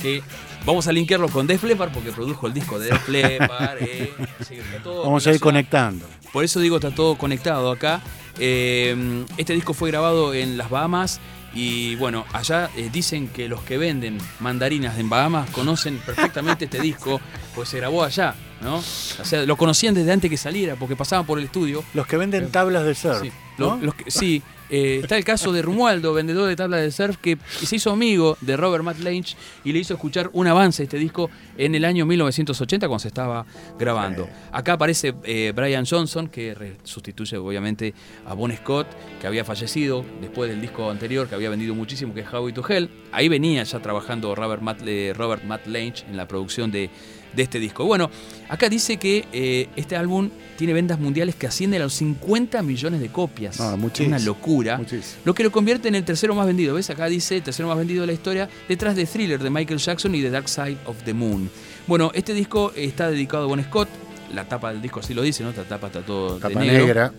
que 0.03 0.23
vamos 0.65 0.87
a 0.89 0.93
linkearlo 0.93 1.29
con 1.29 1.47
Def 1.47 1.63
Leppard 1.65 1.93
porque 1.93 2.13
produjo 2.13 2.47
el 2.47 2.55
disco 2.55 2.79
de 2.79 2.91
Def 2.91 3.09
Leppard. 3.09 3.79
eh, 3.81 4.13
Vamos 4.85 5.27
a 5.27 5.33
ir 5.33 5.41
conectando. 5.41 6.07
Por 6.33 6.45
eso 6.45 6.61
digo, 6.61 6.77
está 6.77 6.91
todo 6.91 7.17
conectado 7.17 7.71
acá. 7.71 8.01
Eh, 8.39 9.25
este 9.39 9.55
disco 9.55 9.73
fue 9.73 9.91
grabado 9.91 10.35
en 10.35 10.59
las 10.59 10.69
Bahamas 10.71 11.21
y 11.57 11.95
bueno, 11.97 12.27
allá 12.33 12.71
eh, 12.77 12.91
dicen 12.93 13.29
que 13.29 13.49
los 13.49 13.63
que 13.63 13.79
venden 13.79 14.19
mandarinas 14.41 14.99
en 14.99 15.09
Bahamas 15.09 15.49
conocen 15.51 15.97
perfectamente 15.99 16.67
este 16.67 16.81
disco, 16.81 17.21
pues 17.55 17.69
se 17.71 17.79
grabó 17.79 18.05
allá, 18.05 18.35
¿no? 18.61 18.77
O 18.77 18.83
sea, 19.25 19.43
lo 19.47 19.57
conocían 19.57 19.95
desde 19.95 20.13
antes 20.13 20.31
que 20.31 20.37
saliera 20.37 20.77
porque 20.77 20.97
pasaban 20.97 21.25
por 21.25 21.39
el 21.39 21.47
estudio. 21.47 21.83
Los 21.95 22.07
que 22.07 22.17
venden 22.19 22.51
tablas 22.51 22.85
de 22.85 22.95
surf. 22.95 23.23
Sí, 23.23 23.33
¿no? 23.59 23.77
lo- 23.77 23.87
los 23.87 23.95
que- 23.95 24.11
sí, 24.11 24.43
eh, 24.71 25.01
está 25.03 25.17
el 25.17 25.25
caso 25.25 25.53
de 25.53 25.63
Rumualdo, 25.63 26.13
vendedor 26.13 26.49
de 26.49 26.57
tabla 26.57 26.79
de 26.79 26.91
surf, 26.91 27.17
que 27.19 27.39
se 27.47 27.77
hizo 27.77 27.91
amigo 27.91 28.37
de 28.41 28.57
Robert 28.57 28.85
Matt 28.85 28.99
Lange 28.99 29.37
y 29.65 29.73
le 29.73 29.79
hizo 29.79 29.95
escuchar 29.95 30.31
un 30.33 30.47
avance 30.47 30.83
de 30.83 30.85
este 30.85 30.99
disco 30.99 31.31
en 31.57 31.75
el 31.75 31.85
año 31.85 32.07
1980 32.07 32.89
cuando 32.89 33.01
se 33.01 33.09
estaba 33.09 33.47
grabando. 33.79 34.29
Acá 34.53 34.75
aparece 34.75 35.15
eh, 35.25 35.53
Brian 35.55 35.87
Johnson, 35.87 36.29
que 36.29 36.77
sustituye 36.83 37.37
obviamente 37.37 37.95
a 38.27 38.35
Bon 38.35 38.53
Scott, 38.55 38.87
que 39.21 39.27
había 39.27 39.45
fallecido 39.45 40.05
después 40.21 40.51
del 40.51 40.61
disco 40.61 40.91
anterior, 40.91 41.29
que 41.29 41.35
había 41.35 41.51
vendido 41.51 41.75
muchísimo, 41.75 42.15
que 42.15 42.21
es 42.21 42.33
How 42.33 42.51
to 42.53 42.65
Hell. 42.69 42.91
Ahí 43.13 43.29
venía 43.29 43.63
ya 43.63 43.81
trabajando 43.81 44.35
Robert 44.35 44.63
Matt, 44.63 44.83
eh, 44.87 45.13
Robert 45.17 45.45
Matt 45.45 45.67
Lange 45.67 46.05
en 46.09 46.17
la 46.17 46.27
producción 46.27 46.71
de, 46.71 46.91
de 47.37 47.43
este 47.43 47.61
disco. 47.61 47.85
Bueno, 47.85 48.11
acá 48.49 48.69
dice 48.69 48.97
que 48.97 49.27
eh, 49.33 49.69
este 49.77 49.95
álbum 49.97 50.31
tiene 50.57 50.73
ventas 50.73 50.99
mundiales 50.99 51.35
que 51.35 51.47
ascienden 51.47 51.83
a 51.83 51.85
los 51.85 51.95
50 51.95 52.63
millones 52.63 53.01
de 53.01 53.09
copias. 53.11 53.61
No, 53.61 53.87
es 53.87 54.01
una 54.01 54.19
locura. 54.19 54.79
Muchísimo. 54.79 55.21
Lo 55.25 55.35
que 55.35 55.45
lo 55.45 55.53
convierte 55.53 55.89
en 55.89 55.95
el 55.95 56.05
tercero 56.05 56.35
más 56.35 56.47
vendido. 56.47 56.75
¿Ves? 56.75 56.89
Acá 56.91 57.07
dice 57.07 57.37
el 57.37 57.43
tercero 57.43 57.69
más 57.69 57.77
vendido 57.77 58.01
de 58.01 58.07
la 58.09 58.13
historia, 58.15 58.49
detrás 58.69 58.97
de 58.97 59.05
Thriller 59.07 59.41
de 59.43 59.51
Michael 59.51 59.79
Jackson 59.79 60.15
y 60.15 60.23
de 60.23 60.31
Dark 60.31 60.49
Side 60.49 60.79
of 60.87 60.97
the 61.05 61.13
Moon. 61.13 61.51
Bueno, 61.87 62.11
este 62.15 62.33
disco 62.35 62.73
está 62.75 63.11
dedicado 63.11 63.45
a 63.45 63.47
Bon 63.47 63.63
Scott. 63.63 63.89
La 64.35 64.49
tapa 64.49 64.73
del 64.73 64.83
disco 64.83 65.01
así 65.01 65.15
lo 65.15 65.23
dice, 65.23 65.45
¿no? 65.45 65.53
La 65.53 65.63
tapa 65.65 65.87
está 65.89 66.01
todo 66.03 66.39
Tapa 66.39 66.59
de 66.59 66.67
negro. 66.67 66.87
negra. 66.87 67.13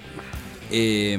Eh, 0.71 1.17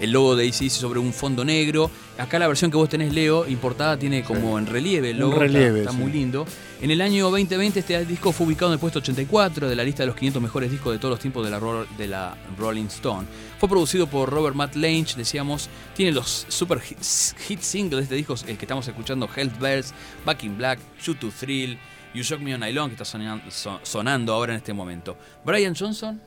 el 0.00 0.10
logo 0.10 0.34
de 0.34 0.48
ACDC 0.48 0.70
sobre 0.70 0.98
un 0.98 1.12
fondo 1.12 1.44
negro. 1.44 1.90
Acá 2.20 2.38
la 2.38 2.48
versión 2.48 2.70
que 2.70 2.76
vos 2.76 2.88
tenés, 2.88 3.12
Leo, 3.14 3.48
importada, 3.48 3.96
tiene 3.98 4.22
como 4.22 4.58
en 4.58 4.66
relieve 4.66 5.10
el 5.10 5.18
logo. 5.18 5.32
está- 5.32 5.44
relieve, 5.44 5.80
está 5.80 5.92
sí. 5.92 5.96
muy 5.96 6.12
lindo. 6.12 6.46
En 6.82 6.90
el 6.90 7.00
año 7.00 7.30
2020 7.30 7.80
este 7.80 8.04
disco 8.04 8.30
fue 8.32 8.46
ubicado 8.46 8.70
en 8.70 8.74
el 8.74 8.78
puesto 8.78 8.98
84 8.98 9.68
de 9.68 9.74
la 9.76 9.82
lista 9.84 10.02
de 10.02 10.08
los 10.08 10.16
500 10.16 10.42
mejores 10.42 10.70
discos 10.70 10.92
de 10.92 10.98
todos 10.98 11.12
los 11.12 11.20
tiempos 11.20 11.44
de 11.44 11.50
la, 11.50 11.58
Ro- 11.58 11.86
de 11.96 12.06
la 12.06 12.36
Rolling 12.58 12.86
Stone. 12.86 13.26
Fue 13.58 13.68
producido 13.68 14.06
por 14.06 14.28
Robert 14.30 14.54
Matt 14.54 14.76
Lange, 14.76 15.14
decíamos. 15.16 15.68
Tiene 15.94 16.12
los 16.12 16.46
super 16.48 16.78
hits, 16.88 17.34
hit 17.48 17.60
singles 17.60 17.98
de 18.00 18.02
este 18.02 18.14
disco, 18.16 18.34
el 18.46 18.56
que 18.58 18.64
estamos 18.66 18.86
escuchando, 18.86 19.28
Health 19.34 19.58
Bells, 19.58 19.94
Back 20.26 20.44
in 20.44 20.56
Black, 20.58 20.78
Shoot 21.02 21.18
to 21.20 21.30
Thrill, 21.30 21.78
You 22.14 22.22
Shock 22.22 22.40
Me 22.40 22.54
on 22.54 22.60
Nylon, 22.60 22.90
que 22.90 23.02
está 23.02 23.04
sonan- 23.18 23.42
so- 23.50 23.80
sonando 23.82 24.32
ahora 24.34 24.52
en 24.52 24.58
este 24.58 24.72
momento. 24.74 25.16
Brian 25.44 25.74
Johnson 25.74 26.20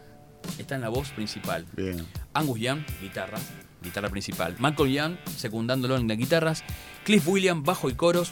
está 0.58 0.76
en 0.76 0.82
la 0.82 0.90
voz 0.90 1.10
principal. 1.10 1.66
Bien. 1.76 2.04
Angus 2.34 2.60
Young, 2.60 2.80
guitarra, 3.02 3.38
guitarra 3.84 4.10
principal. 4.10 4.56
Malcolm 4.60 4.90
Young, 4.90 5.16
secundándolo 5.38 5.98
en 5.98 6.08
las 6.08 6.18
guitarras. 6.18 6.64
Cliff 7.04 7.28
Williams, 7.28 7.64
bajo 7.64 7.90
y 7.90 7.94
coros. 7.94 8.32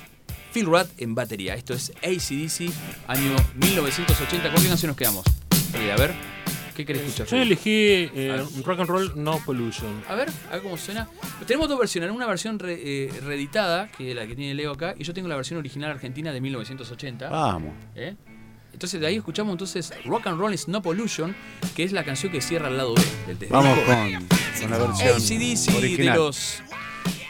Phil 0.53 0.65
Rudd 0.65 0.87
en 0.97 1.15
batería. 1.15 1.55
Esto 1.55 1.73
es 1.73 1.91
ACDC, 2.03 2.73
año 3.07 3.35
1980. 3.55 4.51
¿Con 4.51 4.61
qué 4.61 4.67
canción 4.67 4.89
nos 4.89 4.97
quedamos? 4.97 5.23
Fede, 5.71 5.91
a 5.93 5.95
ver, 5.95 6.13
¿qué 6.75 6.85
querés 6.85 7.03
escuchar? 7.03 7.27
Yo 7.27 7.37
elegí 7.37 8.09
eh. 8.13 8.43
Rock 8.65 8.79
and 8.81 8.89
Roll 8.89 9.11
No 9.15 9.39
Pollution. 9.45 10.03
A 10.09 10.15
ver, 10.15 10.29
a 10.49 10.53
ver 10.55 10.61
cómo 10.61 10.77
suena. 10.77 11.07
Tenemos 11.47 11.69
dos 11.69 11.79
versiones, 11.79 12.11
una 12.11 12.27
versión 12.27 12.59
re- 12.59 12.79
eh, 12.83 13.11
reeditada, 13.23 13.87
que 13.89 14.09
es 14.09 14.15
la 14.15 14.27
que 14.27 14.35
tiene 14.35 14.53
Leo 14.53 14.73
acá, 14.73 14.93
y 14.97 15.05
yo 15.05 15.13
tengo 15.13 15.29
la 15.29 15.37
versión 15.37 15.57
original 15.59 15.91
argentina 15.91 16.33
de 16.33 16.41
1980. 16.41 17.29
Vamos. 17.29 17.71
¿eh? 17.95 18.15
Entonces 18.73 18.99
de 18.99 19.07
ahí 19.07 19.15
escuchamos 19.15 19.53
entonces 19.53 19.93
Rock 20.05 20.27
and 20.27 20.37
Roll 20.39 20.53
is 20.53 20.67
No 20.67 20.81
Pollution, 20.81 21.33
que 21.75 21.83
es 21.83 21.93
la 21.93 22.03
canción 22.03 22.29
que 22.31 22.41
cierra 22.41 22.67
el 22.67 22.75
lado 22.75 22.93
B 22.93 23.35
del. 23.35 23.49
Vamos 23.49 23.77
con, 23.79 24.27
con 24.59 24.71
la 24.71 24.77
versión 24.77 25.15
ACDC 25.15 25.71
de 25.71 25.77
original. 25.77 26.17
los. 26.17 26.61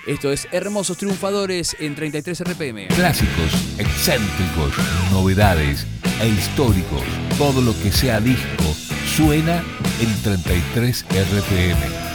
Esto 0.08 0.32
es 0.32 0.48
Hermosos 0.52 0.98
Triunfadores 0.98 1.76
en 1.80 1.94
33 1.94 2.42
RPM. 2.42 2.88
Clásicos, 2.88 3.54
excéntricos, 3.78 4.74
novedades 5.12 5.86
e 6.22 6.28
históricos. 6.28 7.04
Todo 7.38 7.62
lo 7.62 7.74
que 7.82 7.92
sea 7.92 8.20
disco 8.20 8.64
suena 9.16 9.64
en 10.00 10.24
33 10.24 11.06
RPM. 11.10 12.11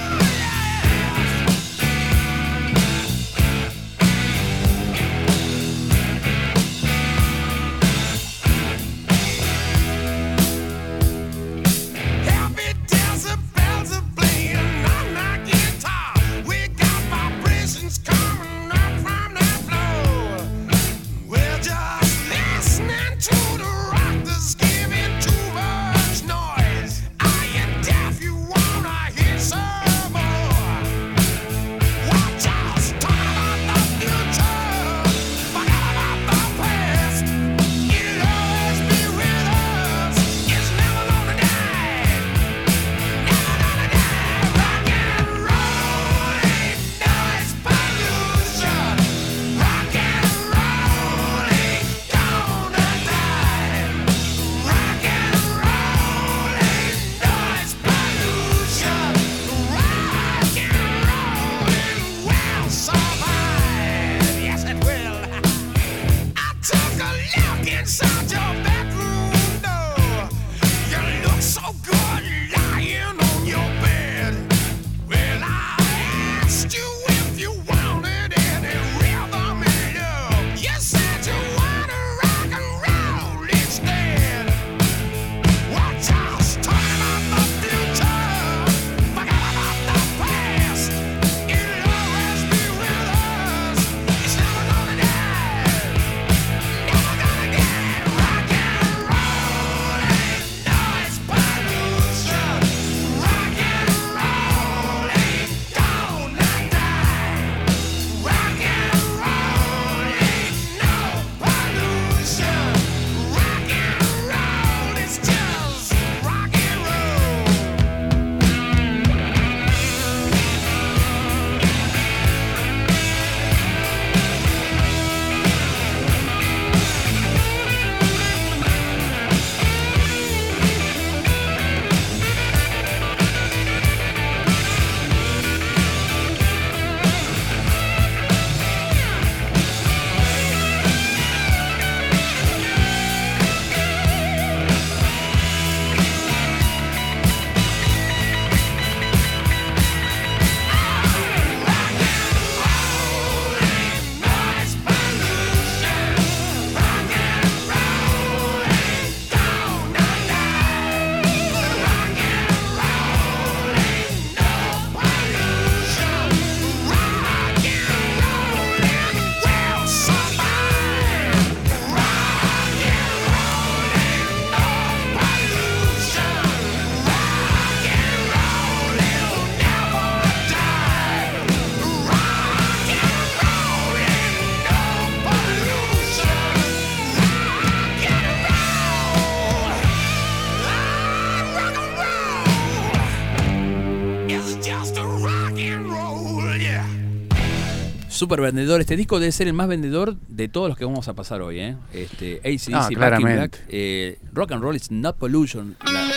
Super 198.26 198.40
vendedor. 198.40 198.80
Este 198.80 198.96
disco 198.96 199.20
debe 199.20 199.30
ser 199.30 199.46
el 199.46 199.52
más 199.52 199.68
vendedor 199.68 200.16
de 200.26 200.48
todos 200.48 200.68
los 200.68 200.76
que 200.76 200.84
vamos 200.84 201.06
a 201.06 201.14
pasar 201.14 201.42
hoy, 201.42 201.60
¿eh? 201.60 201.76
Este, 201.94 202.40
AC/DC, 202.44 202.74
Ah. 202.74 202.88
Black, 203.20 203.60
eh, 203.68 204.18
Rock 204.32 204.50
and 204.50 204.62
Roll 204.64 204.74
is 204.74 204.90
not 204.90 205.16
pollution. 205.16 205.76
La- 205.84 206.08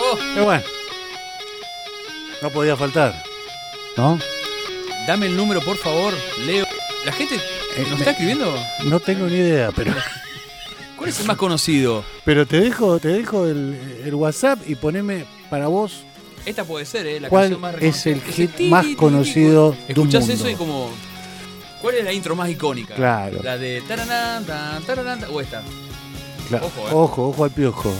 Oh, 0.00 0.18
Pero 0.32 0.44
bueno. 0.46 0.62
No 2.40 2.48
podía 2.50 2.74
faltar. 2.74 3.12
¿No? 3.98 4.18
dame 5.06 5.26
el 5.26 5.36
número, 5.36 5.60
por 5.60 5.76
favor, 5.76 6.14
Leo. 6.46 6.64
La 7.04 7.12
gente 7.12 7.34
Eh, 7.34 7.86
nos 7.90 7.98
está 7.98 8.12
escribiendo. 8.12 8.54
No 8.86 8.98
tengo 8.98 9.26
ni 9.26 9.34
idea, 9.34 9.72
pero. 9.76 9.92
¿Cuál 10.96 11.10
es 11.10 11.20
el 11.20 11.26
más 11.26 11.36
conocido? 11.36 12.02
Pero 12.24 12.46
te 12.46 12.58
dejo, 12.60 12.98
te 12.98 13.08
dejo 13.08 13.46
el, 13.46 13.76
el 14.06 14.14
WhatsApp 14.14 14.58
y 14.66 14.74
poneme 14.76 15.26
para 15.50 15.66
vos 15.66 16.04
Esta 16.44 16.64
puede 16.64 16.84
ser, 16.86 17.06
¿eh? 17.06 17.20
La 17.20 17.28
cuál 17.28 17.42
canción 17.50 17.60
más 17.60 17.76
es 17.80 18.04
el 18.06 18.20
hit 18.20 18.58
más 18.62 18.84
conocido 18.96 19.70
de 19.72 19.78
un 19.78 19.84
Escuchás 20.08 20.22
mundo. 20.26 20.34
eso 20.34 20.50
y 20.50 20.54
como. 20.56 20.90
¿Cuál 21.80 21.94
es 21.96 22.04
la 22.04 22.12
intro 22.12 22.34
más 22.36 22.48
icónica? 22.50 22.94
Claro. 22.94 23.40
La 23.42 23.56
de 23.58 23.80
taranán, 23.82 24.44
tan, 24.44 24.82
taranán, 24.84 25.24
o 25.32 25.40
esta. 25.40 25.62
Claro. 26.48 26.66
Ojo, 26.66 26.80
eh. 26.88 26.92
ojo, 26.92 27.28
ojo 27.28 27.44
al 27.44 27.50
piojo. 27.50 27.92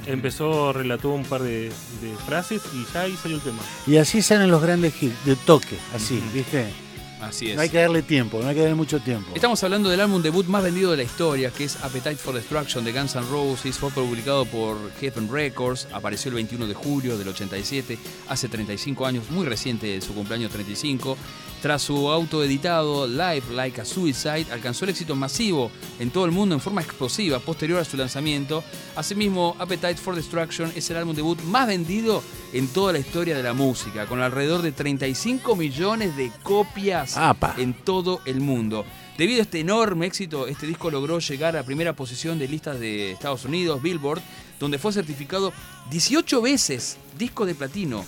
empezó, 0.06 0.74
relató 0.74 1.10
un 1.10 1.24
par 1.24 1.42
de, 1.42 1.70
de 2.02 2.16
frases 2.26 2.62
y 2.74 2.86
ya 2.94 3.02
ahí 3.02 3.16
salió 3.16 3.38
el 3.38 3.44
tema. 3.44 3.60
Y 3.88 3.98
así 3.98 4.22
salen 4.22 4.52
los 4.52 4.62
grandes 4.62 5.02
hits, 5.02 5.26
de 5.26 5.36
toque, 5.36 5.78
así, 5.94 6.22
¿viste? 6.34 6.85
Así 7.26 7.50
es. 7.50 7.56
No 7.56 7.62
hay 7.62 7.70
que 7.70 7.80
darle 7.80 8.04
tiempo, 8.04 8.40
no 8.40 8.48
hay 8.48 8.56
que 8.56 8.62
darle 8.62 8.76
mucho 8.76 9.00
tiempo. 9.00 9.32
Estamos 9.34 9.64
hablando 9.64 9.90
del 9.90 10.00
álbum 10.00 10.22
debut 10.22 10.46
más 10.46 10.64
vendido 10.64 10.92
de 10.92 10.98
la 10.98 11.04
historia, 11.04 11.50
que 11.50 11.64
es 11.64 11.76
Appetite 11.84 12.18
for 12.18 12.36
Destruction 12.36 12.86
de 12.86 12.92
Guns 12.92 13.16
N' 13.16 13.26
Roses. 13.30 13.78
Fue 13.78 13.90
publicado 13.90 14.46
por 14.46 14.78
Heaven 15.02 15.28
Records, 15.32 15.88
apareció 15.92 16.30
el 16.30 16.36
21 16.36 16.68
de 16.68 16.74
julio 16.76 17.18
del 17.18 17.28
87, 17.30 17.98
hace 18.30 18.48
35 18.48 19.06
años, 19.06 19.30
muy 19.32 19.46
reciente 19.46 20.00
su 20.02 20.14
cumpleaños 20.14 20.52
35. 20.52 21.18
Tras 21.62 21.82
su 21.82 22.12
autoeditado 22.12 23.08
Life 23.08 23.52
Like 23.52 23.82
a 23.82 23.86
Suicide, 23.86 24.46
alcanzó 24.52 24.86
el 24.86 24.92
éxito 24.92 25.16
masivo 25.16 25.72
en 26.00 26.12
todo 26.12 26.26
el 26.26 26.32
mundo 26.32 26.54
en 26.54 26.62
forma 26.62 26.82
explosiva 26.82 27.40
posterior 27.40 27.80
a 27.80 27.86
su 27.86 27.98
lanzamiento. 27.98 28.64
Asimismo, 28.96 29.56
Appetite 29.58 29.96
for 29.96 30.16
Destruction 30.16 30.72
es 30.76 30.88
el 30.92 30.98
álbum 30.98 31.16
debut 31.16 31.42
más 31.42 31.66
vendido 31.66 32.22
en 32.54 32.68
toda 32.68 32.94
la 32.94 33.00
historia 33.00 33.36
de 33.36 33.42
la 33.42 33.54
música, 33.54 34.06
con 34.06 34.22
alrededor 34.22 34.62
de 34.62 34.74
35 34.74 35.56
millones 35.56 36.16
de 36.16 36.32
copias 36.44 37.15
Apa. 37.16 37.56
en 37.58 37.74
todo 37.74 38.22
el 38.26 38.42
mundo. 38.42 38.86
Debido 39.18 39.40
a 39.40 39.44
este 39.44 39.62
enorme 39.62 40.08
éxito, 40.08 40.48
este 40.48 40.68
disco 40.68 40.92
logró 40.92 41.20
llegar 41.20 41.56
a 41.56 41.64
primera 41.64 41.94
posición 41.94 42.38
de 42.38 42.48
listas 42.48 42.80
de 42.80 43.12
Estados 43.12 43.46
Unidos, 43.46 43.82
Billboard, 43.82 44.22
donde 44.60 44.78
fue 44.78 44.92
certificado 44.92 45.54
18 45.90 46.42
veces 46.42 46.98
disco 47.18 47.46
de 47.46 47.56
platino. 47.56 48.04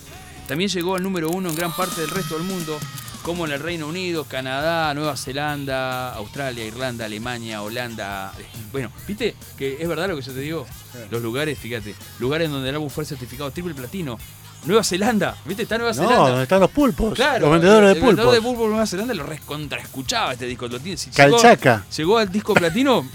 También 0.48 0.70
llegó 0.70 0.96
al 0.96 1.04
número 1.04 1.30
uno 1.30 1.50
en 1.50 1.56
gran 1.56 1.74
parte 1.74 2.02
del 2.02 2.10
resto 2.10 2.38
del 2.38 2.44
mundo, 2.46 2.78
como 3.24 3.46
en 3.46 3.52
el 3.52 3.60
Reino 3.60 3.88
Unido, 3.88 4.24
Canadá, 4.24 4.94
Nueva 4.94 5.18
Zelanda, 5.18 6.14
Australia, 6.14 6.66
Irlanda, 6.66 7.06
Alemania, 7.06 7.62
Holanda. 7.62 8.32
Bueno, 8.72 8.90
¿viste 9.06 9.36
que 9.58 9.78
es 9.82 9.88
verdad 9.88 10.08
lo 10.08 10.16
que 10.16 10.22
yo 10.22 10.34
te 10.34 10.40
digo? 10.40 10.66
Los 11.12 11.22
lugares, 11.22 11.60
fíjate, 11.60 11.94
lugares 12.20 12.50
donde 12.50 12.70
el 12.70 12.76
álbum 12.76 12.90
fue 12.90 13.04
certificado 13.04 13.52
triple 13.52 13.74
platino. 13.74 14.18
Nueva 14.66 14.84
Zelanda, 14.84 15.38
¿viste? 15.46 15.64
Está 15.64 15.78
Nueva 15.78 15.94
No, 15.94 16.02
Zelanda. 16.02 16.30
donde 16.30 16.44
están 16.44 16.60
los 16.60 16.72
pulpos. 16.72 17.14
Claro, 17.14 17.40
los 17.48 17.52
vendedores 17.52 17.88
de 17.94 18.00
el 18.00 18.06
vendedor 18.06 18.16
pulpos. 18.26 18.34
de 18.36 18.42
pulpos 18.42 18.64
de 18.64 18.70
Nueva 18.70 18.86
Zelanda 18.88 19.14
lo 19.14 19.24
recontra 19.24 19.80
escuchaba 19.80 20.34
este 20.34 20.46
disco. 20.46 20.68
Lo 20.68 20.80
tiene, 20.80 20.98
si 20.98 21.10
llegó- 21.12 21.38
Calchaca. 21.42 21.86
Llegó, 21.96 22.18
al 22.18 22.32
disco 22.32 22.54
platino, 22.54 23.08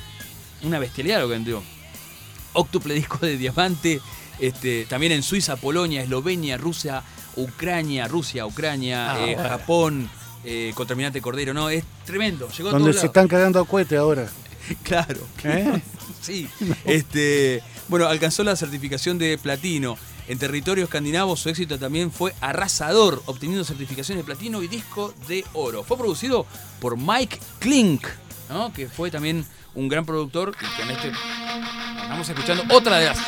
una 0.62 0.78
bestialidad 0.78 1.20
lo 1.20 1.26
que 1.28 1.34
vendió. 1.34 1.62
Octuple 2.54 2.94
disco 2.94 3.18
de 3.24 3.36
diamante. 3.36 4.00
Este, 4.38 4.86
también 4.86 5.12
en 5.12 5.22
Suiza, 5.22 5.56
Polonia, 5.56 6.02
Eslovenia, 6.02 6.56
Rusia, 6.56 7.02
Ucrania, 7.36 8.08
Rusia, 8.08 8.46
Ucrania, 8.46 9.12
Ah, 9.12 9.18
eh, 9.26 9.34
bueno. 9.34 9.48
Japón, 9.48 10.10
eh, 10.44 10.72
Contaminante 10.74 11.20
Cordero. 11.20 11.52
No, 11.54 11.68
es 11.70 11.84
tremendo. 12.04 12.48
Llegó 12.50 12.70
a 12.70 12.72
Donde 12.72 12.92
se 12.92 12.96
lados. 12.96 13.04
están 13.04 13.28
cagando 13.28 13.60
a 13.60 13.66
cohete 13.66 13.96
ahora. 13.96 14.26
Claro. 14.82 15.20
¿Eh? 15.44 15.82
Sí. 16.22 16.48
Este, 16.84 17.62
bueno, 17.88 18.06
alcanzó 18.06 18.44
la 18.44 18.54
certificación 18.54 19.18
de 19.18 19.36
platino. 19.38 19.98
En 20.28 20.38
territorio 20.38 20.84
escandinavo 20.84 21.36
su 21.36 21.48
éxito 21.48 21.78
también 21.78 22.12
fue 22.12 22.32
arrasador, 22.40 23.22
obteniendo 23.26 23.64
certificaciones 23.64 24.24
de 24.24 24.26
platino 24.26 24.62
y 24.62 24.68
disco 24.68 25.12
de 25.26 25.44
oro. 25.52 25.82
Fue 25.82 25.96
producido 25.98 26.46
por 26.80 26.96
Mike 26.96 27.38
Klink, 27.58 28.06
¿no? 28.48 28.72
que 28.72 28.88
fue 28.88 29.10
también 29.10 29.44
un 29.74 29.88
gran 29.88 30.04
productor 30.06 30.54
y 30.60 30.76
que 30.76 30.82
en 30.82 30.90
este 30.90 31.12
estamos 32.02 32.28
escuchando 32.28 32.64
otra 32.74 32.98
de 32.98 33.06
las, 33.06 33.18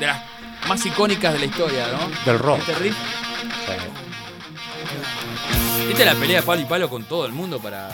de 0.00 0.06
las 0.06 0.22
más 0.68 0.84
icónicas 0.84 1.32
de 1.32 1.38
la 1.38 1.44
historia, 1.46 1.86
¿no? 1.92 2.10
Del 2.26 2.38
rock. 2.38 2.58
Este 2.60 2.74
riff. 2.74 2.96
Esta 5.90 6.02
es 6.02 6.06
la 6.14 6.14
pelea 6.20 6.42
palo 6.42 6.60
y 6.60 6.64
palo 6.66 6.90
con 6.90 7.04
todo 7.04 7.24
el 7.26 7.32
mundo 7.32 7.58
para, 7.60 7.90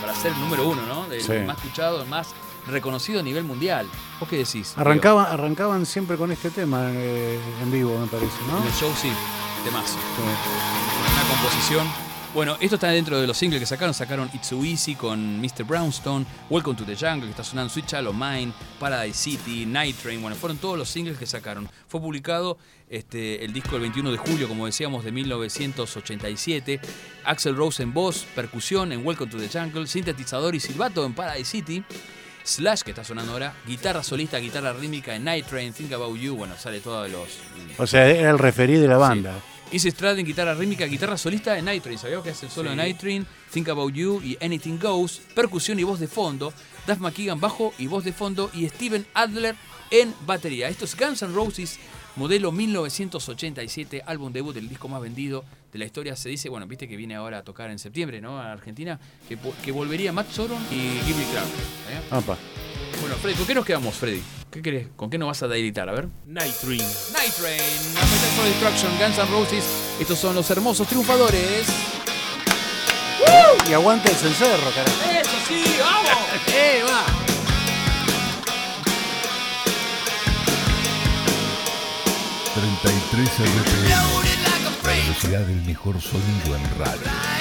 para 0.00 0.14
ser 0.14 0.32
el 0.32 0.40
número 0.40 0.68
uno, 0.68 0.82
¿no? 0.86 1.06
Del 1.08 1.20
Sí. 1.22 1.32
más 1.46 1.56
escuchado, 1.58 2.02
el 2.02 2.08
más 2.08 2.28
reconocido 2.70 3.20
a 3.20 3.22
nivel 3.22 3.44
mundial. 3.44 3.86
¿Vos 4.18 4.28
qué 4.28 4.38
decís? 4.38 4.74
Arrancaba, 4.76 5.24
arrancaban 5.30 5.86
siempre 5.86 6.16
con 6.16 6.32
este 6.32 6.50
tema 6.50 6.90
eh, 6.92 7.38
en 7.62 7.70
vivo, 7.70 7.98
me 7.98 8.06
parece? 8.06 8.36
¿no? 8.48 8.58
En 8.58 8.66
el 8.66 8.72
show 8.72 8.90
sí, 9.00 9.08
más. 9.72 9.90
Sí. 9.90 9.96
Una 11.12 11.28
composición. 11.28 11.86
Bueno, 12.32 12.56
esto 12.60 12.76
está 12.76 12.90
dentro 12.90 13.20
de 13.20 13.26
los 13.26 13.36
singles 13.36 13.58
que 13.58 13.66
sacaron. 13.66 13.92
Sacaron 13.92 14.30
It's 14.32 14.46
So 14.46 14.64
Easy 14.64 14.94
con 14.94 15.40
Mr. 15.40 15.64
Brownstone, 15.64 16.24
Welcome 16.48 16.76
to 16.76 16.84
the 16.84 16.94
Jungle, 16.94 17.24
que 17.24 17.30
está 17.30 17.42
sonando 17.42 17.74
Child 17.74 18.06
of 18.06 18.14
Mine, 18.14 18.52
Paradise 18.78 19.18
City, 19.18 19.66
Night 19.66 19.96
Train. 19.96 20.22
Bueno, 20.22 20.36
fueron 20.36 20.56
todos 20.58 20.78
los 20.78 20.88
singles 20.88 21.18
que 21.18 21.26
sacaron. 21.26 21.68
Fue 21.88 22.00
publicado 22.00 22.56
este, 22.88 23.44
el 23.44 23.52
disco 23.52 23.74
el 23.74 23.82
21 23.82 24.12
de 24.12 24.18
julio, 24.18 24.46
como 24.46 24.66
decíamos, 24.66 25.04
de 25.04 25.10
1987. 25.10 26.80
Axel 27.24 27.56
Rose 27.56 27.82
en 27.82 27.92
voz, 27.92 28.24
percusión 28.36 28.92
en 28.92 29.04
Welcome 29.04 29.32
to 29.32 29.38
the 29.38 29.48
Jungle, 29.48 29.88
sintetizador 29.88 30.54
y 30.54 30.60
silbato 30.60 31.04
en 31.04 31.14
Paradise 31.14 31.50
City. 31.50 31.84
Slash, 32.44 32.82
que 32.82 32.90
está 32.90 33.04
sonando 33.04 33.32
ahora, 33.32 33.54
guitarra 33.66 34.02
solista, 34.02 34.38
guitarra 34.38 34.72
rítmica 34.72 35.14
en 35.14 35.24
Night 35.24 35.46
Train, 35.46 35.72
Think 35.72 35.92
About 35.92 36.18
You, 36.18 36.36
bueno, 36.36 36.56
sale 36.56 36.80
todos 36.80 37.10
los... 37.10 37.28
O 37.78 37.86
sea, 37.86 38.08
era 38.08 38.30
el 38.30 38.38
referí 38.38 38.74
de 38.74 38.88
la 38.88 38.96
banda. 38.96 39.40
Easy 39.72 39.90
Stradlin, 39.90 40.26
guitarra 40.26 40.54
rítmica, 40.54 40.84
guitarra 40.86 41.16
solista 41.16 41.56
en 41.56 41.64
Night 41.64 41.82
Train. 41.82 41.98
¿Sabías 41.98 42.22
que 42.22 42.30
hace 42.30 42.46
el 42.46 42.52
solo 42.52 42.70
de 42.70 42.76
Night 42.76 42.98
Train? 42.98 43.24
Think 43.52 43.68
About 43.68 43.94
You 43.94 44.20
y 44.20 44.36
Anything 44.44 44.78
Goes. 44.80 45.20
Percusión 45.34 45.78
y 45.78 45.84
voz 45.84 46.00
de 46.00 46.08
fondo. 46.08 46.52
Duff 46.88 46.98
McKagan 46.98 47.38
bajo 47.38 47.72
y 47.78 47.86
voz 47.86 48.02
de 48.02 48.12
fondo. 48.12 48.50
Y 48.52 48.68
Steven 48.68 49.06
Adler 49.14 49.54
en 49.92 50.12
batería. 50.26 50.68
Esto 50.68 50.86
es 50.86 50.96
Guns 50.96 51.22
N' 51.22 51.32
Roses, 51.32 51.78
modelo 52.16 52.50
1987, 52.50 54.02
álbum 54.06 54.32
debut, 54.32 54.56
el 54.56 54.68
disco 54.68 54.88
más 54.88 55.00
vendido 55.00 55.44
de 55.72 55.78
la 55.78 55.84
historia. 55.84 56.16
Se 56.16 56.28
dice, 56.28 56.48
bueno, 56.48 56.66
viste 56.66 56.88
que 56.88 56.96
viene 56.96 57.14
ahora 57.14 57.38
a 57.38 57.44
tocar 57.44 57.70
en 57.70 57.78
septiembre, 57.78 58.20
¿no? 58.20 58.38
A 58.38 58.52
Argentina. 58.52 58.98
Que, 59.28 59.72
volvería 59.72 60.12
Matt 60.12 60.30
Sorum 60.30 60.60
y 60.70 61.00
Gilby 61.04 61.24
Clark. 61.32 61.48
¿eh? 61.90 62.36
Bueno, 63.00 63.14
Freddy, 63.16 63.36
¿con 63.36 63.46
qué 63.46 63.54
nos 63.54 63.64
quedamos, 63.64 63.94
Freddy? 63.94 64.22
¿Qué 64.50 64.62
querés? 64.62 64.88
¿Con 64.96 65.08
qué 65.10 65.16
nos 65.16 65.28
vas 65.28 65.42
a 65.42 65.48
deleitar? 65.48 65.88
A 65.88 65.92
ver. 65.92 66.08
Night 66.26 66.54
Dream. 66.62 66.84
Night 67.12 67.32
Train, 67.34 67.60
Appetite 67.96 68.34
for 68.36 68.44
Destruction, 68.44 68.98
Guns 68.98 69.18
N' 69.18 69.30
Roses. 69.30 69.64
Estos 70.00 70.18
son 70.18 70.34
los 70.34 70.50
hermosos 70.50 70.86
triunfadores. 70.88 71.66
Y 73.68 73.72
aguanta 73.72 74.08
el 74.08 74.16
cencerro, 74.16 74.70
carajo. 74.74 75.10
¡Eso 75.20 75.36
sí! 75.46 75.62
¡Vamos! 75.78 76.10
¡Eh, 76.52 76.82
va! 76.84 77.06
...33 82.56 83.28
RPM... 83.62 84.59
velocidad 85.10 85.40
del 85.40 85.60
mejor 85.62 86.00
sonido 86.00 86.56
en 86.56 86.78
radio. 86.78 87.39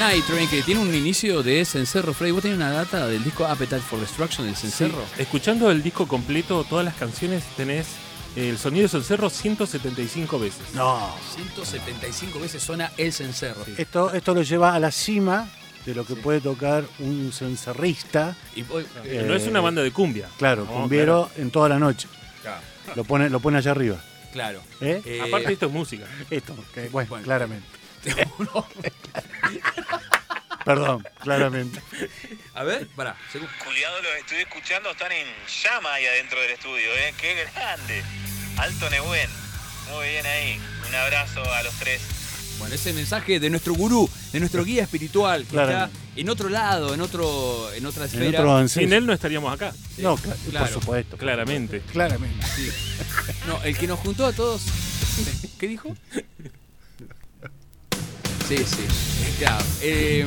Night 0.00 0.24
Train, 0.24 0.48
que 0.48 0.62
tiene 0.62 0.80
un 0.80 0.94
inicio 0.94 1.42
de 1.42 1.62
cencerro. 1.64 2.14
Freddy, 2.14 2.32
¿vos 2.32 2.40
tenés 2.40 2.56
una 2.56 2.70
data 2.70 3.06
del 3.06 3.22
disco 3.22 3.44
Appetite 3.44 3.82
for 3.82 4.00
Destruction 4.00 4.46
del 4.46 4.56
cencerro? 4.56 5.04
Escuchando 5.18 5.70
el 5.70 5.82
disco 5.82 6.08
completo, 6.08 6.64
todas 6.64 6.86
las 6.86 6.94
canciones, 6.94 7.44
tenés 7.54 7.86
el 8.34 8.56
sonido 8.56 8.84
de 8.84 8.88
cencerro 8.88 9.28
175 9.28 10.38
veces. 10.38 10.62
No. 10.74 11.14
175 11.36 12.40
veces 12.40 12.62
suena 12.62 12.90
el 12.96 13.12
cencerro. 13.12 13.62
Esto, 13.76 14.10
esto 14.14 14.32
lo 14.34 14.40
lleva 14.40 14.74
a 14.74 14.78
la 14.80 14.90
cima 14.90 15.50
de 15.84 15.94
lo 15.94 16.06
que 16.06 16.14
puede 16.16 16.40
tocar 16.40 16.84
un 17.00 17.30
cencerrista, 17.30 18.34
Y 18.56 18.62
Eh, 19.04 19.24
no 19.26 19.34
es 19.34 19.46
una 19.46 19.60
banda 19.60 19.82
de 19.82 19.90
cumbia. 19.92 20.28
claro, 20.38 20.64
No, 20.64 20.72
cumbiero 20.72 21.30
en 21.36 21.50
toda 21.50 21.68
la 21.68 21.78
noche. 21.78 22.08
Claro. 22.40 22.62
Lo 22.96 23.04
pone, 23.04 23.28
lo 23.28 23.38
pone 23.40 23.58
allá 23.58 23.72
arriba. 23.72 24.02
Claro. 24.32 24.62
¿eh? 24.80 25.02
Eh, 25.04 25.20
Aparte, 25.20 25.52
esto 25.52 25.66
es 25.66 25.72
música. 25.72 26.06
Esto, 26.30 26.54
bueno. 26.90 27.18
claramente. 27.22 27.79
no. 28.38 28.66
Perdón, 30.64 31.04
claramente. 31.20 31.80
A 32.54 32.62
ver, 32.64 32.86
pará. 32.88 33.16
segu- 33.32 33.48
Culiado, 33.64 34.02
los 34.02 34.12
estoy 34.18 34.38
escuchando, 34.38 34.90
están 34.90 35.10
en 35.12 35.26
llama 35.64 35.94
ahí 35.94 36.06
adentro 36.06 36.40
del 36.40 36.50
estudio, 36.50 36.92
¿eh? 36.94 37.14
¡Qué 37.18 37.34
grande! 37.54 38.02
Alto 38.58 38.90
Nehuen, 38.90 39.30
muy 39.90 40.08
bien 40.08 40.26
ahí. 40.26 40.60
Un 40.88 40.94
abrazo 40.94 41.42
a 41.52 41.62
los 41.62 41.74
tres. 41.76 42.02
Bueno, 42.58 42.74
ese 42.74 42.92
mensaje 42.92 43.40
de 43.40 43.48
nuestro 43.48 43.72
gurú, 43.72 44.08
de 44.32 44.38
nuestro 44.40 44.62
guía 44.64 44.82
espiritual, 44.82 45.44
que 45.44 45.50
Claro. 45.52 45.70
está 45.70 45.90
en 46.14 46.28
otro 46.28 46.50
lado, 46.50 46.92
en 46.92 47.00
otro, 47.00 47.72
en 47.72 47.86
otra 47.86 48.04
En 48.04 48.10
esfera. 48.10 48.40
otro 48.42 48.68
Sin 48.68 48.92
él 48.92 49.06
no 49.06 49.14
estaríamos 49.14 49.52
acá, 49.54 49.72
No, 49.96 50.18
cla- 50.18 50.36
Claro. 50.50 50.66
por 50.66 50.74
supuesto. 50.74 51.16
claramente. 51.16 51.80
Claramente. 51.90 52.46
Sí. 52.54 52.70
No, 53.46 53.62
el 53.62 53.78
que 53.78 53.86
nos 53.86 53.98
juntó 54.00 54.26
a 54.26 54.32
todos. 54.34 54.60
¿Qué 55.58 55.66
dijo? 55.68 55.96
Sí, 58.50 58.56
sí. 58.58 59.34
Claro. 59.38 59.64
eh, 59.80 60.24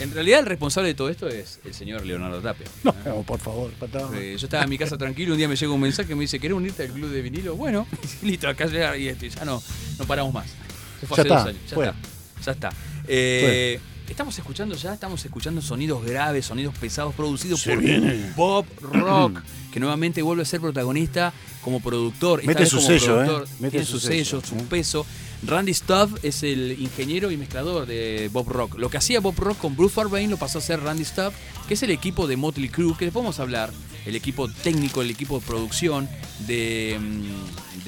en 0.00 0.12
realidad 0.12 0.40
el 0.40 0.46
responsable 0.46 0.88
de 0.88 0.94
todo 0.94 1.08
esto 1.10 1.28
es 1.28 1.60
el 1.64 1.74
señor 1.74 2.04
Leonardo 2.04 2.40
Tapia. 2.40 2.66
No, 2.82 2.94
no, 3.04 3.22
por 3.22 3.38
favor, 3.38 3.70
patado. 3.72 4.12
Eh, 4.14 4.36
yo 4.38 4.46
estaba 4.46 4.64
en 4.64 4.70
mi 4.70 4.78
casa 4.78 4.96
tranquilo, 4.98 5.32
un 5.32 5.38
día 5.38 5.46
me 5.48 5.54
llega 5.54 5.70
un 5.70 5.80
mensaje 5.80 6.08
que 6.08 6.14
me 6.14 6.22
dice, 6.22 6.40
¿querés 6.40 6.56
unirte 6.56 6.82
al 6.84 6.88
club 6.88 7.10
de 7.10 7.20
vinilo? 7.22 7.54
Bueno, 7.54 7.86
listo, 8.22 8.48
acá 8.48 8.66
llega 8.66 8.96
y 8.96 9.06
este, 9.08 9.28
ya 9.30 9.44
no, 9.44 9.62
no 9.98 10.04
paramos 10.06 10.32
más. 10.34 10.46
Eso 11.02 11.06
fue 11.06 11.16
Ya 11.18 11.22
hace 11.22 11.28
está, 11.28 11.38
dos 11.38 11.46
años. 11.48 11.60
Ya 11.68 11.74
fue. 11.74 11.84
está. 11.86 11.98
Ya 12.44 12.52
está. 12.52 12.72
Eh, 13.06 13.80
estamos 14.08 14.36
escuchando 14.38 14.74
ya, 14.74 14.94
estamos 14.94 15.24
escuchando 15.24 15.60
sonidos 15.62 16.04
graves, 16.04 16.46
sonidos 16.46 16.74
pesados 16.78 17.14
producidos 17.14 17.60
Se 17.60 17.74
por 17.74 17.82
viene. 17.82 18.32
Bob 18.34 18.64
Rock, 18.80 19.40
que 19.72 19.78
nuevamente 19.78 20.22
vuelve 20.22 20.42
a 20.42 20.46
ser 20.46 20.60
protagonista 20.60 21.32
como 21.60 21.80
productor. 21.80 22.42
Mete 22.44 22.66
su 22.66 22.76
como 22.76 22.88
sello, 22.88 23.06
productor. 23.18 23.44
¿eh? 23.44 23.50
Mete 23.60 23.70
Tiene 23.72 23.86
su 23.86 24.00
sello, 24.00 24.40
sello, 24.40 24.42
su 24.44 24.56
peso. 24.68 25.06
Randy 25.44 25.74
Stubb 25.74 26.20
es 26.22 26.44
el 26.44 26.80
ingeniero 26.80 27.30
y 27.32 27.36
mezclador 27.36 27.86
de 27.86 28.30
Bob 28.32 28.48
Rock. 28.48 28.76
Lo 28.78 28.88
que 28.88 28.98
hacía 28.98 29.20
Bob 29.20 29.34
Rock 29.38 29.58
con 29.58 29.76
Bruce 29.76 29.94
Fairbairn 29.94 30.30
lo 30.30 30.36
pasó 30.36 30.58
a 30.58 30.60
ser 30.60 30.80
Randy 30.80 31.04
Stubb, 31.04 31.32
que 31.66 31.74
es 31.74 31.82
el 31.82 31.90
equipo 31.90 32.28
de 32.28 32.36
Motley 32.36 32.68
Crue, 32.68 32.96
que 32.96 33.06
les 33.06 33.12
podemos 33.12 33.40
hablar, 33.40 33.72
el 34.06 34.14
equipo 34.14 34.48
técnico, 34.48 35.02
el 35.02 35.10
equipo 35.10 35.40
de 35.40 35.46
producción 35.46 36.08
de, 36.46 36.96
mm, 37.00 37.84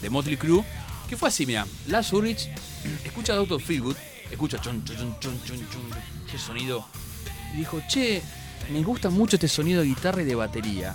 de, 0.00 0.10
Motley 0.10 0.36
Crue, 0.36 0.64
que 1.08 1.16
fue 1.16 1.28
así, 1.28 1.44
mira, 1.44 1.66
Lars 1.88 2.12
Ulrich 2.12 2.48
escucha 3.04 3.34
Dr. 3.34 3.60
Feelgood, 3.60 3.96
escucha 4.30 4.60
chon, 4.60 4.84
chon, 4.84 4.96
chon, 4.96 5.38
chon, 5.44 5.58
chon, 5.70 5.90
ese 6.28 6.38
sonido, 6.38 6.86
y 7.52 7.58
dijo, 7.58 7.82
che, 7.88 8.22
me 8.72 8.82
gusta 8.82 9.10
mucho 9.10 9.36
este 9.36 9.48
sonido 9.48 9.80
de 9.80 9.88
guitarra 9.88 10.22
y 10.22 10.24
de 10.24 10.34
batería. 10.34 10.94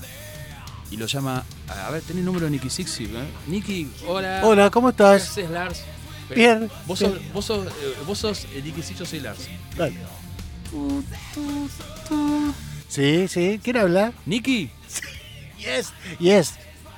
Y 0.94 0.98
lo 0.98 1.08
llama, 1.08 1.44
a 1.68 1.90
ver, 1.90 2.04
tenés 2.04 2.20
el 2.20 2.26
número 2.26 2.46
de 2.46 2.52
Nicky 2.52 2.70
Sixi, 2.70 3.06
¿eh? 3.06 3.10
Nicky, 3.48 3.90
hola. 4.06 4.42
Hola, 4.44 4.70
¿cómo 4.70 4.90
¿Qué 4.90 4.92
estás? 4.92 5.24
haces, 5.24 5.50
Lars? 5.50 5.82
Bien, 6.36 6.70
Vos 6.86 7.00
bien. 7.00 7.14
sos, 7.14 7.34
vos 7.34 7.46
sos, 7.46 7.66
eh, 7.68 7.72
vos 8.06 8.18
sos 8.20 8.46
eh, 8.54 8.62
Nicky 8.64 8.84
Six, 8.84 9.00
yo 9.00 9.06
soy 9.08 9.20
Lars. 9.22 9.50
Dale. 9.76 9.96
Sí, 12.88 13.28
sí, 13.28 13.60
¿quiere 13.64 13.80
hablar? 13.80 14.14
Nicky, 14.28 14.70
Yes. 15.58 15.92
Yes. 16.20 16.54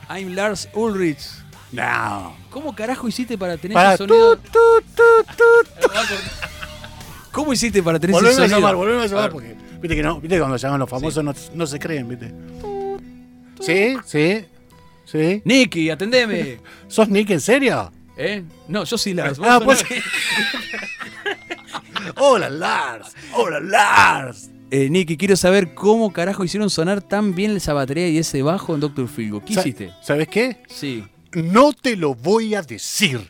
I'm 0.10 0.36
Lars 0.36 0.68
Ulrich. 0.74 1.22
No. 1.72 2.36
¿Cómo 2.50 2.76
carajo 2.76 3.08
hiciste 3.08 3.38
para 3.38 3.56
tener 3.56 3.76
Para 3.76 3.94
ese 3.94 4.00
sonido? 4.00 4.36
tu, 4.38 4.50
tu. 4.52 5.04
¿Cómo 7.32 7.54
hiciste 7.54 7.82
para 7.82 7.98
tener 7.98 8.14
ese 8.14 8.22
Volvemos 8.26 8.40
a 8.40 8.42
sonido? 8.44 8.60
llamar, 8.60 8.76
volvemos 8.76 9.04
a 9.06 9.08
llamar 9.08 9.32
porque 9.32 9.56
viste 9.80 9.96
que 9.96 10.04
no, 10.04 10.16
viste 10.20 10.36
que 10.36 10.40
cuando 10.40 10.58
llaman 10.58 10.80
los 10.82 10.90
famosos 10.90 11.24
no, 11.24 11.34
no 11.54 11.66
se 11.66 11.80
creen, 11.80 12.10
viste. 12.10 12.34
Sí, 13.60 13.96
sí, 14.06 14.46
sí. 15.06 15.42
Nicky, 15.46 15.90
atendeme. 15.90 16.60
¿Sos 16.88 17.10
Nick 17.10 17.30
en 17.32 17.42
serio? 17.42 17.92
¿Eh? 18.18 18.44
No, 18.68 18.84
yo 18.84 18.98
soy 18.98 19.14
Lars. 19.14 19.38
vos 19.38 19.48
Ah, 19.50 19.56
sos 19.58 19.66
pues-. 19.66 19.86
Hola 22.18 22.50
Lars, 22.50 23.14
hola 23.34 23.60
Lars. 23.60 24.50
Eh, 24.72 24.90
Nicky, 24.90 25.18
quiero 25.18 25.36
saber 25.36 25.74
cómo 25.74 26.12
carajo 26.14 26.44
hicieron 26.44 26.70
sonar 26.70 27.02
tan 27.02 27.34
bien 27.36 27.56
esa 27.56 27.74
batería 27.74 28.10
y 28.10 28.18
ese 28.18 28.42
bajo 28.42 28.74
en 28.74 28.80
Doctor 28.82 29.08
Figo. 29.08 29.44
¿Qué 29.44 29.54
Sa- 29.54 29.62
hiciste? 29.62 29.92
¿Sabes 30.02 30.28
qué? 30.28 30.58
Sí. 30.68 31.04
No 31.34 31.74
te 31.74 31.96
lo 31.96 32.14
voy 32.16 32.56
a 32.56 32.62
decir. 32.62 33.20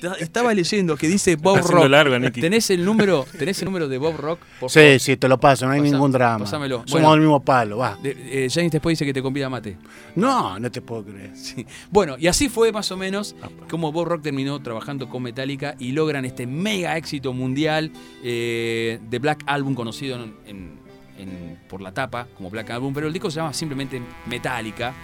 Ta- 0.00 0.14
Estaba 0.18 0.54
leyendo 0.54 0.96
que 0.96 1.06
dice 1.08 1.36
Bob 1.36 1.58
Rock. 1.58 1.88
largo. 1.88 2.30
¿Tenés 2.32 2.70
el 2.70 2.84
número, 2.84 3.26
tenés 3.38 3.58
el 3.60 3.66
número 3.66 3.88
de 3.88 3.98
Bob 3.98 4.16
Rock? 4.16 4.40
Por 4.58 4.70
Sí, 4.70 4.98
sí, 4.98 5.16
te 5.16 5.28
lo 5.28 5.38
paso, 5.38 5.66
no 5.66 5.72
hay 5.72 5.80
Pasá- 5.80 5.92
ningún 5.92 6.10
drama. 6.12 6.44
pasámelo. 6.44 6.76
Somos 6.78 6.90
Bueno. 6.92 7.10
del 7.12 7.20
mismo 7.20 7.40
palo, 7.44 7.78
va. 7.78 7.98
De- 8.02 8.44
eh, 8.46 8.48
James 8.50 8.72
después 8.72 8.92
dice 8.98 9.04
que 9.04 9.12
te 9.12 9.22
convida 9.22 9.46
a 9.46 9.50
mate. 9.50 9.76
No, 10.16 10.58
no 10.58 10.70
te 10.70 10.80
puedo 10.80 11.04
creer. 11.04 11.36
Sí. 11.36 11.66
Bueno, 11.90 12.16
y 12.18 12.26
así 12.28 12.48
fue 12.48 12.72
más 12.72 12.90
o 12.92 12.96
menos 12.96 13.36
como 13.68 13.92
Bob 13.92 14.06
Rock 14.08 14.22
terminó 14.22 14.60
trabajando 14.62 15.08
con 15.08 15.22
Metallica 15.22 15.74
y 15.78 15.92
logran 15.92 16.24
este 16.24 16.46
mega 16.46 16.96
éxito 16.96 17.32
mundial 17.32 17.92
eh, 18.24 18.98
de 19.08 19.18
Black 19.18 19.42
Album 19.46 19.74
conocido 19.74 20.16
en- 20.16 20.34
en- 20.46 20.80
en- 21.18 21.58
por 21.68 21.80
la 21.82 21.92
tapa 21.92 22.26
como 22.36 22.48
Black 22.50 22.70
Album, 22.70 22.94
pero 22.94 23.06
el 23.06 23.12
disco 23.12 23.30
se 23.30 23.36
llama 23.36 23.52
simplemente 23.52 24.00
Metallica. 24.26 24.94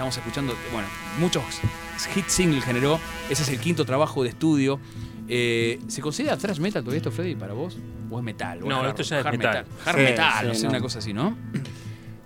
Estamos 0.00 0.16
escuchando, 0.16 0.56
bueno, 0.72 0.88
muchos 1.18 1.44
hit 2.14 2.26
singles 2.28 2.64
generó. 2.64 2.98
Ese 3.28 3.42
es 3.42 3.50
el 3.50 3.60
quinto 3.60 3.84
trabajo 3.84 4.22
de 4.22 4.30
estudio. 4.30 4.80
Eh, 5.28 5.78
¿Se 5.88 6.00
considera 6.00 6.38
thrash 6.38 6.58
metal 6.58 6.82
todavía 6.82 6.96
esto, 6.96 7.10
Freddy, 7.10 7.34
para 7.34 7.52
vos? 7.52 7.76
¿O 8.10 8.16
es 8.18 8.24
metal? 8.24 8.62
¿O 8.62 8.66
No, 8.66 8.82
hard- 8.82 8.88
esto 8.88 9.02
ya 9.02 9.20
es 9.20 9.26
hard 9.26 9.36
metal. 9.36 9.66
Hard 9.84 9.96
Sí, 9.98 10.02
metal, 10.02 10.40
sí, 10.40 10.46
no 10.46 10.54
sé, 10.54 10.62
no. 10.62 10.68
una 10.70 10.80
cosa 10.80 10.98
así, 11.00 11.12
¿no? 11.12 11.36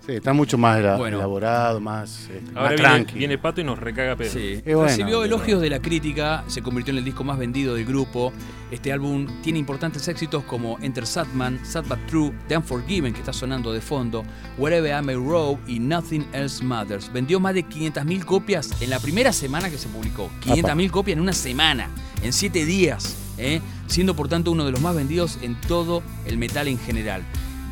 Sí, 0.05 0.13
está 0.13 0.33
mucho 0.33 0.57
más 0.57 0.97
Bueno. 0.99 1.17
elaborado, 1.17 1.79
más, 1.79 2.29
este, 2.29 2.41
Ahora 2.49 2.61
más 2.61 2.69
viene, 2.69 2.83
tranqui. 2.83 3.17
viene 3.17 3.37
Pato 3.39 3.61
y 3.61 3.63
nos 3.63 3.79
recaga. 3.79 4.15
Sí. 4.25 4.61
Bueno, 4.63 4.83
Recibió 4.83 5.23
elogios 5.23 5.61
de 5.61 5.69
la 5.71 5.79
crítica, 5.79 6.43
se 6.47 6.61
convirtió 6.61 6.91
en 6.91 6.99
el 6.99 7.05
disco 7.05 7.23
más 7.23 7.39
vendido 7.39 7.73
del 7.73 7.85
grupo. 7.85 8.31
Este 8.69 8.91
álbum 8.91 9.27
tiene 9.41 9.57
importantes 9.57 10.07
éxitos 10.07 10.43
como 10.43 10.77
Enter 10.81 11.07
Sadman, 11.07 11.59
Sad 11.65 11.85
But 11.87 12.05
True, 12.07 12.31
The 12.47 12.57
Unforgiven, 12.57 13.13
que 13.13 13.19
está 13.19 13.33
sonando 13.33 13.73
de 13.73 13.81
fondo, 13.81 14.23
Wherever 14.57 14.91
I 15.01 15.03
May 15.03 15.15
Roam 15.15 15.57
y 15.67 15.79
Nothing 15.79 16.27
Else 16.33 16.63
Matters. 16.63 17.11
Vendió 17.11 17.39
más 17.39 17.55
de 17.55 17.65
500.000 17.65 18.25
copias 18.25 18.79
en 18.81 18.91
la 18.91 18.99
primera 18.99 19.33
semana 19.33 19.69
que 19.71 19.77
se 19.79 19.87
publicó. 19.87 20.29
500.000 20.45 20.91
copias 20.91 21.15
en 21.17 21.21
una 21.21 21.33
semana, 21.33 21.89
en 22.21 22.31
7 22.31 22.63
días, 22.65 23.15
¿eh? 23.39 23.59
siendo 23.87 24.15
por 24.15 24.27
tanto 24.27 24.51
uno 24.51 24.65
de 24.65 24.71
los 24.71 24.81
más 24.81 24.95
vendidos 24.95 25.39
en 25.41 25.55
todo 25.61 26.03
el 26.27 26.37
metal 26.37 26.67
en 26.67 26.77
general. 26.77 27.23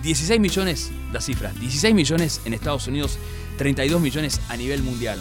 16 0.03 0.39
millones, 0.39 0.91
la 1.11 1.21
cifra, 1.21 1.51
16 1.59 1.95
millones 1.95 2.41
en 2.45 2.53
Estados 2.53 2.87
Unidos, 2.87 3.17
32 3.57 4.01
millones 4.01 4.41
a 4.49 4.57
nivel 4.57 4.83
mundial. 4.83 5.19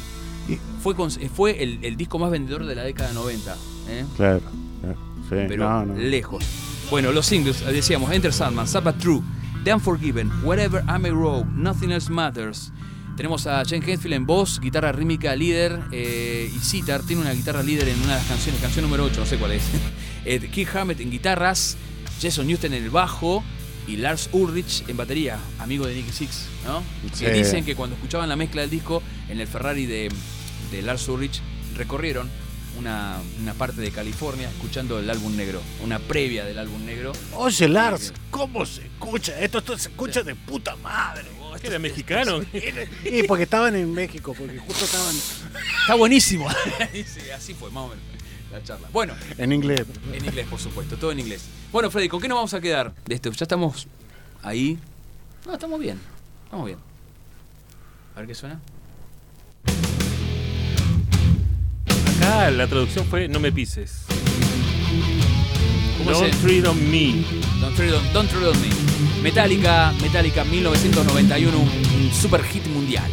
Y- 0.48 0.58
Fue, 0.82 0.94
con- 0.96 1.10
fue 1.10 1.62
el, 1.62 1.78
el 1.84 1.96
disco 1.96 2.18
más 2.18 2.30
vendedor 2.30 2.66
de 2.66 2.74
la 2.74 2.82
década 2.82 3.12
90, 3.12 3.56
¿eh? 3.88 4.04
Claro, 4.16 4.40
claro, 4.80 4.96
sí, 5.28 5.36
pero 5.48 5.68
no, 5.68 5.86
no. 5.86 5.94
lejos. 5.96 6.44
Bueno, 6.90 7.12
los 7.12 7.24
singles, 7.26 7.64
decíamos, 7.64 8.10
Enter 8.12 8.32
Sandman, 8.32 8.66
Sabbath 8.66 8.98
True, 8.98 9.22
The 9.64 9.72
Unforgiven, 9.74 10.30
Wherever 10.44 10.82
I 10.88 10.98
May 10.98 11.12
Roam, 11.12 11.62
Nothing 11.62 11.92
Else 11.92 12.10
Matters. 12.10 12.72
Tenemos 13.16 13.46
a 13.46 13.62
Jane 13.64 13.84
Hetfield 13.86 14.14
en 14.14 14.26
voz, 14.26 14.58
guitarra 14.58 14.90
rítmica 14.90 15.36
líder 15.36 15.78
eh, 15.92 16.50
y 16.52 16.58
Sitar 16.58 17.02
tiene 17.02 17.22
una 17.22 17.32
guitarra 17.32 17.62
líder 17.62 17.88
en 17.88 17.98
una 17.98 18.14
de 18.14 18.18
las 18.18 18.26
canciones, 18.26 18.60
canción 18.60 18.84
número 18.84 19.04
8, 19.04 19.20
no 19.20 19.26
sé 19.26 19.36
cuál 19.36 19.52
es. 19.52 19.62
eh, 20.24 20.40
Keith 20.52 20.74
Hammett 20.74 20.98
en 21.00 21.10
guitarras, 21.10 21.76
Jason 22.20 22.46
Newsted 22.46 22.72
en 22.72 22.82
el 22.82 22.90
bajo 22.90 23.44
y 23.86 23.96
Lars 23.96 24.28
Ulrich 24.32 24.84
en 24.88 24.96
batería, 24.96 25.38
amigo 25.58 25.86
de 25.86 25.94
Nicky 25.94 26.12
Six, 26.12 26.46
¿no? 26.64 26.82
Sí. 27.12 27.24
Que 27.24 27.32
dicen 27.32 27.64
que 27.64 27.74
cuando 27.74 27.96
escuchaban 27.96 28.28
la 28.28 28.36
mezcla 28.36 28.60
del 28.60 28.70
disco 28.70 29.02
en 29.28 29.40
el 29.40 29.46
Ferrari 29.46 29.86
de, 29.86 30.10
de 30.70 30.82
Lars 30.82 31.08
Ulrich 31.08 31.40
recorrieron 31.76 32.30
una, 32.78 33.18
una 33.40 33.54
parte 33.54 33.80
de 33.80 33.90
California 33.90 34.48
escuchando 34.48 34.98
el 34.98 35.10
álbum 35.10 35.36
negro, 35.36 35.60
una 35.82 35.98
previa 35.98 36.44
del 36.44 36.58
álbum 36.58 36.84
negro. 36.84 37.12
Oye, 37.34 37.68
Lars, 37.68 38.12
¿cómo 38.30 38.64
se 38.64 38.82
escucha? 38.82 39.38
Esto, 39.40 39.58
esto 39.58 39.76
se 39.78 39.88
escucha 39.90 40.22
de 40.22 40.34
puta 40.34 40.76
madre. 40.76 41.24
vos. 41.38 41.60
¿Que 41.60 41.66
era 41.66 41.78
mexicano? 41.78 42.40
Y 43.04 43.24
porque 43.24 43.44
estaban 43.44 43.74
en 43.76 43.92
México, 43.92 44.34
porque 44.36 44.58
justo 44.58 44.84
estaban 44.84 45.14
Está 45.82 45.94
buenísimo. 45.96 46.48
Sí, 46.92 47.30
así 47.34 47.52
fue, 47.54 47.70
más 47.70 47.84
o 47.84 47.88
menos, 47.88 48.04
bueno. 48.92 49.14
En 49.38 49.52
inglés. 49.52 49.84
En 50.12 50.24
inglés, 50.24 50.46
por 50.48 50.58
supuesto, 50.58 50.96
todo 50.96 51.12
en 51.12 51.20
inglés. 51.20 51.44
Bueno, 51.70 51.90
Freddy, 51.90 52.08
¿con 52.08 52.20
qué 52.20 52.28
nos 52.28 52.36
vamos 52.36 52.54
a 52.54 52.60
quedar 52.60 52.92
de 53.06 53.14
esto? 53.14 53.30
Ya 53.30 53.44
estamos 53.44 53.86
ahí. 54.42 54.78
No, 55.46 55.54
estamos 55.54 55.80
bien. 55.80 55.98
Estamos 56.44 56.66
bien. 56.66 56.78
A 58.14 58.18
ver 58.20 58.26
qué 58.28 58.34
suena. 58.34 58.60
Acá 62.16 62.50
la 62.50 62.66
traducción 62.66 63.06
fue 63.06 63.26
No 63.28 63.40
me 63.40 63.50
pises. 63.50 64.04
¿Cómo 65.98 66.10
don't 66.10 66.34
tread 66.42 66.66
on 66.66 66.90
me. 66.90 67.24
Don't 67.60 67.74
tread 67.76 67.94
on, 67.94 68.12
don't 68.12 68.28
tread 68.30 68.54
me. 68.56 69.22
Metallica, 69.22 69.92
Metallica 70.02 70.44
1991, 70.44 71.56
un 71.56 72.12
super 72.12 72.42
hit 72.42 72.66
mundial. 72.66 73.08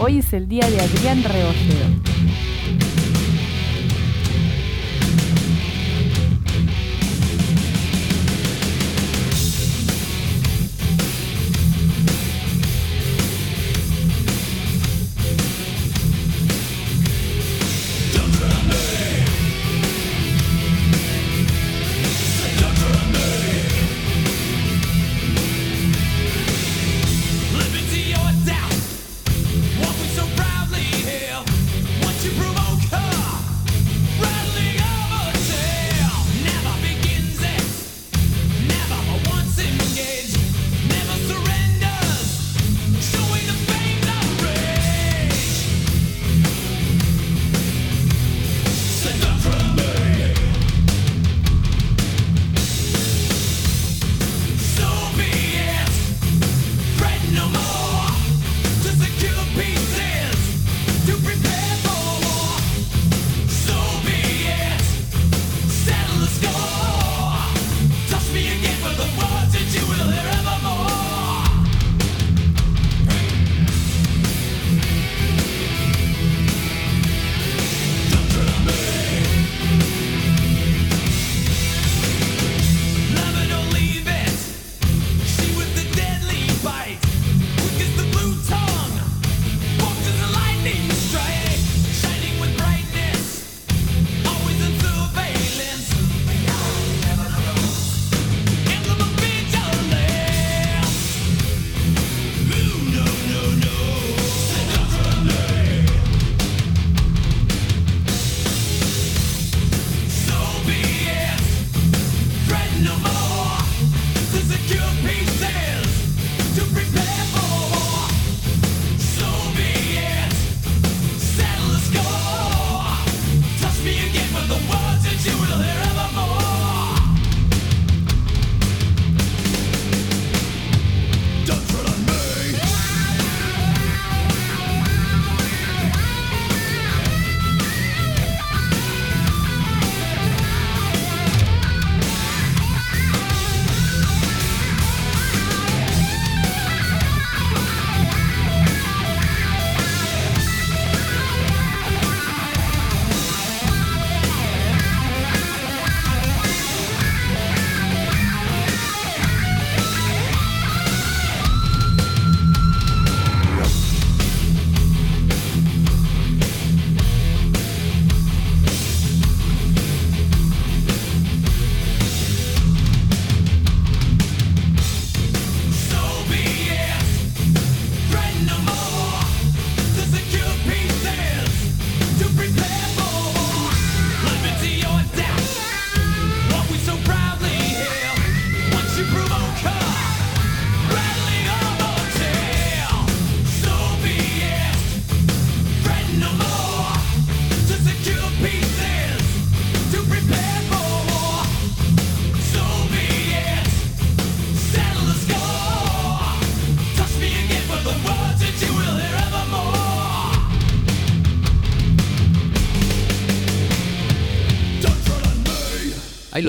Hoy 0.00 0.18
es 0.18 0.32
el 0.32 0.46
día 0.46 0.70
de 0.70 0.80
Adrián 0.80 1.24
Rebojero. 1.24 2.17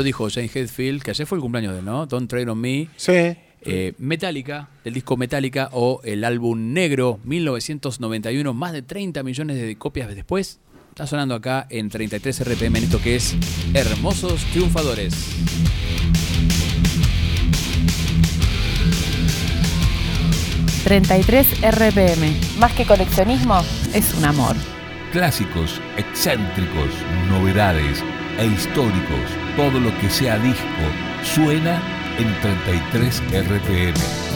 dijo 0.03 0.27
James 0.29 0.55
Hetfield, 0.55 1.01
que 1.03 1.11
ayer 1.11 1.27
fue 1.27 1.37
el 1.37 1.41
cumpleaños 1.41 1.75
de 1.75 1.81
¿no? 1.81 2.05
Don't 2.05 2.29
Train 2.29 2.49
on 2.49 2.59
Me. 2.59 2.87
Sí. 2.95 3.35
Eh, 3.61 3.93
Metallica, 3.97 4.69
del 4.83 4.93
disco 4.93 5.17
Metallica 5.17 5.69
o 5.73 5.99
el 6.03 6.23
álbum 6.23 6.71
Negro 6.73 7.19
1991, 7.25 8.53
más 8.53 8.71
de 8.71 8.81
30 8.81 9.23
millones 9.23 9.57
de 9.61 9.75
copias 9.77 10.13
después. 10.15 10.59
Está 10.89 11.07
sonando 11.07 11.35
acá 11.35 11.67
en 11.69 11.89
33 11.89 12.43
RPM 12.45 12.77
en 12.77 12.83
esto 12.85 13.01
que 13.01 13.15
es 13.15 13.35
Hermosos 13.73 14.43
Triunfadores. 14.51 15.13
...33 20.85 21.45
RPM... 21.71 22.57
...más 22.57 22.73
que 22.73 22.83
coleccionismo... 22.83 23.61
...es 23.93 24.13
un 24.15 24.25
amor... 24.25 24.55
...clásicos, 25.11 25.79
excéntricos, 25.97 26.89
novedades 27.29 28.03
e 28.39 28.47
históricos. 28.47 29.29
Todo 29.55 29.79
lo 29.79 29.95
que 29.99 30.09
sea 30.09 30.39
disco 30.39 30.63
suena 31.23 31.81
en 32.17 32.33
33 32.41 33.21
RPM. 33.47 34.28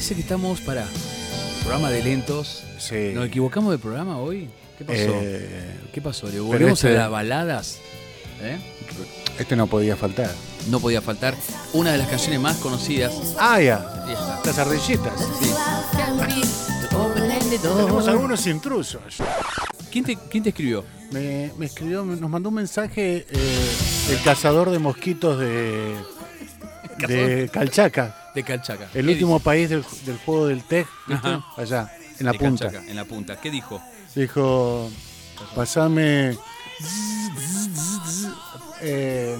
Parece 0.00 0.14
que 0.14 0.22
estamos 0.22 0.62
para 0.62 0.86
programa 1.60 1.90
de 1.90 2.02
lentos. 2.02 2.62
Sí. 2.78 3.10
¿Nos 3.12 3.26
equivocamos 3.26 3.70
de 3.70 3.76
programa 3.76 4.16
hoy? 4.16 4.48
¿Qué 4.78 4.84
pasó? 4.86 4.98
Eh, 5.20 5.76
¿Qué 5.92 6.00
pasó? 6.00 6.26
¿Le 6.30 6.40
volvemos 6.40 6.82
este- 6.82 6.96
a 6.96 7.00
las 7.02 7.10
baladas? 7.10 7.78
¿Eh? 8.40 8.56
este 9.38 9.56
no 9.56 9.66
podía 9.66 9.96
faltar. 9.98 10.30
No 10.70 10.80
podía 10.80 11.02
faltar 11.02 11.34
una 11.74 11.92
de 11.92 11.98
las 11.98 12.08
canciones 12.08 12.40
más 12.40 12.56
conocidas. 12.56 13.12
Ah, 13.38 13.60
ya. 13.60 13.74
Está. 14.08 14.40
Las 14.46 14.58
ardillitas. 14.58 15.12
Sí. 15.38 15.50
Tenemos 17.60 18.08
algunos 18.08 18.46
intrusos. 18.46 19.18
¿Quién 19.92 20.06
te, 20.06 20.16
quién 20.30 20.42
te 20.42 20.48
escribió? 20.48 20.82
Me, 21.12 21.52
me 21.58 21.66
escribió, 21.66 22.06
nos 22.06 22.30
mandó 22.30 22.48
un 22.48 22.54
mensaje 22.54 23.26
eh, 23.28 23.70
el 24.12 24.22
cazador 24.22 24.70
de 24.70 24.78
mosquitos 24.78 25.38
de, 25.38 25.94
de 27.06 27.50
Calchaca, 27.52 28.19
De 28.34 28.42
Calchaca. 28.44 28.88
el 28.94 29.06
¿Qué 29.06 29.12
último 29.12 29.40
país 29.40 29.68
del, 29.70 29.84
del 30.06 30.16
juego 30.18 30.46
del. 30.46 30.86
Ajá. 31.08 31.44
allá, 31.56 31.90
en 31.92 32.08
dice? 32.08 32.24
la 32.24 32.32
De 32.32 32.38
punta. 32.38 32.64
Calchaca, 32.66 32.90
en 32.90 32.96
la 32.96 33.04
punta. 33.04 33.40
¿Qué 33.40 33.50
dijo? 33.50 33.82
Dijo, 34.14 34.90
pasame... 35.54 36.36
eh, 38.82 39.38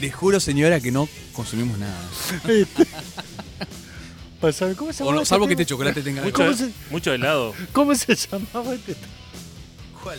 Le 0.00 0.10
juro, 0.10 0.40
señora, 0.40 0.80
que 0.80 0.90
no 0.90 1.08
consumimos 1.32 1.78
nada. 1.78 1.96
pasame, 4.40 4.74
¿cómo 4.74 4.92
se 4.92 5.04
no, 5.12 5.18
este 5.22 5.28
salvo 5.28 5.46
que 5.46 5.52
este 5.52 5.66
chocolate 5.66 6.02
tenga 6.02 6.22
Mucho, 6.22 6.36
¿Cómo 6.38 6.52
se- 6.54 6.72
mucho 6.90 7.12
helado. 7.12 7.54
¿Cómo 7.72 7.94
se 7.94 8.14
llamaba 8.16 8.74
este? 8.74 8.96
¿Cuál? 10.02 10.18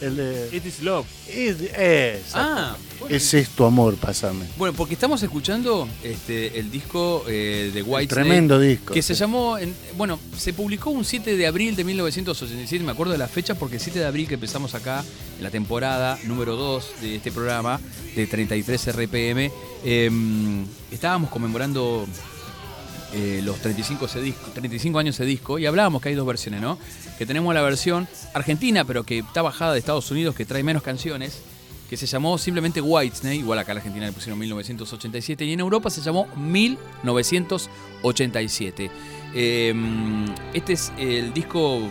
El 0.00 0.16
de... 0.16 0.48
It 0.52 0.64
is 0.66 0.80
love. 0.82 1.06
Es, 1.28 1.56
es, 1.60 2.20
Ah, 2.34 2.76
es 3.08 3.34
esto, 3.34 3.66
amor, 3.66 3.96
pasame. 3.96 4.46
bueno, 4.56 4.74
porque 4.76 4.94
estamos 4.94 5.22
escuchando 5.22 5.88
este, 6.04 6.58
el 6.58 6.70
disco 6.70 7.24
eh, 7.28 7.70
de 7.74 7.82
White 7.82 8.12
Tremendo 8.14 8.58
disco. 8.60 8.94
Que 8.94 9.02
se 9.02 9.14
llamó, 9.14 9.58
en- 9.58 9.74
bueno, 9.96 10.18
se 10.36 10.52
publicó 10.52 10.90
un 10.90 11.04
7 11.04 11.36
de 11.36 11.46
abril 11.46 11.74
de 11.76 11.84
1987, 11.84 12.84
me 12.84 12.92
acuerdo 12.92 13.12
de 13.12 13.18
la 13.18 13.28
fecha 13.28 13.54
porque 13.56 13.76
el 13.76 13.80
7 13.82 13.98
de 13.98 14.06
abril 14.06 14.28
que 14.28 14.34
empezamos 14.34 14.74
acá 14.74 15.04
en 15.36 15.42
la 15.44 15.50
temporada 15.50 16.18
número 16.24 16.56
2 16.56 16.84
de 17.02 17.16
este 17.16 17.32
programa 17.32 17.80
de 18.14 18.26
33 18.26 18.92
RPM, 18.94 19.50
eh, 19.84 20.10
estábamos 20.90 21.30
conmemorando 21.30 22.06
eh, 23.14 23.40
los 23.42 23.58
35, 23.58 24.06
ese 24.06 24.20
disco, 24.20 24.50
35 24.52 24.98
años 24.98 25.16
de 25.18 25.24
disco 25.24 25.58
y 25.58 25.64
hablábamos 25.66 26.02
que 26.02 26.10
hay 26.10 26.14
dos 26.14 26.26
versiones, 26.26 26.60
¿no? 26.60 26.78
Que 27.16 27.24
tenemos 27.24 27.54
la 27.54 27.62
versión 27.62 28.06
argentina, 28.34 28.84
pero 28.84 29.04
que 29.04 29.20
está 29.20 29.40
bajada 29.42 29.72
de 29.72 29.78
Estados 29.78 30.10
Unidos, 30.10 30.34
que 30.34 30.44
trae 30.44 30.62
menos 30.62 30.82
canciones, 30.82 31.40
que 31.88 31.96
se 31.96 32.04
llamó 32.06 32.36
simplemente 32.36 32.82
Whitesnake, 32.82 33.38
igual 33.38 33.58
acá 33.58 33.72
en 33.72 33.78
Argentina 33.78 34.04
le 34.06 34.12
pusieron 34.12 34.38
1987, 34.38 35.42
y 35.44 35.54
en 35.54 35.60
Europa 35.60 35.88
se 35.90 36.02
llamó 36.02 36.26
1987. 36.36 38.90
Eh, 39.34 39.74
este 40.52 40.74
es 40.74 40.92
el 40.98 41.32
disco 41.32 41.88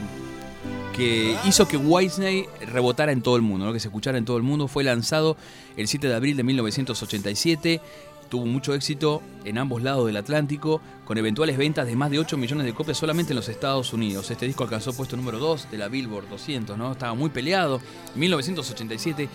que 0.98 1.38
hizo 1.46 1.68
que 1.68 1.78
Whitesnake 1.78 2.50
rebotara 2.66 3.12
en 3.12 3.22
todo 3.22 3.36
el 3.36 3.44
mundo, 3.44 3.68
¿no? 3.68 3.74
que 3.74 3.80
se 3.80 3.88
escuchara 3.88 4.18
en 4.18 4.26
todo 4.26 4.38
el 4.38 4.44
mundo. 4.44 4.68
Fue 4.68 4.84
lanzado 4.84 5.38
el 5.78 5.88
7 5.88 6.08
de 6.08 6.16
abril 6.16 6.36
de 6.36 6.44
1987. 6.44 7.82
Tuvo 8.30 8.46
mucho 8.46 8.74
éxito 8.74 9.22
en 9.46 9.58
ambos 9.58 9.82
lados 9.82 10.06
del 10.08 10.18
Atlántico, 10.18 10.82
con 11.06 11.18
eventuales 11.18 11.58
ventas 11.58 11.88
de 11.88 11.96
más 11.96 12.12
de 12.12 12.20
8 12.20 12.38
millones 12.38 12.66
de 12.66 12.74
copias 12.74 12.98
solamente 12.98 13.32
en 13.32 13.38
los 13.38 13.48
Estados 13.48 13.94
Unidos. 13.94 14.30
Este 14.30 14.46
disco 14.46 14.64
alcanzó 14.64 14.94
puesto 14.94 15.16
número 15.16 15.40
2 15.40 15.72
de 15.72 15.78
la 15.78 15.88
Billboard 15.88 16.28
200, 16.30 16.78
¿no? 16.78 16.92
Estaba 16.92 17.14
muy 17.14 17.30
peleado. 17.30 17.80
En 18.14 18.20
1987, 18.20 19.30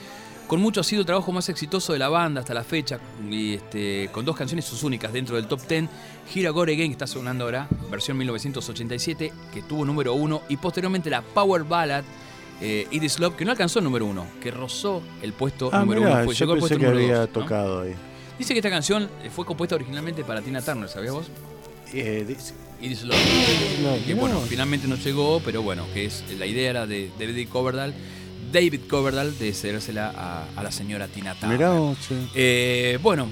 con 0.47 0.60
mucho 0.60 0.82
ha 0.82 0.85
sido 0.85 1.01
el 1.01 1.06
trabajo 1.06 1.32
más 1.32 1.48
exitoso 1.48 1.94
de 1.94 1.98
la 1.98 2.10
banda 2.10 2.40
hasta 2.40 2.52
la 2.52 2.64
fecha, 2.64 2.98
y 3.31 3.55
este, 3.55 4.10
con 4.12 4.27
dos 4.27 4.36
canciones 4.36 4.66
sus 4.66 4.82
únicas 4.82 5.10
dentro 5.10 5.36
del 5.36 5.47
top 5.47 5.60
10. 5.66 5.89
Here 6.35 6.48
I 6.48 6.51
Go 6.51 6.62
Again, 6.62 6.89
que 6.89 6.93
está 6.93 7.06
sonando 7.06 7.44
ahora, 7.44 7.66
versión 7.90 8.19
1987, 8.19 9.32
que 9.55 9.62
tuvo 9.62 9.86
número 9.86 10.12
1, 10.12 10.43
y 10.51 10.59
posteriormente 10.59 11.09
la 11.09 11.23
Power 11.23 11.64
Ballad, 11.64 12.05
eh, 12.60 12.86
It 12.90 13.02
Is 13.02 13.19
Love, 13.19 13.36
que 13.36 13.44
no 13.47 13.52
alcanzó 13.52 13.78
el 13.78 13.86
número 13.86 14.05
1, 14.05 14.27
que 14.43 14.51
rozó 14.51 15.02
el 15.23 15.32
puesto 15.32 15.70
Ah, 15.73 15.81
número 15.81 16.02
mirá, 16.02 16.16
1. 16.16 16.24
Pues 16.27 16.39
yo 16.39 16.44
llegó 16.44 16.52
al 16.52 16.59
pensé 16.59 16.74
puesto 16.74 16.78
que 16.78 16.93
número 16.93 17.05
había 17.06 17.27
dos, 17.27 17.28
¿no? 17.35 17.40
tocado 17.40 17.81
ahí. 17.82 17.94
Dice 18.38 18.54
que 18.54 18.59
esta 18.60 18.70
canción 18.70 19.09
eh, 19.22 19.30
fue 19.34 19.44
compuesta 19.44 19.74
originalmente 19.76 20.24
para 20.24 20.40
Tina 20.42 20.62
Turner, 20.62 20.88
¿sabías 20.88 21.12
vos? 21.14 21.26
Eh, 21.92 22.24
dice- 22.26 22.54
It 22.80 22.90
Is 22.90 23.02
Love. 23.04 23.16
No, 23.82 24.04
que 24.04 24.14
no. 24.14 24.20
bueno, 24.20 24.40
finalmente 24.48 24.88
no 24.88 24.96
llegó, 24.96 25.40
pero 25.44 25.62
bueno, 25.62 25.86
que 25.94 26.06
es 26.06 26.24
la 26.36 26.46
idea 26.46 26.70
era 26.70 26.86
de 26.86 27.10
David 27.18 27.48
Coverdale, 27.48 27.94
David 28.50 28.80
Coverdale 28.90 29.30
de 29.32 29.52
cedérsela 29.54 30.12
a, 30.16 30.48
a 30.59 30.62
la 30.64 30.72
señora 30.72 31.06
Tina 31.06 31.34
Turner. 31.38 31.59
Mirá. 31.59 31.94
Eh, 32.34 32.98
bueno, 33.00 33.30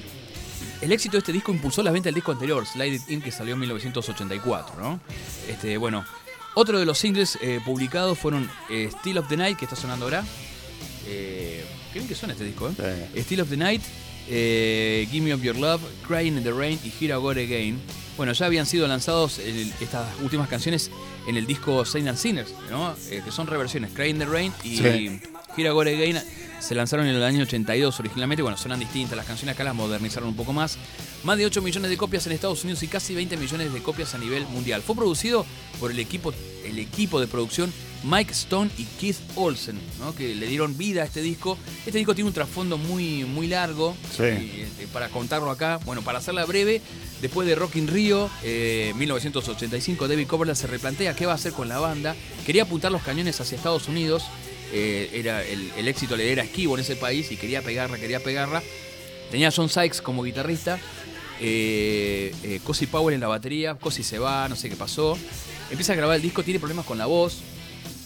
el 0.81 0.93
éxito 0.93 1.13
de 1.13 1.19
este 1.19 1.33
disco 1.33 1.51
impulsó 1.51 1.83
la 1.83 1.91
venta 1.91 2.07
del 2.07 2.15
disco 2.15 2.31
anterior, 2.31 2.65
Slide 2.65 2.95
It 2.95 3.03
In, 3.11 3.21
que 3.23 3.33
salió 3.33 3.55
en 3.55 3.61
1984, 3.61 4.77
¿no? 4.81 5.01
Este, 5.49 5.77
bueno, 5.79 6.05
otro 6.55 6.79
de 6.79 6.85
los 6.87 6.99
singles 6.99 7.37
eh, 7.43 7.59
publicados 7.65 8.17
fueron 8.19 8.49
eh, 8.71 8.89
Still 9.01 9.19
of 9.19 9.29
the 9.29 9.37
Night, 9.37 9.59
que 9.59 9.65
está 9.65 9.75
sonando 9.75 10.05
ahora. 10.05 10.23
Eh, 11.09 11.65
qué 11.93 11.99
bien 11.99 12.09
que 12.09 12.15
suena 12.15 12.35
este 12.35 12.45
disco, 12.45 12.69
¿eh? 12.79 13.09
Sí. 13.15 13.21
Still 13.23 13.41
of 13.41 13.49
the 13.51 13.57
Night, 13.57 13.83
eh, 14.31 15.07
Give 15.11 15.25
Me 15.25 15.35
Up 15.35 15.43
Your 15.43 15.57
Love, 15.57 15.83
Crying 16.07 16.37
in 16.37 16.43
the 16.43 16.53
Rain 16.53 16.79
y 16.85 16.89
Here 16.89 17.15
I 17.15 17.21
Go 17.21 17.31
Again. 17.31 17.79
Bueno, 18.17 18.33
ya 18.33 18.47
habían 18.47 18.67
sido 18.67 18.87
lanzados 18.87 19.39
estas 19.39 20.07
últimas 20.23 20.49
canciones 20.49 20.91
en 21.27 21.37
el 21.37 21.47
disco 21.47 21.85
Saint 21.85 22.09
and 22.09 22.19
Sinners, 22.19 22.55
¿no? 22.71 22.95
Eh, 23.11 23.23
que 23.25 23.31
son 23.31 23.47
reversiones, 23.47 23.93
Crying 23.93 24.17
in 24.17 24.19
the 24.19 24.27
Rain 24.27 24.53
y. 24.63 25.21
Here 25.57 25.69
I 25.69 25.73
Go 25.73 25.81
Again. 25.81 26.23
Se 26.61 26.75
lanzaron 26.75 27.07
en 27.07 27.15
el 27.15 27.23
año 27.23 27.43
82 27.43 28.01
originalmente, 28.01 28.43
bueno, 28.43 28.59
suenan 28.59 28.79
distintas 28.79 29.17
las 29.17 29.25
canciones 29.25 29.55
acá, 29.55 29.65
las 29.65 29.75
modernizaron 29.75 30.29
un 30.29 30.37
poco 30.37 30.53
más. 30.53 30.77
Más 31.25 31.39
de 31.39 31.47
8 31.47 31.63
millones 31.63 31.91
de 31.91 31.97
copias 31.97 32.27
en 32.27 32.33
Estados 32.33 32.63
Unidos 32.65 32.83
y 32.83 32.89
casi 32.89 33.15
20 33.15 33.39
millones 33.39 33.73
de 33.73 33.83
copias 33.83 34.15
a 34.15 34.19
nivel 34.19 34.45
mundial. 34.47 34.83
Fue 34.83 34.95
producido 34.95 35.47
por 35.79 35.91
el 35.91 35.99
equipo, 35.99 36.35
el 36.65 36.79
equipo 36.79 37.19
de 37.19 37.27
producción 37.27 37.73
Mike 38.03 38.33
Stone 38.33 38.71
y 38.79 38.85
Keith 38.85 39.17
Olsen, 39.37 39.79
¿no? 39.99 40.15
que 40.15 40.35
le 40.35 40.47
dieron 40.47 40.77
vida 40.77 41.03
a 41.03 41.05
este 41.07 41.23
disco. 41.23 41.59
Este 41.87 41.99
disco 41.99 42.15
tiene 42.15 42.29
un 42.29 42.35
trasfondo 42.35 42.79
muy, 42.79 43.25
muy 43.25 43.47
largo. 43.47 43.97
Sí. 44.17 44.25
Y, 44.25 44.67
eh, 44.83 44.87
para 44.93 45.09
contarlo 45.09 45.51
acá, 45.51 45.79
bueno, 45.85 46.03
para 46.03 46.19
hacerla 46.19 46.45
breve, 46.45 46.81
después 47.21 47.49
de 47.49 47.55
Rock 47.55 47.77
in 47.77 47.89
Rio, 47.89 48.31
eh, 48.43 48.93
1985, 48.97 50.09
David 50.09 50.27
Coverdale 50.27 50.57
se 50.57 50.67
replantea 50.67 51.15
qué 51.15 51.27
va 51.27 51.33
a 51.33 51.37
hacer 51.37 51.53
con 51.53 51.69
la 51.69 51.79
banda. 51.79 52.15
Quería 52.47 52.63
apuntar 52.65 52.93
los 52.93 53.03
cañones 53.03 53.41
hacia 53.41 53.57
Estados 53.57 53.89
Unidos. 53.89 54.25
Eh, 54.73 55.11
era 55.13 55.43
el, 55.45 55.71
el 55.77 55.89
éxito 55.89 56.17
le 56.17 56.31
era 56.31 56.43
esquivo 56.43 56.75
en 56.75 56.81
ese 56.81 56.97
país 56.97 57.31
y 57.33 57.37
quería 57.37 57.63
pegarla, 57.63 57.99
quería 57.99 58.21
pegarla. 58.21 58.63
Tenía 59.31 59.49
a 59.49 59.53
John 59.55 59.69
Sykes 59.69 60.03
como 60.03 60.23
guitarrista. 60.23 60.79
Eh, 61.41 62.35
eh, 62.43 62.61
Cosi 62.65 62.87
Power 62.87 63.15
en 63.15 63.21
la 63.21 63.29
batería. 63.29 63.75
Cosi 63.75 64.03
se 64.03 64.19
va, 64.19 64.49
no 64.49 64.57
sé 64.57 64.69
qué 64.69 64.77
pasó. 64.77 65.17
Empieza 65.71 65.93
a 65.93 65.97
grabar 65.97 66.17
el 66.17 66.23
disco, 66.23 66.43
tiene 66.43 66.61
problemas 66.61 66.85
con 66.85 66.99
la 66.99 67.07
voz. 67.07 67.39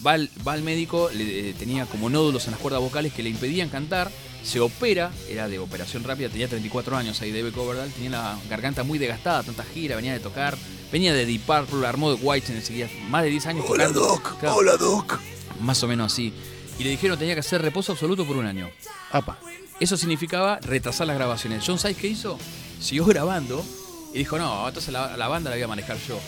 Va 0.07 0.13
al, 0.13 0.31
va 0.47 0.53
al 0.53 0.63
médico, 0.63 1.09
le, 1.15 1.51
eh, 1.51 1.55
tenía 1.59 1.87
como 1.87 2.11
nódulos 2.11 2.45
en 2.45 2.51
las 2.53 2.61
cuerdas 2.61 2.83
vocales 2.83 3.13
que 3.13 3.23
le 3.23 3.31
impedían 3.31 3.71
cantar. 3.71 4.11
Se 4.45 4.61
opera, 4.61 5.11
era 5.31 5.49
de 5.49 5.59
operación 5.59 6.05
rápida, 6.05 6.29
tenía 6.29 6.47
34 6.47 6.95
años 6.99 7.21
ahí 7.23 7.33
David 7.33 7.55
Coverdale. 7.55 7.91
Tenía 7.91 8.11
la 8.11 8.39
garganta 8.51 8.83
muy 8.83 8.99
desgastada, 8.99 9.43
tanta 9.43 9.65
gira, 9.65 9.97
venía 9.97 10.13
de 10.13 10.21
tocar. 10.21 10.57
Venía 10.93 11.15
de 11.15 11.25
Deep 11.25 11.41
Purple, 11.41 11.87
armó 11.87 12.15
de 12.15 12.23
White 12.23 12.53
enseguida, 12.53 12.89
más 13.09 13.25
de 13.25 13.31
10 13.31 13.47
años 13.47 13.65
Hola, 13.67 13.89
tocando. 13.89 14.07
Doc. 14.07 14.39
Claro, 14.39 14.57
Hola, 14.57 14.77
Doc. 14.77 15.19
Más 15.61 15.83
o 15.83 15.89
menos 15.89 16.13
así. 16.13 16.33
Y 16.79 16.85
le 16.85 16.91
dijeron 16.91 17.17
que 17.17 17.21
tenía 17.21 17.35
que 17.35 17.41
hacer 17.41 17.63
reposo 17.63 17.93
absoluto 17.93 18.27
por 18.27 18.37
un 18.37 18.47
año. 18.47 18.71
Apa. 19.13 19.39
Eso 19.81 19.97
significaba 19.97 20.59
retrasar 20.61 21.07
las 21.07 21.17
grabaciones. 21.17 21.63
John 21.67 21.79
Sykes, 21.79 22.01
¿qué 22.01 22.09
hizo? 22.09 22.39
Siguió 22.81 23.05
grabando 23.05 23.65
y 24.13 24.19
dijo, 24.19 24.39
no, 24.39 24.67
entonces 24.69 24.93
la, 24.93 25.17
la 25.17 25.29
banda 25.29 25.51
la 25.51 25.57
voy 25.57 25.63
a 25.63 25.69
manejar 25.69 25.97
yo. 26.09 26.19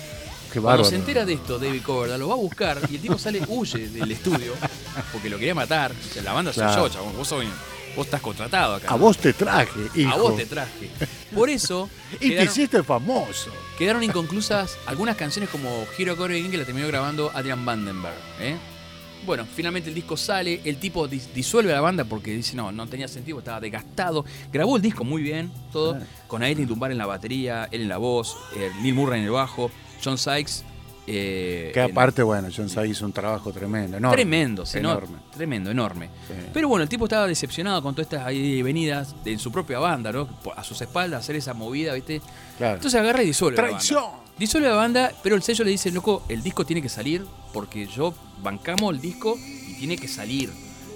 Qué 0.52 0.60
Cuando 0.60 0.84
se 0.84 0.94
entera 0.94 1.24
de 1.24 1.34
esto, 1.34 1.58
David 1.58 1.82
Coverdale 1.82 2.18
lo 2.20 2.28
va 2.28 2.34
a 2.34 2.38
buscar 2.38 2.80
y 2.90 2.94
el 2.94 3.00
tipo 3.00 3.18
sale, 3.18 3.42
huye 3.48 3.88
del 3.88 4.10
estudio 4.12 4.52
porque 5.12 5.28
lo 5.28 5.38
quería 5.38 5.54
matar. 5.54 5.92
O 5.92 6.12
sea, 6.14 6.22
la 6.22 6.32
banda 6.32 6.52
soy 6.52 6.62
Claro. 6.64 6.86
yo, 6.86 6.92
chabón. 6.94 7.16
Vos, 7.16 7.28
soy- 7.28 7.48
vos 7.96 8.06
estás 8.06 8.20
contratado 8.20 8.76
acá. 8.76 8.88
A 8.90 8.94
vos 8.96 9.18
te 9.18 9.32
traje, 9.32 9.80
hijo. 9.96 10.12
A 10.12 10.16
vos 10.16 10.36
te 10.36 10.46
traje. 10.46 10.90
Por 11.34 11.50
eso 11.50 11.90
Y 12.14 12.16
te 12.18 12.28
quedaron, 12.28 12.48
hiciste 12.52 12.82
famoso. 12.84 13.50
quedaron 13.78 14.02
inconclusas 14.04 14.78
algunas 14.86 15.16
canciones 15.16 15.50
como 15.50 15.86
Hero 15.98 16.16
Core 16.16 16.48
que 16.50 16.56
la 16.56 16.64
terminó 16.64 16.86
grabando 16.88 17.30
Adrian 17.34 17.64
Vandenberg. 17.64 18.14
¿eh? 18.40 18.56
Bueno, 19.26 19.44
finalmente 19.44 19.88
el 19.88 19.94
disco 19.94 20.16
sale, 20.16 20.60
el 20.64 20.76
tipo 20.78 21.08
dis- 21.08 21.32
disuelve 21.34 21.72
a 21.72 21.74
la 21.76 21.80
banda 21.80 22.04
porque 22.04 22.30
dice 22.32 22.54
no, 22.56 22.70
no 22.72 22.86
tenía 22.86 23.08
sentido, 23.08 23.38
estaba 23.40 23.60
desgastado. 23.60 24.24
Grabó 24.52 24.76
el 24.76 24.82
disco 24.82 25.02
muy 25.04 25.22
bien, 25.22 25.50
todo, 25.72 25.92
Claro. 25.94 26.06
con 26.28 26.42
Aileen 26.42 26.68
Dunbar 26.68 26.92
en 26.92 26.98
la 26.98 27.06
batería, 27.06 27.68
él 27.72 27.82
en 27.82 27.88
la 27.88 27.96
voz, 27.98 28.36
eh, 28.56 28.70
Neil 28.82 28.94
Murray 28.94 29.18
en 29.20 29.26
el 29.26 29.32
bajo, 29.32 29.70
John 30.02 30.16
Sykes. 30.16 30.62
eh, 31.08 31.70
Que 31.72 31.82
en- 31.84 31.92
aparte, 31.92 32.20
bueno, 32.24 32.48
John 32.54 32.68
Say 32.68 32.90
hizo 32.90 33.06
un 33.06 33.12
trabajo 33.12 33.52
tremendo, 33.52 33.96
enorme. 33.96 34.16
Tremendo, 34.16 34.64
enorme. 34.74 35.18
tremendo, 35.32 35.70
enorme. 35.70 36.06
Sí. 36.26 36.34
Pero 36.52 36.68
bueno, 36.68 36.82
el 36.82 36.88
tipo 36.88 37.04
estaba 37.04 37.28
decepcionado 37.28 37.80
con 37.80 37.94
todas 37.94 38.10
estas 38.12 38.26
venidas 38.26 39.14
de- 39.24 39.32
en 39.32 39.38
su 39.38 39.52
propia 39.52 39.78
banda, 39.78 40.10
¿no? 40.10 40.28
A 40.56 40.64
sus 40.64 40.80
espaldas, 40.80 41.20
hacer 41.20 41.36
esa 41.36 41.54
movida, 41.54 41.94
¿viste? 41.94 42.20
Claro. 42.58 42.74
Entonces 42.76 42.98
agarra 43.00 43.22
y 43.22 43.26
disuelve. 43.26 43.56
la 43.56 43.68
¡Traición! 43.68 44.02
banda. 44.02 44.25
Disuelve 44.38 44.68
la 44.68 44.74
banda, 44.76 45.12
pero 45.22 45.34
el 45.34 45.42
sello 45.42 45.64
le 45.64 45.70
dice, 45.70 45.90
loco, 45.90 46.22
el 46.28 46.42
disco 46.42 46.66
tiene 46.66 46.82
que 46.82 46.88
salir 46.90 47.24
porque 47.52 47.86
yo 47.86 48.12
bancamos 48.42 48.94
el 48.94 49.00
disco 49.00 49.36
y 49.38 49.74
tiene 49.74 49.96
que 49.96 50.08
salir. 50.08 50.52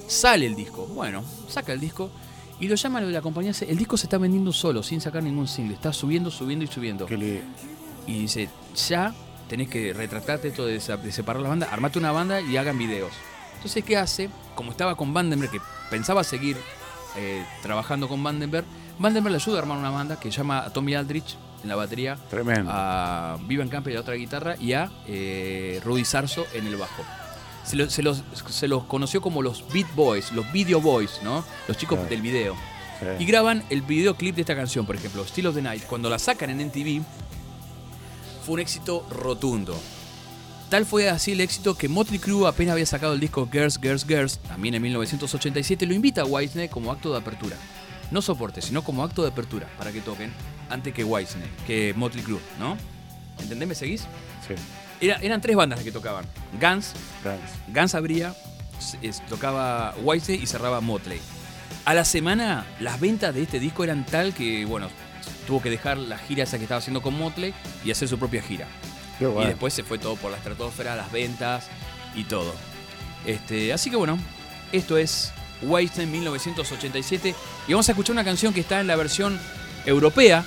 Sale 0.06 0.44
el 0.46 0.54
disco. 0.54 0.86
Bueno, 0.86 1.24
saca 1.48 1.72
el 1.72 1.78
disco 1.80 2.10
Y 2.58 2.68
lo 2.68 2.74
llama 2.74 3.00
la 3.00 3.22
compañía, 3.22 3.52
el 3.66 3.78
disco 3.78 3.96
se 3.96 4.04
está 4.06 4.18
vendiendo 4.18 4.52
solo, 4.52 4.82
sin 4.82 5.00
sacar 5.00 5.22
ningún 5.22 5.48
single. 5.48 5.74
Está 5.74 5.92
subiendo, 5.94 6.30
subiendo 6.30 6.64
y 6.64 6.68
subiendo. 6.68 7.08
Le- 7.08 7.42
Y 8.06 8.18
dice, 8.20 8.50
ya 8.88 9.14
tenés 9.48 9.68
que 9.70 9.94
retratarte 9.94 10.48
esto 10.48 10.66
de, 10.66 10.74
de 10.78 11.12
separar 11.12 11.40
la 11.42 11.48
banda, 11.48 11.68
armate 11.72 11.98
una 11.98 12.12
banda 12.12 12.40
y 12.42 12.56
hagan 12.58 12.76
videos. 12.76 13.12
Entonces, 13.56 13.82
¿qué 13.84 13.96
hace? 13.96 14.28
Como 14.54 14.70
estaba 14.72 14.94
con 14.96 15.14
Vandenberg, 15.14 15.50
que 15.52 15.60
pensaba 15.90 16.22
seguir 16.24 16.56
eh, 17.16 17.42
trabajando 17.62 18.06
con 18.08 18.22
Vandenberg, 18.22 18.64
Vandenberg 18.98 19.32
le 19.32 19.36
ayuda 19.36 19.56
a 19.56 19.62
armar 19.62 19.78
una 19.78 19.90
banda 19.90 20.20
que 20.20 20.30
llama 20.30 20.58
a 20.58 20.70
Tommy 20.72 20.94
Aldrich 20.94 21.36
en 21.62 21.68
la 21.68 21.76
batería, 21.76 22.16
Tremendo. 22.30 22.70
a 22.72 23.38
Vivian 23.46 23.68
Camper 23.68 23.92
en 23.92 23.94
la 23.96 24.00
otra 24.02 24.14
guitarra 24.14 24.56
y 24.58 24.72
a 24.72 24.90
eh, 25.06 25.80
Rudy 25.84 26.04
Sarso 26.04 26.46
en 26.54 26.66
el 26.66 26.76
bajo. 26.76 27.02
Se, 27.64 27.76
lo- 27.76 27.90
se 27.90 28.02
los, 28.02 28.22
se 28.48 28.68
los 28.68 28.84
conoció 28.84 29.20
como 29.20 29.42
los 29.42 29.64
Beat 29.72 29.94
Boys, 29.94 30.32
los 30.32 30.50
Video 30.52 30.80
Boys, 30.80 31.20
¿no? 31.22 31.44
Los 31.68 31.76
chicos 31.76 32.08
del 32.08 32.22
video. 32.22 32.54
Sí. 32.98 33.06
Y 33.22 33.26
graban 33.26 33.62
el 33.70 33.82
videoclip 33.82 34.34
de 34.34 34.42
esta 34.42 34.54
canción, 34.56 34.84
por 34.86 34.96
ejemplo, 34.96 35.24
Still 35.26 35.46
of 35.46 35.54
the 35.54 35.62
Night. 35.62 35.84
Cuando 35.86 36.10
la 36.10 36.18
sacan 36.18 36.50
en 36.50 36.66
MTV, 36.66 37.02
fue 38.44 38.54
un 38.54 38.60
éxito 38.60 39.06
rotundo. 39.10 39.78
Tal 40.68 40.86
fue 40.86 41.08
así 41.08 41.32
el 41.32 41.40
éxito 41.40 41.76
que 41.76 41.88
Motley 41.88 42.18
Crue 42.20 42.46
apenas 42.48 42.72
había 42.74 42.86
sacado 42.86 43.12
el 43.14 43.20
disco 43.20 43.48
Girls, 43.50 43.78
Girls, 43.80 44.06
Girls, 44.06 44.38
también 44.38 44.74
en 44.74 44.82
1987, 44.82 45.84
lo 45.86 45.94
invita 45.94 46.22
a 46.22 46.24
Whitesnake 46.24 46.70
como 46.70 46.92
acto 46.92 47.10
de 47.12 47.18
apertura. 47.18 47.56
No 48.10 48.22
soporte, 48.22 48.62
sino 48.62 48.82
como 48.82 49.02
acto 49.02 49.22
de 49.22 49.28
apertura, 49.30 49.68
para 49.78 49.92
que 49.92 50.00
toquen, 50.00 50.32
antes 50.70 50.94
que 50.94 51.04
Whitesnake, 51.04 51.50
que 51.66 51.94
Motley 51.96 52.24
Crue, 52.24 52.40
¿no? 52.58 52.76
¿Entendés? 53.40 53.68
¿Me 53.68 53.74
seguís? 53.74 54.02
Sí. 54.46 54.54
Era- 55.00 55.16
eran 55.22 55.40
tres 55.40 55.56
bandas 55.56 55.78
las 55.78 55.84
que 55.84 55.92
tocaban. 55.92 56.24
Guns, 56.60 56.92
Gracias. 57.24 57.50
Guns 57.68 57.94
abría, 57.94 58.34
es- 59.02 59.24
tocaba 59.28 59.94
Whitesnake 60.02 60.42
y 60.42 60.46
cerraba 60.46 60.80
Motley. 60.80 61.20
A 61.84 61.94
la 61.94 62.04
semana, 62.04 62.66
las 62.80 63.00
ventas 63.00 63.34
de 63.34 63.42
este 63.42 63.58
disco 63.58 63.84
eran 63.84 64.04
tal 64.04 64.34
que, 64.34 64.64
bueno, 64.66 64.88
tuvo 65.46 65.62
que 65.62 65.70
dejar 65.70 65.96
la 65.98 66.18
gira 66.18 66.44
esa 66.44 66.58
que 66.58 66.64
estaba 66.64 66.78
haciendo 66.78 67.00
con 67.02 67.14
Motley 67.18 67.54
y 67.84 67.90
hacer 67.90 68.08
su 68.08 68.18
propia 68.18 68.42
gira. 68.42 68.66
Bueno. 69.18 69.42
Y 69.42 69.46
después 69.46 69.72
se 69.74 69.82
fue 69.82 69.98
todo 69.98 70.16
por 70.16 70.30
la 70.30 70.36
estratosfera, 70.38 70.96
las 70.96 71.10
ventas 71.12 71.66
y 72.14 72.24
todo. 72.24 72.54
Este, 73.26 73.72
así 73.72 73.90
que 73.90 73.96
bueno, 73.96 74.18
esto 74.72 74.96
es 74.96 75.32
Whitesnake 75.62 76.08
1987 76.08 77.34
y 77.68 77.72
vamos 77.72 77.88
a 77.88 77.92
escuchar 77.92 78.12
una 78.12 78.24
canción 78.24 78.52
que 78.54 78.60
está 78.60 78.80
en 78.80 78.86
la 78.86 78.96
versión 78.96 79.38
europea 79.86 80.44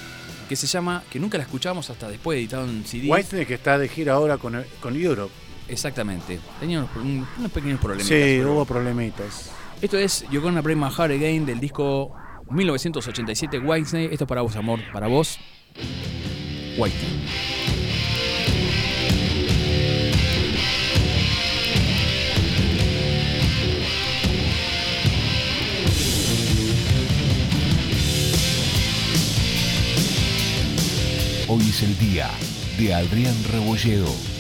que 0.54 0.68
se 0.68 0.68
llama, 0.68 1.04
que 1.10 1.20
nunca 1.20 1.38
la 1.38 1.44
escuchamos 1.44 1.90
hasta 1.90 2.08
después 2.10 2.38
editado 2.38 2.66
en 2.66 2.84
CD. 2.86 3.10
Whitesnake 3.10 3.48
que 3.48 3.54
está 3.56 3.78
de 3.78 3.88
gira 3.90 4.14
ahora 4.14 4.38
con, 4.38 4.64
con 4.80 4.96
Europe. 4.96 5.34
Exactamente. 5.68 6.40
Tenía 6.60 6.80
unos, 6.80 6.96
un- 6.98 7.28
unos 7.38 7.52
pequeños 7.52 7.80
problemas. 7.80 8.08
Sí, 8.08 8.42
hubo 8.44 8.66
problemitas. 8.66 9.52
Esto 9.82 9.98
es 9.98 10.22
You're 10.30 10.40
Gonna 10.40 10.62
Break 10.62 10.78
My 10.78 10.90
Heart 10.90 11.12
Again 11.14 11.46
del 11.46 11.60
disco 11.60 12.14
1987 12.50 13.60
Whitesnake. 13.60 14.12
Esto 14.12 14.26
es 14.26 14.28
para 14.28 14.42
vos, 14.42 14.56
amor, 14.56 14.80
para 14.92 15.08
vos. 15.08 15.40
Whitesnake. 16.78 17.24
Hoy 31.50 31.62
es 31.70 31.84
el 31.84 31.98
día 32.00 32.30
de 32.78 32.94
Adrián 32.94 33.36
Rebolledo. 33.52 34.33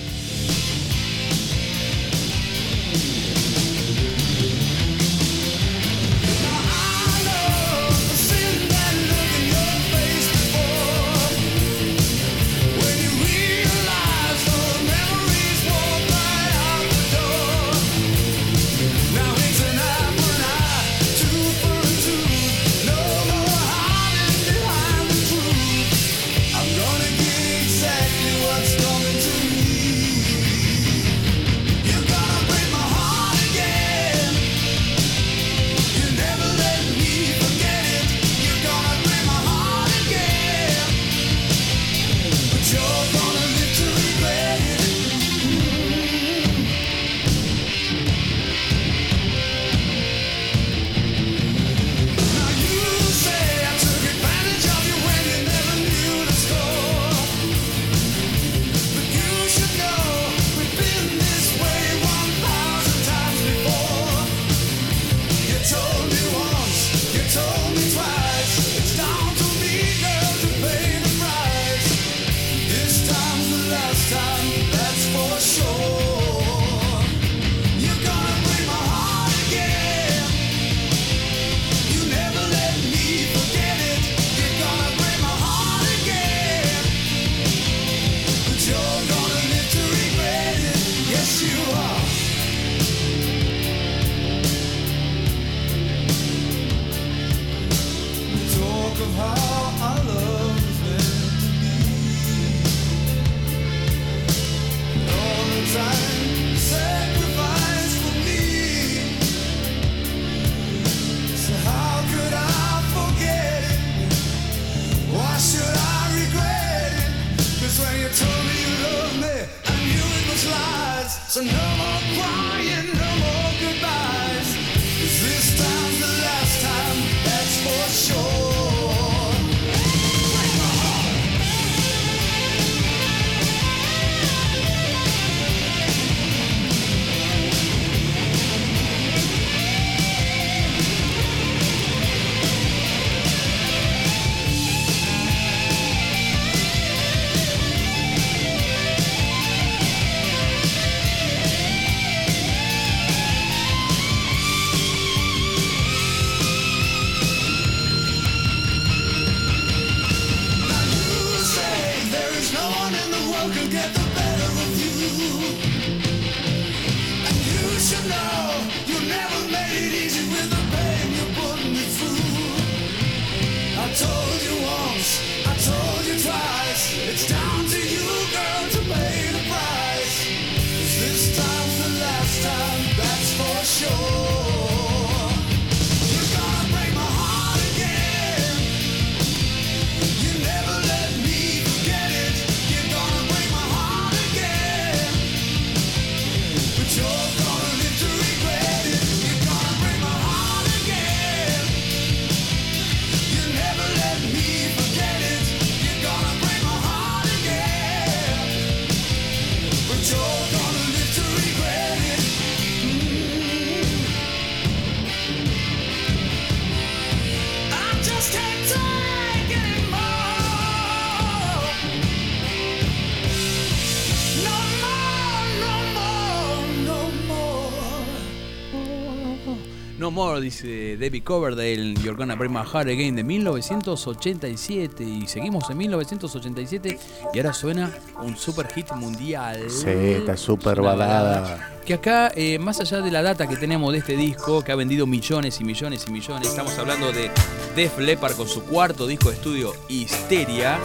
More, 230.13 230.39
dice 230.39 230.95
David 230.95 231.23
Coverdale, 231.23 231.95
You're 231.95 232.15
Gonna 232.15 232.35
Break 232.35 232.51
My 232.51 232.59
Heart 232.59 232.87
Again 232.87 233.15
de 233.15 233.23
1987. 233.23 235.03
Y 235.03 235.25
seguimos 235.25 235.67
en 235.71 235.77
1987 235.77 236.99
y 237.33 237.37
ahora 237.39 237.51
suena 237.51 237.91
un 238.21 238.37
super 238.37 238.67
hit 238.71 238.91
mundial. 238.93 239.69
Sí, 239.69 239.89
está 239.89 240.37
súper 240.37 240.79
Una 240.79 240.91
balada. 240.91 241.71
Que 241.83 241.95
acá, 241.95 242.31
eh, 242.35 242.59
más 242.59 242.79
allá 242.79 243.01
de 243.01 243.09
la 243.09 243.23
data 243.23 243.49
que 243.49 243.57
tenemos 243.57 243.91
de 243.91 243.99
este 243.99 244.15
disco, 244.15 244.63
que 244.63 244.71
ha 244.71 244.75
vendido 244.75 245.07
millones 245.07 245.59
y 245.59 245.63
millones 245.63 246.05
y 246.07 246.11
millones, 246.11 246.47
estamos 246.47 246.77
hablando 246.77 247.11
de 247.11 247.31
Def 247.75 247.97
Leppard 247.97 248.35
con 248.35 248.47
su 248.47 248.63
cuarto 248.63 249.07
disco 249.07 249.29
de 249.29 249.35
estudio, 249.35 249.73
Histeria. 249.89 250.77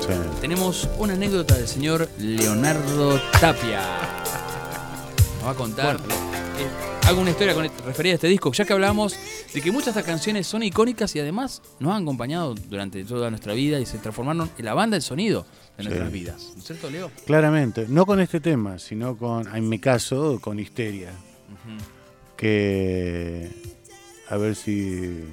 Sí. 0.00 0.14
Tenemos 0.40 0.88
una 0.98 1.12
anécdota 1.12 1.56
del 1.56 1.68
señor 1.68 2.08
Leonardo 2.18 3.20
Tapia. 3.38 3.82
Nos 5.36 5.46
va 5.46 5.50
a 5.50 5.54
contar 5.54 5.96
eh, 5.96 6.91
alguna 7.06 7.30
historia 7.30 7.54
con, 7.54 7.64
referida 7.84 8.12
a 8.12 8.14
este 8.16 8.28
disco, 8.28 8.52
ya 8.52 8.64
que 8.64 8.72
hablamos 8.72 9.16
de 9.52 9.60
que 9.60 9.70
muchas 9.70 9.94
de 9.94 10.00
estas 10.00 10.04
canciones 10.10 10.46
son 10.46 10.62
icónicas 10.62 11.14
y 11.16 11.20
además 11.20 11.60
nos 11.78 11.94
han 11.94 12.02
acompañado 12.02 12.54
durante 12.54 13.04
toda 13.04 13.28
nuestra 13.30 13.52
vida 13.54 13.80
y 13.80 13.86
se 13.86 13.98
transformaron 13.98 14.50
en 14.56 14.64
la 14.64 14.74
banda 14.74 14.94
del 14.94 15.02
sonido 15.02 15.42
de 15.76 15.82
Sí. 15.82 15.88
nuestras 15.88 16.12
vidas. 16.12 16.50
¿No 16.54 16.60
es 16.60 16.66
cierto, 16.66 16.90
Leo? 16.90 17.10
Claramente, 17.26 17.86
no 17.88 18.06
con 18.06 18.20
este 18.20 18.40
tema, 18.40 18.78
sino 18.78 19.16
con, 19.16 19.54
en 19.54 19.68
mi 19.68 19.78
caso, 19.78 20.38
con 20.40 20.58
Histeria. 20.58 21.10
Que. 22.36 23.50
A 24.28 24.36
ver 24.36 24.54
si. 24.54 25.24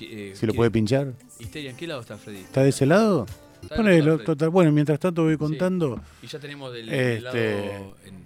Eh, 0.00 0.32
Si 0.34 0.46
lo 0.46 0.54
puede 0.54 0.70
pinchar. 0.70 1.12
Histeria, 1.38 1.70
¿en 1.70 1.76
qué 1.76 1.86
lado 1.86 2.00
está 2.00 2.16
Freddy? 2.18 2.40
¿Está 2.40 2.62
de 2.62 2.70
ese 2.70 2.86
lado? 2.86 3.26
Ponelo, 3.76 4.12
lado, 4.16 4.18
total. 4.24 4.48
Bueno, 4.50 4.72
mientras 4.72 4.98
tanto 4.98 5.22
voy 5.22 5.36
contando. 5.36 6.00
Y 6.22 6.26
ya 6.26 6.38
tenemos 6.40 6.72
del, 6.72 6.86
del 6.86 7.22
lado. 7.24 7.36
Este, 7.36 7.76
en- 8.08 8.24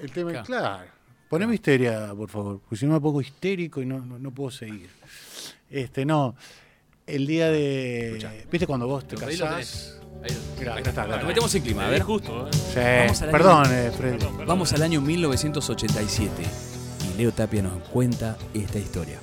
El 0.00 0.10
tema, 0.12 0.30
Acá. 0.30 0.42
claro. 0.44 0.90
Poneme 1.28 1.54
histeria, 1.54 2.12
por 2.16 2.28
favor, 2.30 2.60
porque 2.60 2.76
si 2.76 2.86
no 2.86 2.94
me 2.94 3.00
pongo 3.00 3.20
histérico 3.20 3.82
y 3.82 3.86
no, 3.86 3.98
no, 4.00 4.18
no 4.18 4.30
puedo 4.30 4.50
seguir. 4.50 4.88
Este, 5.70 6.04
no. 6.06 6.34
El 7.06 7.26
día 7.26 7.50
de. 7.50 8.08
Escucha. 8.16 8.32
¿Viste 8.50 8.66
cuando 8.66 8.86
vos 8.86 9.06
te 9.06 9.16
Pero 9.16 9.28
ahí 9.28 9.36
lo 9.36 9.44
casás? 9.46 10.00
Ahí 10.22 10.64
lo- 10.64 10.72
ahí 10.74 10.82
está, 10.84 11.06
Nos 11.06 11.24
metemos 11.24 11.54
en 11.54 11.62
clima, 11.62 11.86
a 11.86 11.90
ver. 11.90 12.02
justo, 12.02 12.48
¿eh? 12.48 12.50
Sí, 12.52 12.78
Vamos 13.06 13.22
al 13.22 13.30
perdón, 13.30 13.66
año- 13.66 13.72
eh, 13.74 13.90
Freddy. 13.96 14.12
Perdón, 14.18 14.32
perdón. 14.32 14.46
Vamos 14.48 14.72
al 14.72 14.82
año 14.82 15.00
1987 15.00 16.42
y 17.14 17.18
Leo 17.18 17.32
Tapia 17.32 17.62
nos 17.62 17.82
cuenta 17.88 18.36
esta 18.54 18.78
historia. 18.78 19.18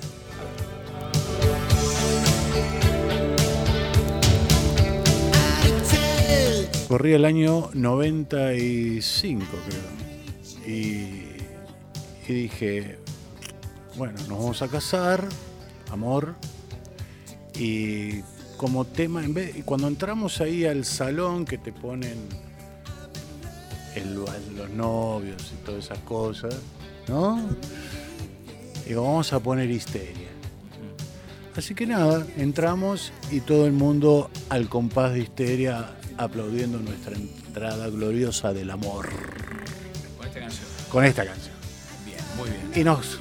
Corría 6.88 7.16
el 7.16 7.24
año 7.24 7.68
95, 7.74 9.44
creo. 9.66 10.72
Y, 10.72 11.25
y 12.28 12.32
dije, 12.32 12.98
bueno, 13.96 14.14
nos 14.28 14.28
vamos 14.38 14.62
a 14.62 14.68
casar, 14.68 15.26
amor. 15.90 16.34
Y 17.58 18.20
como 18.56 18.84
tema, 18.84 19.24
en 19.24 19.34
vez, 19.34 19.56
y 19.56 19.62
cuando 19.62 19.86
entramos 19.88 20.40
ahí 20.40 20.64
al 20.64 20.84
salón 20.84 21.44
que 21.44 21.58
te 21.58 21.72
ponen 21.72 22.18
el- 23.94 24.14
los 24.14 24.70
novios 24.70 25.52
y 25.54 25.64
todas 25.64 25.84
esas 25.86 25.98
cosas, 26.00 26.54
¿no? 27.08 27.40
Digo, 28.86 29.02
vamos 29.04 29.32
a 29.32 29.40
poner 29.40 29.70
histeria. 29.70 30.28
Así 31.56 31.74
que 31.74 31.86
nada, 31.86 32.26
entramos 32.36 33.12
y 33.30 33.40
todo 33.40 33.66
el 33.66 33.72
mundo 33.72 34.30
al 34.50 34.68
compás 34.68 35.14
de 35.14 35.20
histeria 35.20 35.96
aplaudiendo 36.18 36.78
nuestra 36.78 37.16
entrada 37.16 37.88
gloriosa 37.88 38.52
del 38.52 38.70
amor 38.70 39.08
Con 40.18 40.26
esta 40.26 40.40
canción. 40.40 40.66
con 40.92 41.04
esta 41.06 41.24
canción. 41.24 41.55
Muy 42.36 42.48
bien. 42.50 42.70
Y 42.74 42.84
nos 42.84 43.18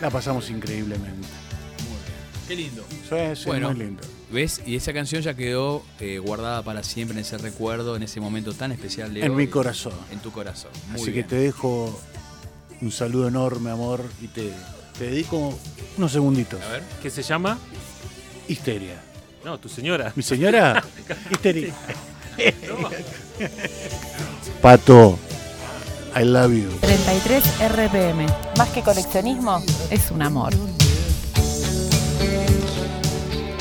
la 0.00 0.10
pasamos 0.10 0.50
increíblemente. 0.50 1.10
Muy 1.18 1.98
bien. 2.06 2.46
Qué 2.48 2.56
lindo. 2.56 2.84
Sí, 2.90 3.42
sí, 3.42 3.46
Bueno. 3.46 3.70
muy 3.70 3.78
lindo. 3.80 4.02
¿Ves? 4.30 4.62
Y 4.64 4.76
esa 4.76 4.92
canción 4.92 5.22
ya 5.22 5.34
quedó 5.34 5.82
eh, 5.98 6.18
guardada 6.18 6.62
para 6.62 6.82
siempre 6.84 7.16
en 7.18 7.22
ese 7.24 7.36
recuerdo, 7.38 7.96
en 7.96 8.04
ese 8.04 8.20
momento 8.20 8.52
tan 8.54 8.70
especial, 8.70 9.12
Leo. 9.12 9.24
En 9.24 9.34
mi 9.34 9.48
corazón. 9.48 9.92
En 10.12 10.20
tu 10.20 10.30
corazón. 10.30 10.70
Muy 10.92 11.00
Así 11.02 11.10
bien. 11.10 11.24
que 11.24 11.30
te 11.30 11.36
dejo 11.36 12.00
un 12.80 12.92
saludo 12.92 13.26
enorme, 13.28 13.70
amor, 13.70 14.04
y 14.22 14.28
te, 14.28 14.52
te 14.98 15.06
dedico 15.10 15.58
unos 15.96 16.12
segunditos. 16.12 16.62
A 16.62 16.68
ver. 16.68 16.82
¿Qué 17.02 17.10
se 17.10 17.22
llama? 17.22 17.58
Histeria. 18.46 19.02
No, 19.44 19.58
tu 19.58 19.68
señora. 19.68 20.12
Mi 20.14 20.22
señora, 20.22 20.84
histeria. 21.30 21.74
Pato, 24.62 25.18
I 26.16 26.24
love 26.24 26.52
you. 26.52 26.68
33 26.80 27.42
RPM. 27.70 28.26
Más 28.56 28.68
que 28.70 28.82
coleccionismo, 28.82 29.62
es 29.90 30.10
un 30.10 30.22
amor. 30.22 30.52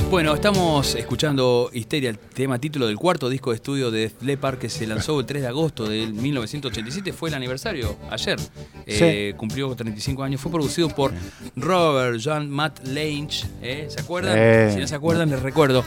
Bueno, 0.10 0.34
estamos 0.34 0.96
escuchando 0.96 1.70
Histeria, 1.72 2.10
el 2.10 2.18
tema 2.18 2.58
título 2.58 2.88
del 2.88 2.96
cuarto 2.98 3.30
disco 3.30 3.52
de 3.52 3.58
estudio 3.58 3.92
de 3.92 4.12
Leppard 4.22 4.58
que 4.58 4.68
se 4.68 4.88
lanzó 4.88 5.20
el 5.20 5.28
3 5.28 5.44
de 5.44 5.48
agosto 5.48 5.88
de 5.88 6.08
1987. 6.08 7.14
Fue 7.14 7.30
el 7.30 7.36
aniversario 7.36 7.96
ayer. 8.10 8.40
Eh, 8.88 9.36
Cumplió 9.38 9.76
35 9.76 10.24
años. 10.24 10.42
Fue 10.42 10.52
producido 10.52 10.90
por 10.90 11.14
Robert 11.56 12.20
John 12.24 12.50
Matt 12.50 12.80
Lange. 12.88 13.46
¿eh? 13.62 13.86
¿Se 13.90 14.02
acuerdan? 14.02 14.70
Sí. 14.70 14.76
Si 14.76 14.82
no 14.82 14.88
se 14.88 14.96
acuerdan, 14.96 15.30
les 15.30 15.44
recuerdo. 15.44 15.84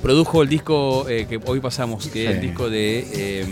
Produjo 0.00 0.42
el 0.42 0.48
disco 0.48 1.08
eh, 1.08 1.26
que 1.28 1.40
hoy 1.44 1.58
pasamos, 1.58 2.06
que 2.06 2.24
es 2.26 2.30
el 2.36 2.40
Sí. 2.40 2.46
disco 2.46 2.70
de. 2.70 3.44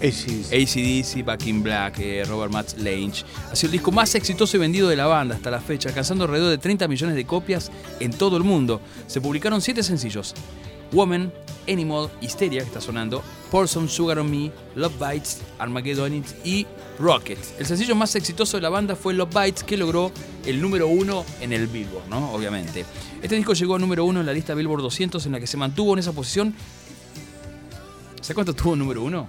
ACDC. 0.00 1.24
Back 1.24 1.46
in 1.46 1.62
Black, 1.62 1.98
eh, 1.98 2.24
Robert 2.26 2.52
Matt 2.52 2.78
Lange. 2.78 3.24
Ha 3.50 3.56
sido 3.56 3.68
el 3.68 3.72
disco 3.72 3.92
más 3.92 4.14
exitoso 4.14 4.56
y 4.56 4.60
vendido 4.60 4.88
de 4.88 4.96
la 4.96 5.06
banda 5.06 5.34
hasta 5.34 5.50
la 5.50 5.60
fecha, 5.60 5.88
alcanzando 5.88 6.24
alrededor 6.24 6.50
de 6.50 6.58
30 6.58 6.88
millones 6.88 7.16
de 7.16 7.24
copias 7.24 7.70
en 8.00 8.12
todo 8.12 8.36
el 8.36 8.44
mundo. 8.44 8.80
Se 9.06 9.20
publicaron 9.20 9.60
7 9.60 9.82
sencillos. 9.82 10.34
Woman, 10.92 11.32
Animal, 11.68 12.10
Hysteria, 12.20 12.60
que 12.62 12.66
está 12.66 12.80
sonando, 12.80 13.22
Pour 13.50 13.68
Some 13.68 13.88
Sugar 13.88 14.18
on 14.18 14.30
Me, 14.30 14.50
Love 14.74 14.94
Bites, 14.98 15.42
Armageddon 15.58 16.24
y 16.44 16.66
Rocket. 16.98 17.38
El 17.58 17.66
sencillo 17.66 17.94
más 17.94 18.14
exitoso 18.16 18.56
de 18.56 18.62
la 18.62 18.70
banda 18.70 18.96
fue 18.96 19.12
Love 19.12 19.34
Bites, 19.34 19.62
que 19.64 19.76
logró 19.76 20.10
el 20.46 20.60
número 20.60 20.88
uno 20.88 21.24
en 21.40 21.52
el 21.52 21.66
Billboard, 21.66 22.08
¿no? 22.08 22.32
Obviamente. 22.32 22.84
Este 23.22 23.36
disco 23.36 23.52
llegó 23.52 23.74
al 23.74 23.80
número 23.80 24.04
uno 24.04 24.20
en 24.20 24.26
la 24.26 24.32
lista 24.32 24.54
Billboard 24.54 24.82
200, 24.82 25.26
en 25.26 25.32
la 25.32 25.40
que 25.40 25.46
se 25.46 25.56
mantuvo 25.56 25.92
en 25.92 25.98
esa 25.98 26.12
posición. 26.12 26.54
¿Sabes 28.20 28.34
cuánto 28.34 28.54
tuvo 28.54 28.74
número 28.74 29.02
uno? 29.02 29.28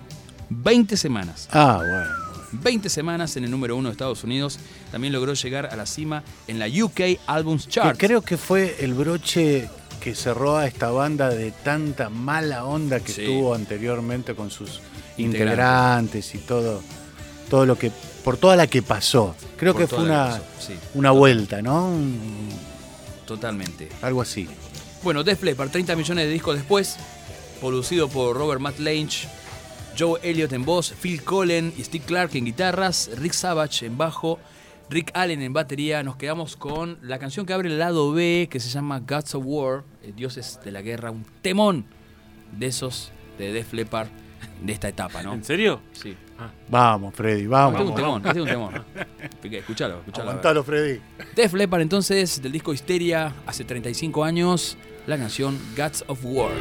20 0.49 0.97
semanas. 0.97 1.47
Ah, 1.51 1.77
bueno. 1.77 2.29
20 2.51 2.89
semanas 2.89 3.37
en 3.37 3.43
el 3.43 3.51
número 3.51 3.75
uno 3.77 3.89
de 3.89 3.91
Estados 3.93 4.23
Unidos. 4.23 4.59
También 4.91 5.13
logró 5.13 5.33
llegar 5.33 5.67
a 5.67 5.75
la 5.75 5.85
cima 5.85 6.23
en 6.47 6.57
la 6.57 6.67
UK 6.67 7.19
Albums 7.27 7.65
Que 7.65 7.71
Chart. 7.71 7.97
creo 7.99 8.21
que 8.21 8.37
fue 8.37 8.77
el 8.79 8.93
broche 8.95 9.69
que 9.99 10.15
cerró 10.15 10.57
a 10.57 10.65
esta 10.65 10.89
banda 10.89 11.29
de 11.29 11.51
tanta 11.51 12.09
mala 12.09 12.65
onda 12.65 12.99
que 13.01 13.11
Sí. 13.11 13.25
tuvo 13.25 13.53
anteriormente 13.53 14.33
con 14.33 14.49
sus 14.49 14.79
Integrantes. 15.17 15.41
integrantes 15.41 16.35
y 16.35 16.37
todo, 16.39 16.81
todo 17.49 17.65
lo 17.67 17.77
que, 17.77 17.91
por 18.23 18.37
toda 18.37 18.55
la 18.55 18.65
que 18.65 18.81
pasó. 18.81 19.35
Creo 19.57 19.73
Por 19.73 19.81
que 19.83 19.87
fue 19.87 20.03
una, 20.05 20.39
que 20.57 20.65
sí. 20.65 20.73
una 20.95 21.11
vuelta, 21.11 21.61
¿no? 21.61 21.91
Totalmente. 23.27 23.89
algo 24.01 24.21
así. 24.21 24.47
Bueno, 25.03 25.23
Def 25.23 25.43
Leppard, 25.43 25.69
30 25.69 25.95
millones 25.95 26.25
de 26.25 26.31
discos 26.31 26.55
después, 26.55 26.95
producido 27.59 28.07
por 28.09 28.35
Robert 28.35 28.59
Matt 28.61 28.79
Lange, 28.79 29.27
Joe 29.97 30.19
Elliott 30.23 30.53
en 30.53 30.65
voz, 30.65 30.93
Phil 31.01 31.23
Collen 31.23 31.73
y 31.77 31.83
Steve 31.83 32.03
Clark 32.05 32.35
en 32.35 32.45
guitarras, 32.45 33.09
Rick 33.17 33.33
Savage 33.33 33.85
en 33.85 33.97
bajo, 33.97 34.39
Rick 34.89 35.11
Allen 35.13 35.41
en 35.41 35.53
batería. 35.53 36.01
Nos 36.03 36.15
quedamos 36.15 36.55
con 36.55 36.97
la 37.01 37.19
canción 37.19 37.45
que 37.45 37.53
abre 37.53 37.69
el 37.69 37.77
lado 37.79 38.11
B, 38.11 38.47
que 38.49 38.59
se 38.59 38.69
llama 38.69 38.99
Gods 38.99 39.35
of 39.35 39.43
War, 39.45 39.83
eh, 40.03 40.13
Dioses 40.15 40.59
de 40.63 40.71
la 40.71 40.81
Guerra, 40.81 41.11
un 41.11 41.25
temón 41.41 41.85
de 42.57 42.67
esos 42.67 43.11
de 43.37 43.51
Def 43.53 43.73
Leppard 43.73 44.07
de 44.63 44.73
esta 44.73 44.87
etapa, 44.87 45.21
¿no? 45.21 45.33
¿En 45.33 45.43
serio? 45.43 45.81
Sí. 45.91 46.15
Vamos, 46.69 47.13
Freddy, 47.13 47.33
Este 47.41 47.43
es 47.45 47.49
vamos. 47.49 47.81
un 47.81 47.95
temón, 47.95 48.21
este 48.25 48.39
es 48.39 48.43
un 48.43 48.49
temón. 48.49 48.85
Escuchalo, 49.43 49.99
escuchalo. 49.99 50.29
Aguantalo, 50.29 50.63
Freddy. 50.63 51.01
Def 51.35 51.53
Leppard 51.53 51.81
entonces, 51.81 52.41
del 52.41 52.51
disco 52.53 52.73
Histeria, 52.73 53.33
hace 53.45 53.65
35 53.65 54.23
años, 54.23 54.77
la 55.05 55.17
canción 55.17 55.59
Gods 55.75 56.05
of 56.07 56.19
War. 56.23 56.51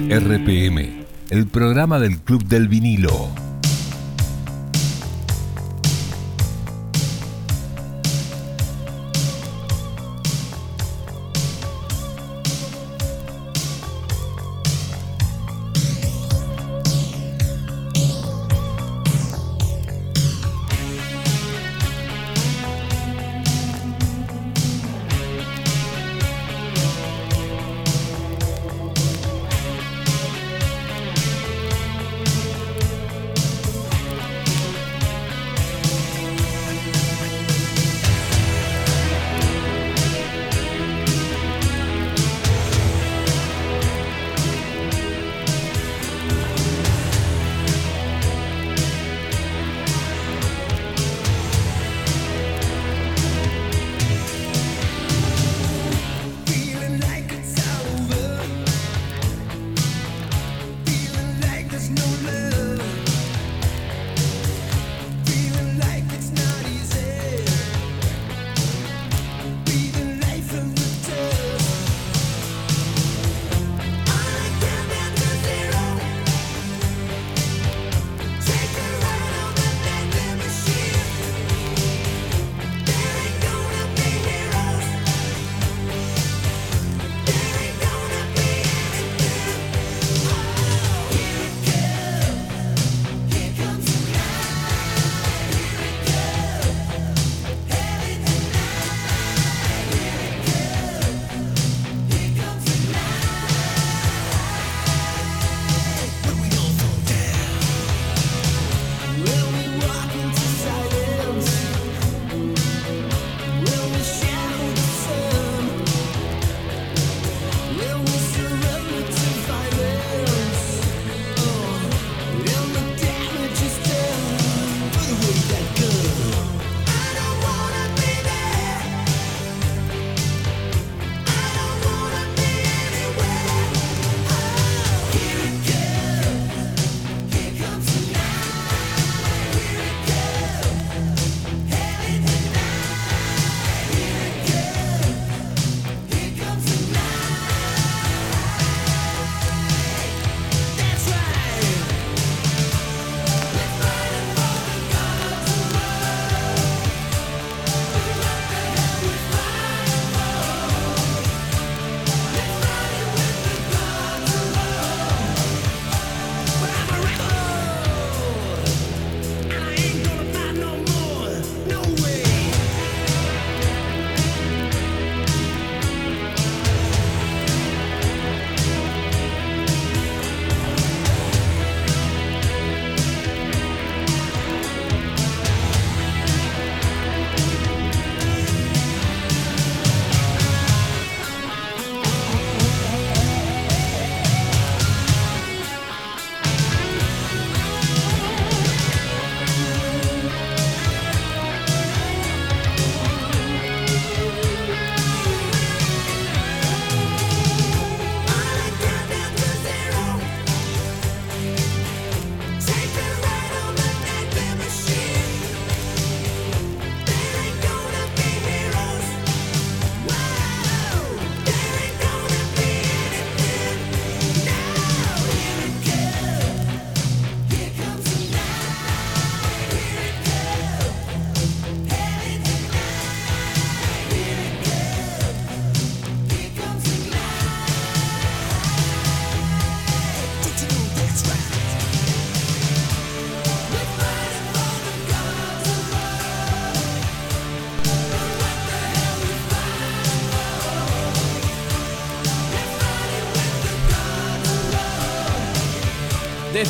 RPM, 0.00 1.04
el 1.30 1.46
programa 1.46 1.98
del 1.98 2.18
Club 2.18 2.44
del 2.44 2.68
Vinilo. 2.68 3.47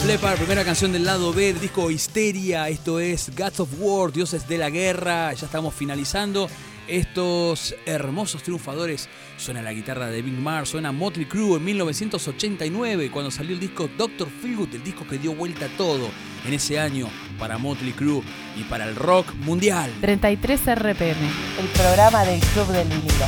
Leppard, 0.09 0.39
primera 0.39 0.65
canción 0.65 0.91
del 0.91 1.05
lado 1.05 1.35
B 1.35 1.53
del 1.53 1.61
disco 1.61 1.91
Histeria. 1.91 2.67
Esto 2.71 2.99
es 2.99 3.31
Gods 3.37 3.61
of 3.61 3.69
War, 3.79 4.11
Dioses 4.11 4.49
de 4.49 4.57
la 4.57 4.71
Guerra. 4.71 5.35
Ya 5.35 5.45
estamos 5.45 5.75
finalizando. 5.75 6.49
Estos 6.89 7.75
hermosos 7.85 8.43
triunfadores. 8.43 9.07
Suena 9.37 9.61
la 9.61 9.75
guitarra 9.75 10.07
de 10.07 10.23
Big 10.23 10.33
Mar, 10.33 10.67
suena 10.67 10.93
Motley 10.93 11.27
Crue 11.27 11.59
en 11.59 11.65
1989, 11.67 13.11
cuando 13.11 13.31
salió 13.31 13.53
el 13.53 13.61
disco 13.61 13.91
Doctor 13.99 14.29
Feelgood, 14.31 14.75
el 14.75 14.83
disco 14.83 15.07
que 15.07 15.19
dio 15.19 15.35
vuelta 15.35 15.67
a 15.67 15.77
todo 15.77 16.09
en 16.47 16.55
ese 16.55 16.81
año 16.81 17.11
para 17.39 17.59
Motley 17.59 17.93
Crue 17.93 18.23
y 18.57 18.63
para 18.63 18.89
el 18.89 18.97
rock 18.97 19.35
mundial. 19.35 19.93
33 20.01 20.75
RPM, 20.75 21.29
el 21.61 21.67
programa 21.75 22.25
del 22.25 22.41
Club 22.41 22.69
del 22.69 22.89
Vinilo. 22.89 23.27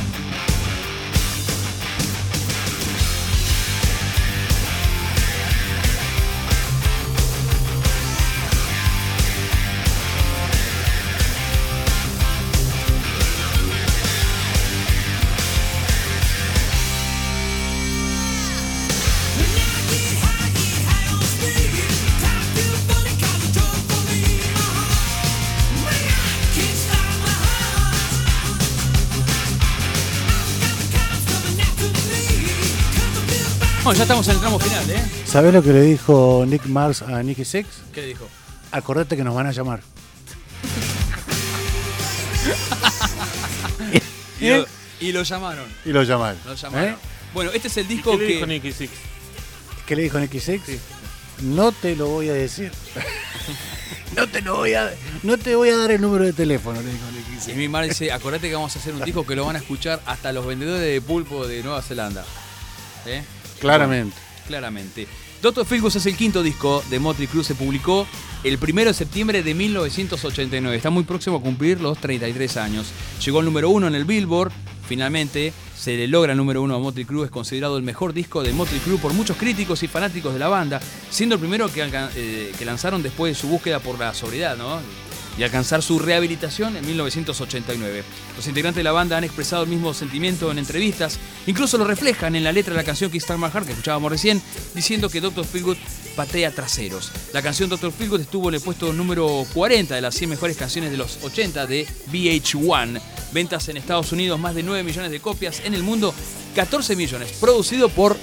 Ya 34.01 34.05
estamos 34.05 34.27
en 34.28 34.35
el 34.35 34.40
tramo 34.40 34.59
final, 34.59 34.90
¿eh? 34.90 35.02
¿Sabés 35.27 35.52
lo 35.52 35.62
que 35.62 35.74
le 35.74 35.82
dijo 35.82 36.43
Nick 36.47 36.64
Mars 36.64 37.02
a 37.02 37.22
Nicky 37.22 37.44
Six? 37.44 37.68
¿Qué 37.93 38.01
dijo? 38.01 38.27
Acordate 38.72 39.14
que 39.14 39.22
nos 39.22 39.35
van 39.35 39.47
a 39.47 39.52
llamar. 39.52 39.82
Y 44.40 44.48
lo, 44.48 44.64
y 45.01 45.12
lo 45.12 45.22
llamaron. 45.22 45.66
Y 45.85 45.90
lo 45.90 46.02
llamaron. 46.02 46.39
Lo 46.47 46.55
llamaron. 46.55 46.94
¿Eh? 46.94 46.97
Bueno, 47.35 47.51
este 47.52 47.68
es 47.68 47.77
el 47.77 47.85
¿Y 47.85 47.89
disco 47.97 48.12
qué 48.12 48.16
le 48.16 48.27
que. 48.27 48.32
dijo 48.36 48.47
Nicky 48.47 48.72
Six? 48.72 48.90
¿Qué 49.86 49.97
le 49.97 50.02
dijo 50.05 50.18
Nicky 50.18 50.40
Six? 50.40 50.62
No 51.43 51.72
te 51.72 51.94
lo 51.94 52.06
voy 52.06 52.31
a 52.31 52.32
decir. 52.32 52.72
no 54.16 54.27
te 54.28 54.40
lo 54.40 54.56
voy 54.56 54.72
a 54.72 54.90
no 55.22 55.36
te 55.36 55.55
voy 55.56 55.68
a 55.68 55.77
dar 55.77 55.90
el 55.90 56.01
número 56.01 56.24
de 56.24 56.32
teléfono, 56.32 56.81
le 56.81 56.90
dijo 56.90 57.05
Nicky 57.14 57.36
Y 57.36 57.40
Six. 57.40 57.56
mi 57.59 57.68
madre 57.68 57.89
dice, 57.89 58.10
acordate 58.12 58.48
que 58.48 58.55
vamos 58.55 58.74
a 58.74 58.78
hacer 58.78 58.94
un 58.94 59.05
disco 59.05 59.27
que 59.27 59.36
lo 59.36 59.44
van 59.44 59.56
a 59.56 59.59
escuchar 59.59 60.01
hasta 60.06 60.32
los 60.32 60.47
vendedores 60.47 60.81
de 60.90 61.02
pulpo 61.02 61.47
de 61.47 61.62
Nueva 61.62 61.82
Zelanda. 61.82 62.24
¿Eh? 63.05 63.22
Claramente. 63.61 64.16
Claramente. 64.47 65.07
Doctor 65.43 65.65
Feelgood 65.65 65.97
es 65.97 66.05
el 66.05 66.16
quinto 66.16 66.43
disco 66.43 66.85
de 66.91 66.99
Motley 66.99 67.27
Crue, 67.27 67.45
se 67.45 67.55
publicó 67.55 68.07
el 68.45 68.59
1 68.61 68.85
de 68.85 68.95
septiembre 68.95 69.43
de 69.43 69.55
1989. 69.55 70.77
Está 70.77 70.91
muy 70.91 71.05
próximo 71.05 71.37
a 71.37 71.41
cumplir 71.41 71.81
los 71.81 71.99
33 71.99 72.57
años. 72.59 72.89
Llegó 73.24 73.39
al 73.39 73.47
número 73.47 73.70
uno 73.70 73.87
en 73.87 73.95
el 73.95 74.05
Billboard, 74.05 74.53
finalmente 74.87 75.55
se 75.78 75.97
le 75.97 76.09
logra 76.09 76.32
el 76.32 76.39
número 76.39 76.61
uno 76.61 76.74
a 76.74 76.78
Motley 76.78 77.07
Crue, 77.07 77.24
es 77.24 77.31
considerado 77.31 77.78
el 77.78 77.82
mejor 77.82 78.12
disco 78.12 78.43
de 78.43 78.53
Motley 78.53 78.81
Crue 78.81 78.99
por 78.99 79.15
muchos 79.15 79.39
críticos 79.39 79.82
y 79.82 79.89
fanáticos 79.89 80.35
de 80.35 80.41
la 80.41 80.49
banda, 80.49 80.78
siendo 81.09 81.37
el 81.37 81.41
primero 81.41 81.73
que, 81.73 81.89
eh, 82.16 82.53
que 82.59 82.65
lanzaron 82.66 83.03
después 83.03 83.35
de 83.35 83.41
su 83.41 83.49
búsqueda 83.49 83.78
por 83.78 83.99
la 83.99 84.12
sobriedad, 84.12 84.59
¿no? 84.59 84.78
Y 85.40 85.42
alcanzar 85.42 85.82
su 85.82 85.98
rehabilitación 85.98 86.76
en 86.76 86.84
1989. 86.86 88.04
Los 88.36 88.46
integrantes 88.46 88.76
de 88.76 88.84
la 88.84 88.92
banda 88.92 89.16
han 89.16 89.24
expresado 89.24 89.62
el 89.62 89.70
mismo 89.70 89.94
sentimiento 89.94 90.50
en 90.50 90.58
entrevistas, 90.58 91.18
incluso 91.46 91.78
lo 91.78 91.84
reflejan 91.84 92.36
en 92.36 92.44
la 92.44 92.52
letra 92.52 92.74
de 92.74 92.76
la 92.76 92.84
canción 92.84 93.10
Kickstart 93.10 93.40
My 93.40 93.48
Heart 93.48 93.64
que 93.64 93.72
escuchábamos 93.72 94.12
recién, 94.12 94.42
diciendo 94.74 95.08
que 95.08 95.22
Dr. 95.22 95.46
Feelgood 95.46 95.78
patea 96.14 96.50
traseros. 96.50 97.10
La 97.32 97.40
canción 97.40 97.70
Dr. 97.70 97.90
Feelgood 97.90 98.20
estuvo 98.20 98.50
en 98.50 98.56
el 98.56 98.60
puesto 98.60 98.92
número 98.92 99.46
40 99.54 99.94
de 99.94 100.02
las 100.02 100.14
100 100.14 100.28
mejores 100.28 100.58
canciones 100.58 100.90
de 100.90 100.98
los 100.98 101.24
80 101.24 101.66
de 101.66 101.86
VH1. 102.12 103.00
Ventas 103.32 103.66
en 103.70 103.78
Estados 103.78 104.12
Unidos, 104.12 104.38
más 104.38 104.54
de 104.54 104.62
9 104.62 104.82
millones 104.82 105.10
de 105.10 105.20
copias, 105.20 105.62
en 105.64 105.72
el 105.72 105.82
mundo 105.82 106.14
14 106.54 106.96
millones. 106.96 107.32
Producido 107.40 107.88
por 107.88 108.14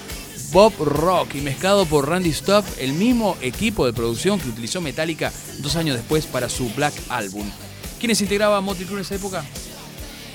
Bob 0.51 0.73
Rock 0.79 1.35
y 1.35 1.41
mezclado 1.41 1.85
por 1.85 2.07
Randy 2.09 2.31
Stubb, 2.31 2.63
el 2.79 2.93
mismo 2.93 3.37
equipo 3.41 3.85
de 3.85 3.93
producción 3.93 4.39
que 4.39 4.47
utilizó 4.49 4.79
Metallica 4.81 5.31
dos 5.59 5.75
años 5.75 5.97
después 5.97 6.25
para 6.25 6.47
su 6.49 6.69
Black 6.73 6.93
Album. 7.09 7.49
¿Quiénes 7.99 8.21
integraban 8.21 8.63
Motley 8.63 8.85
Crue 8.85 8.97
en 8.99 9.01
esa 9.01 9.15
época? 9.15 9.43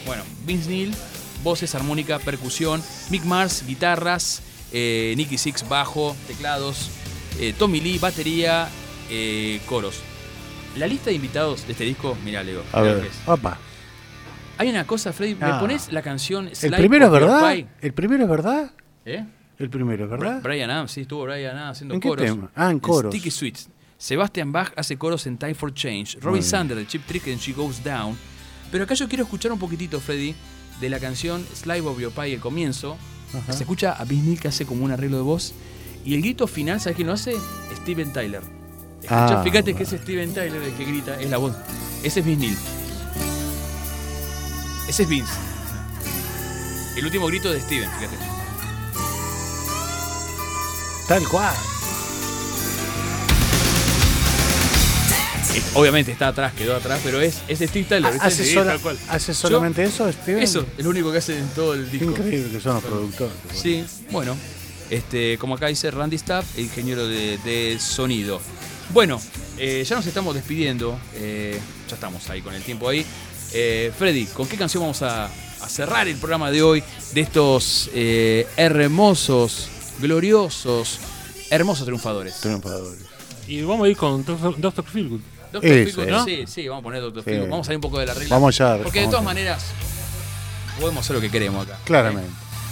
Bueno, 0.06 0.22
Vince 0.44 0.68
Neil, 0.68 0.94
voces, 1.43 1.74
armónica, 1.74 2.18
percusión, 2.18 2.82
Mick 3.10 3.24
Mars, 3.24 3.64
guitarras, 3.66 4.43
eh, 4.72 5.14
Nicky 5.16 5.39
Six, 5.39 5.66
bajo, 5.68 6.14
teclados, 6.26 6.90
eh, 7.39 7.55
Tommy 7.59 7.80
Lee, 7.80 7.98
batería, 7.98 8.68
eh, 9.09 9.60
coros. 9.66 10.01
La 10.76 10.86
lista 10.86 11.06
de 11.10 11.16
invitados 11.16 11.66
de 11.66 11.72
este 11.72 11.84
disco, 11.84 12.16
mira, 12.24 12.43
Leo. 12.43 12.62
A 12.72 12.80
mirá 12.80 12.94
ver, 12.94 13.10
opa. 13.26 13.59
Hay 14.59 14.68
una 14.68 14.86
cosa, 14.86 15.12
Freddy, 15.12 15.34
¿me 15.36 15.47
Ah. 15.47 15.60
pones 15.60 15.90
la 15.93 16.02
canción 16.02 16.51
¿El 16.60 16.72
primero 16.74 17.06
es 17.06 17.12
verdad? 17.12 17.55
¿El 17.80 17.93
primero 17.94 18.24
es 18.24 18.30
verdad? 18.30 18.70
¿Eh? 19.05 19.24
El 19.59 19.70
primero 19.70 20.05
es 20.05 20.11
verdad. 20.11 20.41
Brian 20.43 20.70
Adams, 20.70 20.93
sí, 20.93 21.03
estuvo 21.03 21.23
Brian 21.24 21.57
Adams 21.57 21.77
haciendo 21.77 21.95
¿En 21.95 22.01
qué 22.01 22.09
coros. 22.09 22.24
tema? 22.27 22.51
Ah, 22.55 22.70
en 22.70 22.81
coros. 22.81 23.12
Sticky 23.12 23.31
Sweets. 23.31 23.69
Sebastian 23.99 24.51
Bach 24.51 24.73
hace 24.77 24.97
coros 24.97 25.27
en 25.27 25.39
Time 25.39 25.55
for 25.55 25.73
Change. 25.73 26.19
Robbie 26.20 26.39
bien. 26.41 26.43
Sander 26.51 26.77
de 26.77 26.87
Chip 26.87 27.07
Trick 27.07 27.27
en 27.29 27.39
She 27.39 27.53
Goes 27.53 27.85
Down. 27.85 28.16
Pero 28.73 28.85
acá 28.85 28.95
yo 28.95 29.09
quiero 29.09 29.24
escuchar 29.24 29.53
un 29.53 29.59
poquitito, 29.59 30.01
Freddy, 30.01 30.35
de 30.81 30.89
la 30.91 30.99
canción 30.99 31.45
Slide 31.55 31.83
of 31.83 32.01
Your 32.01 32.11
Pie, 32.12 32.35
el 32.35 32.41
comienzo. 32.41 32.97
Ajá. 33.35 33.53
Se 33.53 33.62
escucha 33.62 33.93
a 33.93 34.05
Neil 34.05 34.41
que 34.41 34.49
hace 34.49 34.66
como 34.66 34.85
un 34.85 34.91
arreglo 34.91 35.19
de 35.19 35.23
voz. 35.23 35.55
Y 36.05 36.15
el 36.15 36.23
grito 36.23 36.49
final, 36.49 36.81
¿sabes 36.81 36.97
quién 36.97 37.07
lo 37.07 37.15
hace? 37.15 37.35
Steven 37.83 38.12
Tyler. 38.12 38.43
Escuchá, 39.03 39.41
Ah, 39.41 39.43
fíjate 39.45 39.74
que 39.74 39.85
ese 39.85 39.99
Steven 39.99 40.35
Tyler 40.35 40.61
el 40.62 40.73
que 40.73 40.85
grita, 40.85 41.20
es 41.20 41.31
la 41.31 41.37
voz. 41.39 41.55
Ese 42.03 42.20
es 42.20 42.27
Vince 42.27 42.47
Neil. 42.47 42.57
Ese 44.89 45.03
es 45.05 45.09
Vince. 45.09 45.33
El 46.97 47.05
último 47.05 47.27
grito 47.29 47.53
de 47.53 47.61
Steven, 47.61 47.89
fíjate. 47.91 48.31
Tal 51.09 51.27
cual. 51.29 51.55
Eh, 55.55 55.62
Obviamente 55.74 56.12
está 56.12 56.29
atrás, 56.29 56.53
quedó 56.55 56.77
atrás, 56.77 57.01
pero 57.05 57.20
es, 57.20 57.39
es 57.49 57.59
Steve 57.59 57.85
Tyler. 57.89 58.12
¿Hace, 58.20 58.45
Sí, 58.45 58.55
sola- 58.55 58.73
tal 58.73 58.81
cual. 58.81 58.99
¿hace 59.09 59.35
solamente 59.35 59.83
eso, 59.85 60.11
Steven? 60.11 60.43
Eso, 60.43 60.65
es 60.79 60.85
lo 60.85 60.91
único 60.91 61.12
que 61.12 61.19
hace 61.19 61.39
en 61.39 61.49
todo 61.49 61.74
el 61.74 61.91
disco. 61.91 62.11
increíble 62.11 62.51
que 62.51 62.61
son 62.61 62.74
los 62.74 62.85
productores. 62.85 63.35
Sí, 63.55 63.85
bueno. 64.11 64.37
Este, 64.91 65.39
como 65.39 65.55
acá 65.55 65.69
dice 65.69 65.91
Randy 65.91 66.19
Stapp, 66.19 66.45
ingeniero 66.59 67.07
de, 67.07 67.39
de 67.39 67.79
sonido. 67.81 68.41
Bueno, 68.91 69.20
eh, 69.59 69.85
ya 69.87 69.97
nos 69.97 70.07
estamos 70.07 70.35
despidiendo. 70.35 70.99
eh, 71.15 71.59
ya 71.89 71.95
estamos 71.95 72.29
ahí 72.31 72.41
con 72.43 72.55
el 72.55 72.62
tiempo 72.62 72.89
ahí. 72.89 73.05
Eh, 73.55 73.91
Freddy, 73.99 74.27
¿con 74.27 74.47
qué 74.49 74.57
canción 74.57 74.83
vamos 74.83 75.01
a, 75.03 75.27
a 75.27 75.69
cerrar 75.69 76.09
el 76.09 76.16
programa 76.16 76.51
de 76.51 76.62
hoy? 76.62 76.83
De 77.15 77.20
estos 77.23 77.91
hermosos, 77.95 79.69
gloriosos, 80.03 80.99
hermosos 81.51 81.85
triunfadores. 81.87 82.41
Triunfadores. 82.41 83.01
Y 83.49 83.62
vamos 83.62 83.87
a 83.87 83.89
ir 83.89 83.97
con 83.97 84.24
Dr. 84.24 84.61
Dr. 84.61 84.85
Feelgood. 84.85 85.20
Doctor 85.53 85.70
Feelgood, 85.70 86.07
¿no? 86.09 86.24
Sí, 86.24 86.45
sí, 86.47 86.69
vamos 86.69 86.83
a 86.83 86.85
poner 86.85 87.01
Doctor 87.01 87.23
Sí. 87.24 87.31
Feelgood. 87.31 87.49
Vamos 87.51 87.65
a 87.65 87.66
salir 87.69 87.77
un 87.79 87.83
poco 87.83 87.99
de 87.99 88.07
la 88.07 88.15
regla. 88.15 88.35
Vamos 88.37 88.57
ya. 88.59 88.79
Porque 88.83 89.01
de 89.01 89.07
todas 89.07 89.20
ya. 89.20 89.24
maneras, 89.24 89.65
podemos 90.81 91.05
hacer 91.05 91.16
lo 91.16 91.23
que 91.23 91.31
queremos 91.31 91.66
acá. 91.66 91.79
Claramente. 91.85 92.31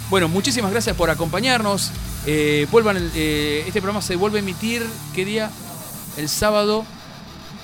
Bueno, 0.09 0.27
muchísimas 0.27 0.71
gracias 0.71 0.95
por 0.95 1.09
acompañarnos. 1.09 1.91
Eh, 2.25 2.67
vuelvan, 2.71 2.97
el- 2.97 3.11
eh, 3.15 3.63
este 3.65 3.81
programa 3.81 4.01
se 4.01 4.15
vuelve 4.15 4.39
a 4.39 4.41
emitir, 4.41 4.85
¿qué 5.15 5.25
día? 5.25 5.49
El 6.17 6.27
sábado. 6.29 6.85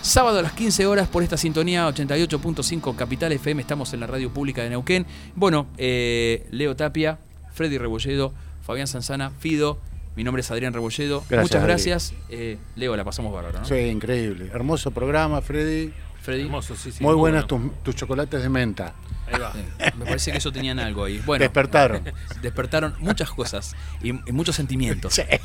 Sábado 0.02 0.39
a 0.39 0.41
las 0.41 0.53
15 0.53 0.85
horas 0.85 1.10
por 1.10 1.23
esta 1.23 1.35
sintonía 1.35 1.85
88.5 1.88 2.95
Capital 2.95 3.31
FM. 3.34 3.61
Estamos 3.61 3.91
en 3.94 3.99
la 3.99 4.07
radio 4.07 4.31
pública 4.31 4.64
de 4.64 4.69
Neuquén. 4.69 5.06
Bueno, 5.35 5.68
eh, 5.77 6.48
Leo 6.52 6.76
Tapia, 6.76 7.19
Freddy 7.53 7.77
Rebolledo, 7.77 8.34
Fabián 8.68 8.85
Sanzana, 8.88 9.31
Fido. 9.39 9.80
Mi 10.18 10.23
nombre 10.26 10.41
es 10.41 10.52
Adrián 10.52 10.73
Rebolledo. 10.73 11.23
Gracias, 11.30 11.44
Muchas 11.44 11.64
gracias. 11.64 12.14
Eh, 12.30 12.57
Leo, 12.76 12.98
la 12.98 13.06
pasamos 13.06 13.34
bárbaro, 13.34 13.60
¿no? 13.60 13.65
Sí, 13.65 13.76
increíble. 13.76 14.49
Hermoso 14.53 14.91
programa, 14.91 15.41
Freddy. 15.41 15.94
Freddy. 16.22 16.41
Hermoso, 16.41 16.76
sí, 16.76 16.91
sí. 16.91 17.02
Muy 17.02 17.15
buenos 17.15 17.48
bueno. 17.48 17.69
tus, 17.69 17.84
tus 17.84 17.95
chocolates 17.95 18.41
de 18.41 18.49
menta. 18.49 18.94
Ahí 19.31 19.39
va. 19.39 19.53
Eh, 19.80 19.91
Me 19.98 20.03
parece 20.06 20.31
que 20.34 20.39
eso 20.39 20.52
tenían 20.52 20.80
algo 20.80 21.06
ahí. 21.06 21.22
Bueno, 21.26 21.44
Despertaron. 21.44 22.03
despertaron 22.41 22.95
muchas 22.99 23.30
cosas 23.30 23.73
y, 24.03 24.10
y 24.10 24.31
muchos 24.34 24.56
sentimientos. 24.57 25.18
¿eh? 25.19 25.39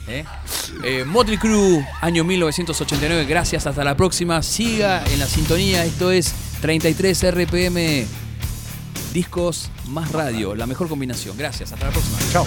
Eh, 0.82 1.04
Motley 1.06 1.38
Crue, 1.38 1.86
año 2.00 2.24
1989. 2.24 3.24
Gracias, 3.26 3.68
hasta 3.68 3.84
la 3.84 3.96
próxima. 3.96 4.42
Siga 4.42 5.04
en 5.12 5.20
la 5.20 5.26
sintonía. 5.26 5.84
Esto 5.84 6.10
es 6.10 6.34
33 6.60 7.30
RPM. 7.34 8.04
Discos 9.12 9.70
más 9.88 10.10
radio, 10.10 10.56
la 10.56 10.66
mejor 10.66 10.88
combinación. 10.88 11.36
Gracias, 11.36 11.72
hasta 11.72 11.86
la 11.86 11.92
próxima. 11.92 12.18
Chao. 12.32 12.46